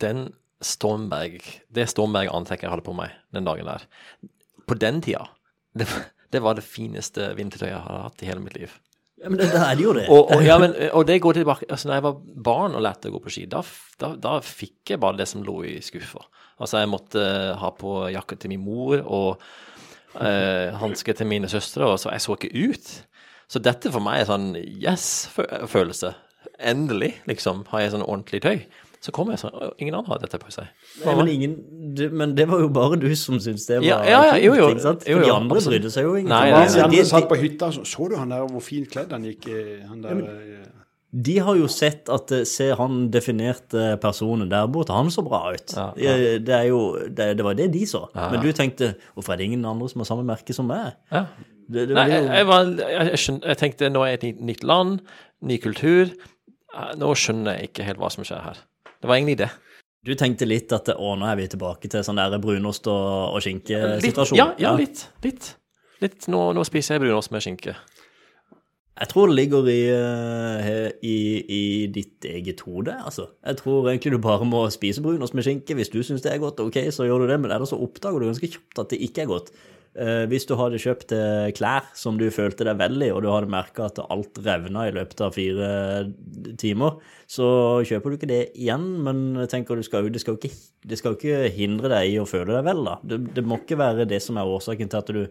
den 0.00 0.30
Stormberg, 0.66 1.42
det 1.74 1.88
Stormberg-antrekket 1.90 2.68
jeg 2.68 2.74
hadde 2.74 2.86
på 2.86 2.96
meg 2.96 3.14
den 3.34 3.48
dagen 3.48 3.68
der, 3.68 3.84
på 4.68 4.78
den 4.78 5.02
tida, 5.04 5.26
det, 5.76 5.88
det 6.32 6.42
var 6.44 6.56
det 6.58 6.66
fineste 6.66 7.32
vintertøyet 7.38 7.74
jeg 7.74 7.84
har 7.84 8.08
hatt 8.08 8.24
i 8.24 8.28
hele 8.30 8.44
mitt 8.44 8.56
liv. 8.58 8.74
Ja, 9.22 9.30
men 9.30 9.38
det, 9.38 9.52
det 9.52 9.60
er 9.62 9.76
det 9.78 9.84
jo 9.84 9.92
det. 9.94 10.06
Og, 10.10 10.32
og, 10.34 10.40
ja, 10.42 10.56
men, 10.58 10.72
og 10.98 11.04
det 11.06 11.20
går 11.22 11.36
tilbake 11.38 11.68
altså 11.70 11.88
når 11.88 11.98
jeg 11.98 12.04
var 12.08 12.22
barn 12.48 12.72
og 12.74 12.82
lærte 12.82 13.10
å 13.10 13.14
gå 13.14 13.20
på 13.22 13.30
ski, 13.30 13.44
da, 13.50 13.60
da, 14.02 14.14
da 14.18 14.38
fikk 14.42 14.94
jeg 14.94 15.02
bare 15.02 15.20
det 15.20 15.28
som 15.30 15.44
lå 15.46 15.60
i 15.68 15.76
skuffa. 15.84 16.24
Altså, 16.58 16.80
jeg 16.82 16.90
måtte 16.90 17.22
ha 17.58 17.70
på 17.78 17.94
jakke 18.14 18.38
til 18.38 18.52
min 18.52 18.64
mor 18.64 18.98
og 19.02 19.44
eh, 20.18 20.74
hansker 20.78 21.16
til 21.18 21.30
mine 21.30 21.50
søstre, 21.50 21.86
og 21.86 22.00
så 22.02 22.10
jeg 22.14 22.24
så 22.24 22.36
ikke 22.38 22.52
ut. 22.66 22.92
Så 23.52 23.62
dette 23.62 23.92
for 23.94 24.04
meg 24.04 24.22
er 24.22 24.30
sånn 24.30 24.52
yes-følelse. 24.58 26.14
Endelig, 26.72 27.14
liksom, 27.30 27.66
har 27.70 27.84
jeg 27.84 27.94
sånn 27.94 28.06
ordentlig 28.06 28.42
tøy. 28.44 28.64
Så 29.02 29.10
kommer 29.14 29.34
jeg 29.34 29.40
sånn 29.42 29.54
«Å, 29.58 29.72
Ingen 29.82 29.96
andre 29.98 30.12
har 30.14 30.20
dette 30.22 30.38
på 30.38 30.52
seg. 30.54 30.68
Nei, 31.02 31.14
men, 31.18 31.28
ingen, 31.32 31.54
du, 31.98 32.04
men 32.14 32.36
det 32.38 32.44
var 32.50 32.60
jo 32.62 32.68
bare 32.70 32.98
du 33.02 33.08
som 33.18 33.40
syntes 33.42 33.64
det 33.66 33.80
var 33.80 33.86
Ja, 33.88 33.96
ja, 34.06 34.20
ja, 34.30 34.36
jo, 34.44 34.52
jo. 34.60 34.68
ikke 34.76 34.84
sant? 34.84 35.02
Jo, 35.10 35.16
For 35.18 35.26
de 35.26 35.32
andre 35.34 35.62
brydde 35.66 35.90
seg 35.90 36.06
jo 36.06 36.12
ingenting. 36.20 36.30
nei, 36.30 36.68
de 36.70 36.84
andre 36.84 37.06
satt 37.10 37.26
på 37.32 37.38
hytta, 37.40 37.72
så, 37.74 37.82
så 37.88 38.06
du 38.12 38.14
han 38.20 38.30
der 38.30 38.44
hvor 38.46 38.62
fint 38.62 38.86
kledd 38.92 39.10
han 39.16 39.26
gikk? 39.26 39.48
eh, 39.50 39.82
Han 39.90 40.04
der, 40.06 40.22
eh, 40.22 40.70
De 41.26 41.34
har 41.44 41.58
jo 41.58 41.66
sett 41.68 42.08
at 42.14 42.30
eh, 42.32 42.44
se 42.48 42.70
han 42.78 43.00
definerte 43.12 43.98
personen 44.00 44.48
der 44.48 44.70
borte, 44.72 44.94
han 44.96 45.10
så 45.12 45.26
bra 45.26 45.42
ut. 45.52 45.74
Ja, 45.76 45.88
ja. 45.98 46.14
Det, 46.38 46.54
er 46.60 46.68
jo, 46.70 46.80
det, 47.10 47.26
det 47.40 47.44
var 47.44 47.58
det 47.58 47.66
de 47.74 47.82
så. 47.90 48.06
Men 48.14 48.38
du 48.40 48.52
tenkte 48.56 48.94
hvorfor 49.16 49.34
er 49.34 49.42
det 49.42 49.50
ingen 49.50 49.66
andre 49.68 49.90
som 49.90 50.00
har 50.06 50.08
samme 50.14 50.24
merke 50.30 50.54
som 50.56 50.70
meg? 50.70 50.94
Ja. 51.10 51.26
Det, 51.66 51.88
det 51.90 51.94
Nei, 51.98 52.06
var 52.06 52.14
jeg, 52.14 52.22
jo, 52.22 52.32
jeg, 52.38 52.46
var, 52.54 52.70
jeg, 52.80 53.18
jeg, 53.50 53.58
tenkte 53.60 53.90
nå 53.90 54.06
er 54.06 54.14
jeg 54.14 54.22
i 54.22 54.32
et 54.36 54.40
nytt 54.52 54.64
land, 54.66 55.00
ny 55.42 55.58
kultur. 55.62 56.14
Eh, 56.72 56.92
Nå 57.02 57.12
skjønner 57.18 57.58
jeg 57.58 57.72
ikke 57.74 57.84
helt 57.90 58.00
hva 58.02 58.08
som 58.14 58.24
skjer 58.26 58.46
her. 58.46 58.62
Det 59.02 59.10
var 59.10 59.18
egentlig 59.18 59.38
det. 59.42 59.50
du 60.06 60.14
tenkte 60.18 60.46
litt 60.46 60.72
at 60.74 60.92
å, 60.94 61.14
nå 61.18 61.26
er 61.26 61.38
vi 61.38 61.48
tilbake 61.50 61.90
til 61.90 62.04
sånn 62.06 62.18
der 62.18 62.38
brunost 62.42 62.86
og, 62.90 63.34
og 63.36 63.42
skinke-situasjon. 63.42 64.38
ja, 64.38 64.52
ja, 64.62 64.76
litt. 64.78 65.08
Litt. 65.26 65.56
litt. 66.02 66.28
Nå, 66.30 66.52
nå 66.54 66.64
spiser 66.66 66.96
jeg 66.96 67.04
brunost 67.04 67.34
med 67.34 67.44
skinke. 67.44 67.74
Jeg 68.92 69.08
tror 69.08 69.30
det 69.30 69.34
ligger 69.38 69.66
i, 69.72 69.80
eh, 69.88 70.88
i, 71.02 71.16
i 71.42 71.62
ditt 71.90 72.26
eget 72.28 72.60
hode, 72.66 72.92
altså. 72.92 73.30
Jeg 73.42 73.58
tror 73.62 73.88
egentlig 73.90 74.12
du 74.12 74.18
bare 74.22 74.46
må 74.46 74.66
spise 74.70 75.02
brunost 75.02 75.34
med 75.34 75.46
skinke. 75.46 75.74
Hvis 75.74 75.90
du 75.90 76.02
syns 76.04 76.22
det 76.22 76.34
er 76.34 76.42
godt, 76.42 76.60
ok, 76.60 76.76
så 76.92 77.08
gjør 77.08 77.24
du 77.24 77.32
det, 77.32 77.40
men 77.40 77.54
ellers 77.54 77.72
så 77.72 77.80
oppdager 77.82 78.20
du 78.20 78.28
ganske 78.28 78.50
kjapt 78.52 78.82
at 78.84 78.92
det 78.92 79.00
ikke 79.02 79.24
er 79.24 79.32
godt. 79.32 79.50
Eh, 79.92 80.24
hvis 80.30 80.46
du 80.48 80.54
hadde 80.56 80.80
kjøpt 80.80 81.12
eh, 81.12 81.50
klær 81.52 81.90
som 81.98 82.16
du 82.16 82.24
følte 82.32 82.64
deg 82.64 82.78
vel 82.80 82.96
i, 83.04 83.10
og 83.12 83.20
du 83.24 83.28
hadde 83.28 83.50
merka 83.52 83.90
at 83.90 84.00
alt 84.00 84.40
revna 84.40 84.86
i 84.88 84.94
løpet 84.96 85.20
av 85.20 85.34
fire 85.36 85.68
timer, 86.60 86.96
så 87.28 87.46
kjøper 87.84 88.08
du 88.08 88.16
ikke 88.16 88.30
det 88.30 88.42
igjen, 88.56 88.86
men 89.04 89.42
tenker 89.52 89.76
du 89.76 89.84
skal, 89.84 90.08
det, 90.12 90.22
skal 90.24 90.38
ikke, 90.40 90.52
det 90.88 91.00
skal 91.00 91.18
ikke 91.18 91.52
hindre 91.52 91.92
deg 91.92 92.14
i 92.14 92.20
å 92.22 92.28
føle 92.28 92.54
deg 92.54 92.64
vel, 92.70 92.84
da. 92.88 92.96
Det, 93.04 93.20
det 93.36 93.44
må 93.44 93.60
ikke 93.60 93.80
være 93.82 94.08
det 94.08 94.22
som 94.24 94.40
er 94.40 94.48
årsaken 94.48 94.92
til 94.92 95.02
at 95.02 95.12
du 95.12 95.24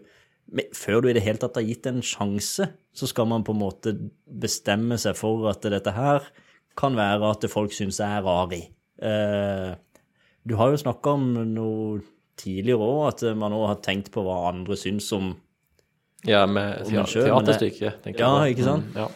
før 0.76 1.02
du 1.02 1.08
i 1.08 1.14
det 1.16 1.22
hele 1.24 1.40
tatt 1.40 1.56
har 1.56 1.64
gitt 1.64 1.86
en 1.88 2.02
sjanse, 2.04 2.66
så 2.92 3.08
skal 3.08 3.28
man 3.30 3.44
på 3.46 3.54
en 3.54 3.62
måte 3.62 3.94
bestemme 4.26 4.98
seg 5.00 5.16
for 5.16 5.46
at 5.50 5.64
dette 5.64 5.94
her 5.96 6.26
kan 6.78 6.96
være 6.98 7.30
at 7.34 7.46
folk 7.52 7.72
syns 7.74 8.00
jeg 8.02 8.18
er 8.18 8.26
rar 8.26 8.52
i. 8.54 8.62
Eh, 9.02 9.70
du 10.42 10.56
har 10.58 10.72
jo 10.72 10.80
snakka 10.82 11.14
om 11.16 11.28
noe 11.54 12.02
tidligere 12.36 12.78
òg, 12.80 13.08
at 13.12 13.36
man 13.36 13.52
òg 13.52 13.66
har 13.68 13.76
tenkt 13.84 14.10
på 14.14 14.22
hva 14.24 14.48
andre 14.52 14.74
syns 14.76 15.10
om 15.12 15.34
Ja, 16.24 16.46
med 16.46 16.86
Om 16.86 16.94
en 16.94 17.06
selv, 17.06 17.34
men 17.34 17.44
det- 17.44 17.58
teaterstykke. 17.58 17.92
tenker 18.04 18.18
Ja, 18.20 18.44
jeg 18.44 18.54
på. 18.56 18.58
ikke 18.60 18.64
sant? 18.64 18.84
Mm, 18.84 18.96
Ja, 18.96 19.08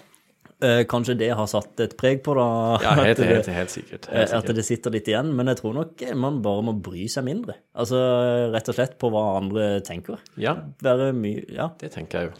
eh, 0.66 0.84
Kanskje 0.84 1.16
det 1.18 1.30
har 1.36 1.46
satt 1.46 1.78
et 1.80 1.96
preg 1.96 2.22
på 2.24 2.34
det? 2.34 2.82
ja 2.82 2.94
helt, 2.94 3.16
det- 3.18 3.26
helt, 3.26 3.46
helt 3.46 3.68
sikkert. 3.70 4.06
helt, 4.06 4.28
sikkert, 4.28 4.48
At 4.50 4.54
det 4.56 4.64
sitter 4.64 4.90
litt 4.90 5.06
igjen, 5.06 5.32
men 5.36 5.46
jeg 5.46 5.56
tror 5.58 5.74
nok 5.74 6.16
man 6.16 6.42
bare 6.42 6.62
må 6.62 6.72
bry 6.82 7.06
seg 7.06 7.22
mindre. 7.24 7.54
Altså 7.76 8.50
rett 8.52 8.68
og 8.68 8.74
slett 8.74 8.98
på 8.98 9.08
hva 9.10 9.36
andre 9.40 9.80
tenker. 9.82 10.18
Ja, 10.36 10.56
Være 10.82 11.12
mye 11.14 11.44
Ja. 11.48 11.68
det 11.78 11.92
tenker 11.92 12.10
jeg 12.20 12.30
jo. 12.30 12.32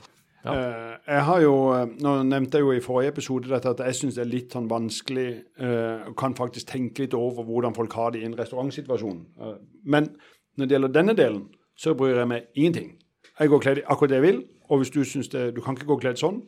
Ja. 0.44 0.52
Eh, 0.52 0.96
Jeg 1.08 1.22
har 1.22 1.40
jo, 1.40 1.72
eh, 1.72 1.86
Nå 1.86 2.22
nevnte 2.26 2.52
jeg 2.54 2.62
jo 2.62 2.70
i 2.72 2.80
forrige 2.80 3.08
episode 3.14 3.48
dette 3.48 3.66
at 3.66 3.78
jeg 3.78 3.94
syns 3.94 4.14
det 4.16 4.26
er 4.26 4.30
litt 4.30 4.50
sånn 4.50 4.68
vanskelig 4.68 5.44
eh, 5.60 6.12
kan 6.16 6.34
faktisk 6.34 6.66
tenke 6.66 6.98
litt 6.98 7.14
over 7.14 7.44
hvordan 7.44 7.72
folk 7.74 7.92
har 7.92 8.10
det 8.10 8.22
i 8.22 8.24
en 8.26 8.34
restaurantsituasjon. 8.34 9.24
Eh, 9.40 9.54
Men 9.84 10.16
når 10.56 10.66
det 10.66 10.76
gjelder 10.76 10.94
denne 10.94 11.16
delen, 11.16 11.42
så 11.76 11.94
bryr 11.94 12.16
jeg 12.16 12.30
meg 12.30 12.46
ingenting. 12.54 12.94
Jeg 13.36 13.52
går 13.52 13.62
kledd 13.64 13.82
akkurat 13.84 14.12
det 14.12 14.20
jeg 14.20 14.26
vil, 14.26 14.44
og 14.70 14.80
hvis 14.80 14.92
du 14.94 15.02
syns 15.04 15.28
du 15.28 15.60
kan 15.62 15.76
ikke 15.76 15.88
gå 15.90 15.98
kledd 16.04 16.20
sånn, 16.20 16.40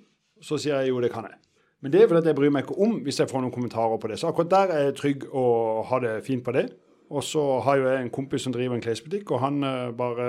så 0.43 0.59
sier 0.59 0.81
jeg 0.81 0.93
jo 0.93 1.03
det 1.05 1.13
kan 1.13 1.27
jeg. 1.29 1.37
Men 1.83 1.93
det 1.95 2.03
er 2.03 2.11
fordi 2.11 2.33
jeg 2.33 2.39
bryr 2.39 2.55
meg 2.55 2.65
ikke 2.65 2.79
om 2.83 2.97
hvis 3.07 3.21
jeg 3.21 3.31
får 3.31 3.43
noen 3.45 3.55
kommentarer 3.55 4.01
på 4.01 4.09
det. 4.11 4.19
Så 4.19 4.31
akkurat 4.31 4.51
der 4.51 4.73
er 4.75 4.87
jeg 4.89 4.97
trygg 4.99 5.29
og 5.29 5.85
har 5.91 6.03
det 6.03 6.15
fint 6.27 6.43
på 6.45 6.55
det. 6.57 6.67
Og 7.09 7.23
så 7.25 7.43
har 7.65 7.79
jo 7.79 7.87
jeg 7.89 8.03
en 8.03 8.11
kompis 8.13 8.43
som 8.45 8.53
driver 8.53 8.77
en 8.77 8.83
klesbutikk, 8.85 9.31
og 9.31 9.41
han 9.41 9.63
eh, 9.65 9.93
bare 9.97 10.27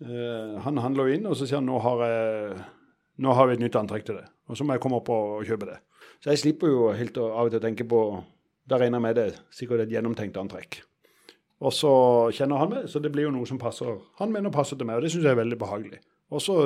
Eh, 0.00 0.56
han 0.60 0.78
handler 0.78 1.08
jo 1.08 1.16
inn, 1.16 1.28
og 1.28 1.36
så 1.38 1.46
sier 1.48 1.62
han 1.62 1.68
nå 1.68 1.78
har, 1.80 2.02
jeg, 2.04 2.64
nå 3.24 3.36
har 3.36 3.48
vi 3.48 3.56
et 3.56 3.62
nytt 3.64 3.78
antrekk 3.80 4.08
til 4.08 4.18
det. 4.20 4.26
Og 4.50 4.58
så 4.58 4.66
må 4.66 4.76
jeg 4.76 4.82
komme 4.84 5.00
opp 5.00 5.08
og, 5.12 5.38
og 5.38 5.48
kjøpe 5.48 5.68
det. 5.70 5.78
Så 6.20 6.32
jeg 6.32 6.42
slipper 6.42 6.72
jo 6.72 6.90
helt 6.96 7.16
av 7.22 7.46
og 7.46 7.52
til 7.52 7.60
å 7.60 7.64
tenke 7.64 7.86
på 7.88 8.00
Da 8.66 8.80
regner 8.80 8.98
jeg 8.98 9.04
med 9.04 9.14
det 9.14 9.26
sikkert 9.54 9.84
et 9.84 9.92
gjennomtenkt 9.94 10.38
antrekk. 10.40 10.80
Og 11.64 11.72
så 11.72 11.90
kjenner 12.36 12.60
han 12.60 12.72
meg, 12.72 12.88
så 12.92 13.00
det 13.00 13.10
blir 13.14 13.28
jo 13.28 13.34
noe 13.34 13.48
som 13.48 13.60
passer 13.60 13.94
han 14.20 14.32
mener 14.32 14.52
passer 14.52 14.76
til 14.76 14.88
meg, 14.88 14.98
og 14.98 15.06
det 15.06 15.12
syns 15.14 15.24
jeg 15.24 15.32
er 15.32 15.40
veldig 15.40 15.58
behagelig. 15.60 16.00
Og 16.34 16.42
så 16.44 16.56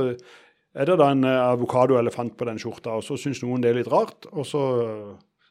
er 0.74 0.88
det 0.88 0.96
da 0.98 1.10
en 1.14 1.26
eh, 1.26 1.42
avokadoelefant 1.52 2.36
på 2.38 2.48
den 2.48 2.58
skjorta, 2.62 2.96
og 2.98 3.04
så 3.06 3.18
syns 3.20 3.42
noen 3.44 3.62
det 3.62 3.70
er 3.70 3.80
litt 3.80 3.90
rart, 3.92 4.26
og 4.32 4.46
så 4.48 4.62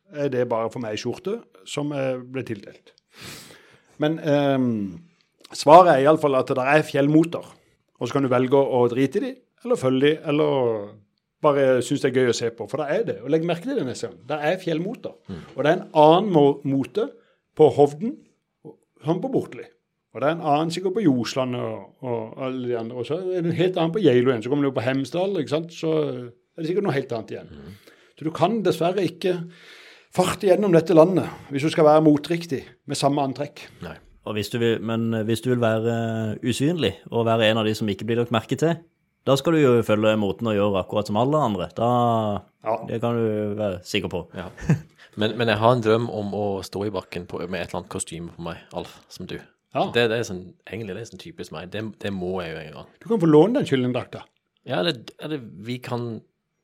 er 0.09 0.31
det 0.33 0.47
bare 0.49 0.71
for 0.73 0.83
meg 0.83 0.97
ei 0.97 0.99
skjorte 0.99 1.37
som 1.69 1.93
ble 1.93 2.43
tildelt. 2.47 2.95
Men 4.01 4.17
eh, 4.19 4.57
svaret 5.55 5.93
er 5.93 6.07
iallfall 6.07 6.39
at 6.39 6.51
det 6.55 6.65
er 6.73 6.87
fjellmoter, 6.87 7.53
og 7.99 8.07
så 8.07 8.15
kan 8.15 8.25
du 8.25 8.31
velge 8.31 8.59
å 8.59 8.87
drite 8.91 9.21
i 9.21 9.25
de, 9.27 9.35
eller 9.63 9.79
følge 9.79 10.07
de, 10.07 10.13
eller 10.31 10.89
bare 11.43 11.81
synes 11.85 12.03
det 12.03 12.11
er 12.11 12.19
gøy 12.19 12.31
å 12.31 12.35
se 12.35 12.49
på. 12.55 12.67
For 12.71 12.81
det 12.81 12.95
er 12.95 13.05
det. 13.07 13.17
Og 13.23 13.31
legg 13.31 13.45
merke 13.47 13.67
til 13.67 13.79
det 13.79 13.85
neste 13.87 14.09
gang. 14.09 14.17
Det 14.27 14.39
er 14.49 14.57
fjellmoter. 14.59 15.15
Og 15.55 15.59
det 15.63 15.71
er 15.71 15.77
en 15.77 15.85
annen 15.99 16.57
mote 16.67 17.05
på 17.59 17.67
Hovden 17.75 18.17
som 19.05 19.21
på 19.23 19.31
Bortli. 19.33 19.65
Og 20.13 20.21
det 20.21 20.27
er 20.29 20.35
en 20.37 20.45
annen 20.49 20.71
sikkert 20.73 20.95
på 20.95 21.03
Ljosland 21.05 21.55
og, 21.59 21.91
og 22.01 22.39
alle 22.47 22.67
de 22.71 22.77
andre. 22.79 22.97
Og 22.97 23.05
så 23.05 23.19
er 23.19 23.43
det 23.43 23.51
en 23.51 23.59
helt 23.59 23.77
annen 23.77 23.93
på 23.93 24.01
Geilo 24.01 24.31
igjen. 24.31 24.41
Så 24.45 24.49
kommer 24.51 24.65
du 24.65 24.73
på 24.73 24.81
Hemsedal, 24.85 25.37
ikke 25.37 25.53
sant. 25.53 25.75
Så 25.75 25.91
er 25.93 26.63
det 26.63 26.71
sikkert 26.71 26.87
noe 26.87 26.95
helt 26.95 27.13
annet 27.13 27.33
igjen. 27.35 27.51
Så 28.17 28.25
du 28.25 28.31
kan 28.35 28.57
dessverre 28.65 29.05
ikke 29.05 29.35
farte 30.15 30.49
gjennom 30.49 30.73
dette 30.73 30.95
landet 30.97 31.29
hvis 31.53 31.67
du 31.67 31.69
skal 31.69 31.85
være 31.85 32.03
motriktig 32.07 32.63
med 32.89 32.97
samme 32.97 33.21
antrekk. 33.23 33.67
Nei. 33.85 33.95
Og 34.27 34.35
hvis 34.35 34.49
du 34.51 34.57
vil, 34.61 34.81
men 34.83 35.13
hvis 35.25 35.41
du 35.45 35.51
vil 35.53 35.61
være 35.61 35.93
eh, 35.93 36.49
usynlig 36.49 36.95
og 37.09 37.27
være 37.29 37.47
en 37.49 37.61
av 37.61 37.69
de 37.69 37.73
som 37.77 37.87
ikke 37.89 38.05
blir 38.09 38.19
lagt 38.19 38.33
merke 38.35 38.57
til, 38.59 38.75
da 39.29 39.35
skal 39.37 39.55
du 39.55 39.61
jo 39.61 39.71
følge 39.85 40.15
moten 40.19 40.49
og 40.49 40.57
gjøre 40.57 40.81
akkurat 40.81 41.09
som 41.09 41.17
alle 41.21 41.41
andre. 41.49 41.69
Da, 41.77 41.89
Ja. 42.59 42.73
Det 42.89 42.97
kan 42.99 43.15
du 43.15 43.53
være 43.55 43.79
sikker 43.87 44.11
på. 44.11 44.25
Ja. 44.35 44.49
Men, 45.15 45.37
men 45.39 45.49
jeg 45.51 45.59
har 45.61 45.75
en 45.75 45.83
drøm 45.83 46.09
om 46.13 46.33
å 46.37 46.45
stå 46.65 46.85
i 46.87 46.91
bakken 46.93 47.25
på, 47.29 47.41
med 47.47 47.61
et 47.61 47.69
eller 47.69 47.81
annet 47.81 47.93
kostyme 47.93 48.35
på 48.35 48.45
meg, 48.45 48.61
Alf, 48.77 48.99
som 49.11 49.29
du. 49.29 49.37
Ja. 49.75 49.85
Det, 49.93 50.07
det 50.09 50.17
er 50.17 50.25
sånn, 50.25 50.43
egentlig 50.65 50.95
det 50.95 51.03
er 51.03 51.09
sånn 51.11 51.21
typisk 51.21 51.53
meg. 51.53 51.69
Det, 51.73 51.83
det 52.01 52.11
må 52.13 52.39
jeg 52.41 52.55
jo 52.55 52.61
en 52.61 52.77
gang. 52.79 52.93
Du 53.01 53.07
kan 53.11 53.21
få 53.21 53.29
låne 53.29 53.59
den 53.59 53.69
kyllingdrakta. 53.69 54.23
Ja, 54.67 54.81
eller, 54.81 55.01
eller 55.21 55.43
vi, 55.65 55.77
kan, 55.83 56.07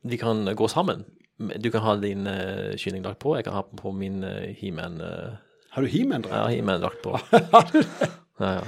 vi 0.05 0.19
kan 0.21 0.45
gå 0.57 0.69
sammen. 0.71 1.05
Du 1.37 1.67
kan 1.71 1.83
ha 1.83 1.97
din 1.99 2.29
uh, 2.29 2.73
kyllingdrakt 2.79 3.19
på, 3.21 3.35
jeg 3.37 3.47
kan 3.47 3.57
ha 3.57 3.65
på 3.67 3.91
min 3.95 4.23
uh, 4.23 4.47
He-Man 4.55 5.01
uh, 5.03 5.35
Har 5.75 5.83
du 5.83 5.91
He-Man-drakt? 5.91 6.37
ja, 6.37 6.47
He-Man-drakt 6.53 7.03
på. 7.03 7.17
Ja, 8.39 8.49
ja. 8.57 8.63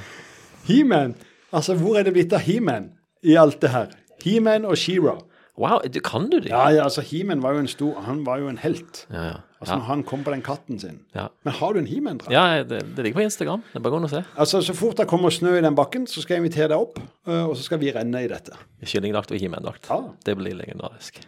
He-Man! 0.68 1.16
Altså, 1.52 1.76
hvor 1.76 1.98
er 2.00 2.06
det 2.08 2.14
blitt 2.16 2.32
av 2.36 2.44
He-Man 2.44 2.92
i 3.24 3.34
alt 3.40 3.60
det 3.64 3.72
her? 3.74 3.96
He-Man 4.24 4.68
og 4.68 4.78
She-Ra. 4.80 5.18
Wow, 5.60 5.84
kan 6.06 6.30
du 6.32 6.38
det? 6.40 6.52
Ja, 6.52 6.70
ja, 6.72 6.86
altså, 6.86 7.02
He-Man 7.04 7.42
var 7.44 7.56
jo 7.56 7.64
en 7.66 7.72
stor 7.72 8.02
Han 8.06 8.26
var 8.28 8.44
jo 8.44 8.48
en 8.52 8.60
helt. 8.62 9.06
ja. 9.12 9.26
ja. 9.32 9.38
Altså, 9.60 9.76
når 9.80 9.86
han 9.88 10.04
kom 10.06 10.24
på 10.24 10.32
den 10.32 10.42
katten 10.46 10.78
sin. 10.80 11.00
Ja. 11.16 11.28
Men 11.44 11.54
har 11.58 11.74
du 11.74 11.80
en 11.80 11.88
He-Man-drakt? 11.90 12.32
ja 12.32 12.64
det, 12.64 12.82
det 12.96 13.04
ligger 13.06 13.18
på 13.18 13.24
Instagram. 13.26 13.64
Det 13.74 13.80
er 13.80 13.84
bare 13.86 13.94
å 13.94 13.96
gå 13.96 14.02
inn 14.04 14.06
og 14.10 14.12
se. 14.12 14.22
Altså, 14.38 14.62
Så 14.62 14.76
fort 14.78 14.98
det 15.02 15.08
kommer 15.10 15.34
snø 15.34 15.56
i 15.58 15.64
den 15.66 15.76
bakken, 15.76 16.06
så 16.08 16.22
skal 16.22 16.36
jeg 16.38 16.44
invitere 16.46 16.68
deg 16.76 16.78
opp, 16.78 17.00
øh, 17.28 17.48
og 17.50 17.56
så 17.58 17.64
skal 17.66 17.80
vi 17.82 17.90
renne 17.96 18.22
i 18.24 18.28
dette. 18.30 18.54
Kyllingdrakt 18.86 19.32
og 19.34 19.42
He-Man-drakt. 19.42 19.90
Ja. 19.90 19.98
Det 20.26 20.36
blir 20.38 20.54
legendarisk. 20.60 21.24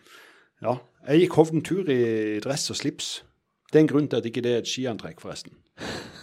Ja. 0.62 0.76
Jeg 1.08 1.24
gikk 1.24 1.39
Hovden 1.39 1.63
tur 1.65 1.89
i 1.89 2.39
dress 2.44 2.70
og 2.70 2.78
slips. 2.78 3.24
Det 3.72 3.80
er 3.80 3.86
en 3.88 3.89
grunn 3.89 4.08
til 4.12 4.18
at 4.22 4.26
ikke 4.30 4.42
det 4.46 4.54
er 4.54 4.62
et 4.62 4.70
skiantrekk, 4.70 5.22
forresten. 5.22 5.54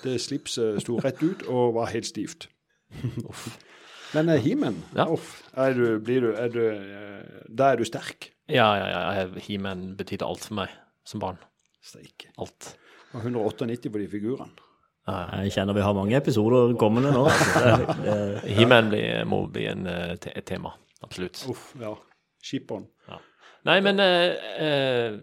Det 0.05 0.21
slipset 0.21 0.83
sto 0.85 0.99
rett 1.03 1.19
ut 1.23 1.43
og 1.49 1.75
var 1.75 1.91
helt 1.91 2.07
stivt. 2.07 2.47
Men 4.15 4.29
himen, 4.29 4.43
He-Man, 4.45 4.77
Ja. 4.95 5.07
uff, 5.11 5.43
er 5.57 5.75
du, 5.75 5.99
blir 6.01 6.21
du, 6.21 6.31
er 6.39 6.49
du, 6.49 6.61
eh, 6.71 7.43
da 7.51 7.73
er 7.73 7.77
du 7.77 7.85
sterk. 7.85 8.31
Ja, 8.49 8.69
ja, 8.79 8.87
ja. 9.19 9.27
Himen 9.49 9.97
betydde 9.99 10.25
alt 10.27 10.45
for 10.47 10.55
meg 10.55 10.71
som 11.05 11.21
barn. 11.21 11.39
Steike. 11.87 12.33
Alt. 12.43 12.73
Og 13.15 13.21
198 13.23 13.93
på 13.93 14.03
de 14.03 14.09
figurene. 14.11 14.67
Jeg 15.07 15.53
kjenner 15.55 15.77
vi 15.77 15.85
har 15.87 15.95
mange 15.95 16.19
episoder 16.19 16.73
kommende 16.81 17.13
nå. 17.15 17.29
Altså. 17.31 17.77
Det, 17.79 17.95
det, 18.03 18.17
He-Man 18.57 18.91
må 19.31 19.45
bli 19.55 19.69
en, 19.71 19.87
eh, 19.87 20.17
te 20.19 20.33
et 20.35 20.47
tema. 20.49 20.75
Absolutt. 21.07 21.45
Uff, 21.51 21.71
ja. 21.79 21.93
Skipperen. 22.43 22.89
Nei, 23.67 23.81
men 23.83 24.03
eh, 24.03 24.51
eh, 24.63 25.17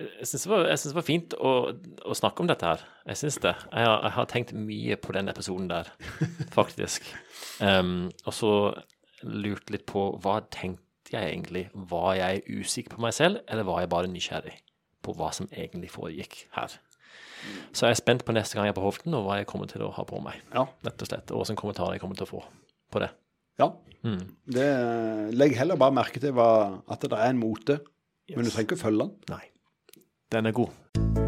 jeg 0.00 0.28
syns 0.28 0.44
det, 0.48 0.58
det 0.84 0.96
var 0.96 1.04
fint 1.04 1.36
å, 1.36 1.52
å 2.04 2.16
snakke 2.16 2.44
om 2.44 2.48
dette 2.48 2.68
her. 2.68 2.82
Jeg 3.12 3.20
syns 3.22 3.38
det. 3.44 3.54
Jeg 3.72 3.88
har, 3.88 4.00
jeg 4.04 4.14
har 4.16 4.28
tenkt 4.32 4.56
mye 4.56 4.98
på 5.00 5.14
den 5.16 5.32
episoden 5.32 5.70
der, 5.72 5.88
faktisk. 6.58 7.08
Um, 7.60 8.10
og 8.24 8.36
så 8.36 8.52
lurt 9.24 9.72
litt 9.72 9.86
på 9.88 10.10
hva 10.24 10.42
tenkte 10.52 11.14
jeg 11.14 11.32
egentlig? 11.32 11.68
Var 11.92 12.12
jeg 12.18 12.44
usikker 12.60 12.96
på 12.96 13.04
meg 13.04 13.16
selv, 13.16 13.40
eller 13.48 13.68
var 13.68 13.84
jeg 13.84 13.92
bare 13.92 14.12
nysgjerrig 14.12 14.56
på 15.06 15.14
hva 15.16 15.30
som 15.34 15.48
egentlig 15.52 15.92
foregikk 15.94 16.44
her? 16.56 16.76
Så 17.72 17.86
jeg 17.86 17.94
er 17.94 18.00
spent 18.00 18.24
på 18.26 18.34
neste 18.34 18.56
gang 18.56 18.66
jeg 18.68 18.74
er 18.74 18.78
på 18.78 18.84
Hovden, 18.84 19.14
og 19.16 19.26
hva 19.26 19.38
jeg 19.40 19.48
kommer 19.50 19.70
til 19.70 19.84
å 19.86 19.92
ha 19.94 20.04
på 20.08 20.20
meg. 20.24 20.40
Ja. 20.54 20.66
Rett 20.86 21.04
og 21.04 21.10
slett. 21.10 21.32
Og 21.32 21.44
hvilke 21.44 21.60
kommentarer 21.62 21.96
jeg 21.96 22.02
kommer 22.04 22.18
til 22.18 22.28
å 22.28 22.32
få 22.36 22.44
på 22.92 23.02
det. 23.02 23.12
ja. 23.62 23.72
Mm. 24.06 24.22
Det, 24.54 24.66
legg 25.34 25.56
heller 25.58 25.78
bare 25.80 25.96
merke 25.96 26.22
til 26.22 26.36
hva, 26.36 26.78
at 26.86 27.02
det 27.02 27.16
er 27.16 27.32
en 27.32 27.40
mote, 27.40 27.80
men 28.30 28.46
du 28.46 28.52
trenger 28.52 28.68
ikke 28.70 28.82
følge 28.84 29.06
den. 29.08 29.14
Nei. 29.32 29.42
Den 30.30 30.46
er 30.46 30.54
god. 30.54 31.25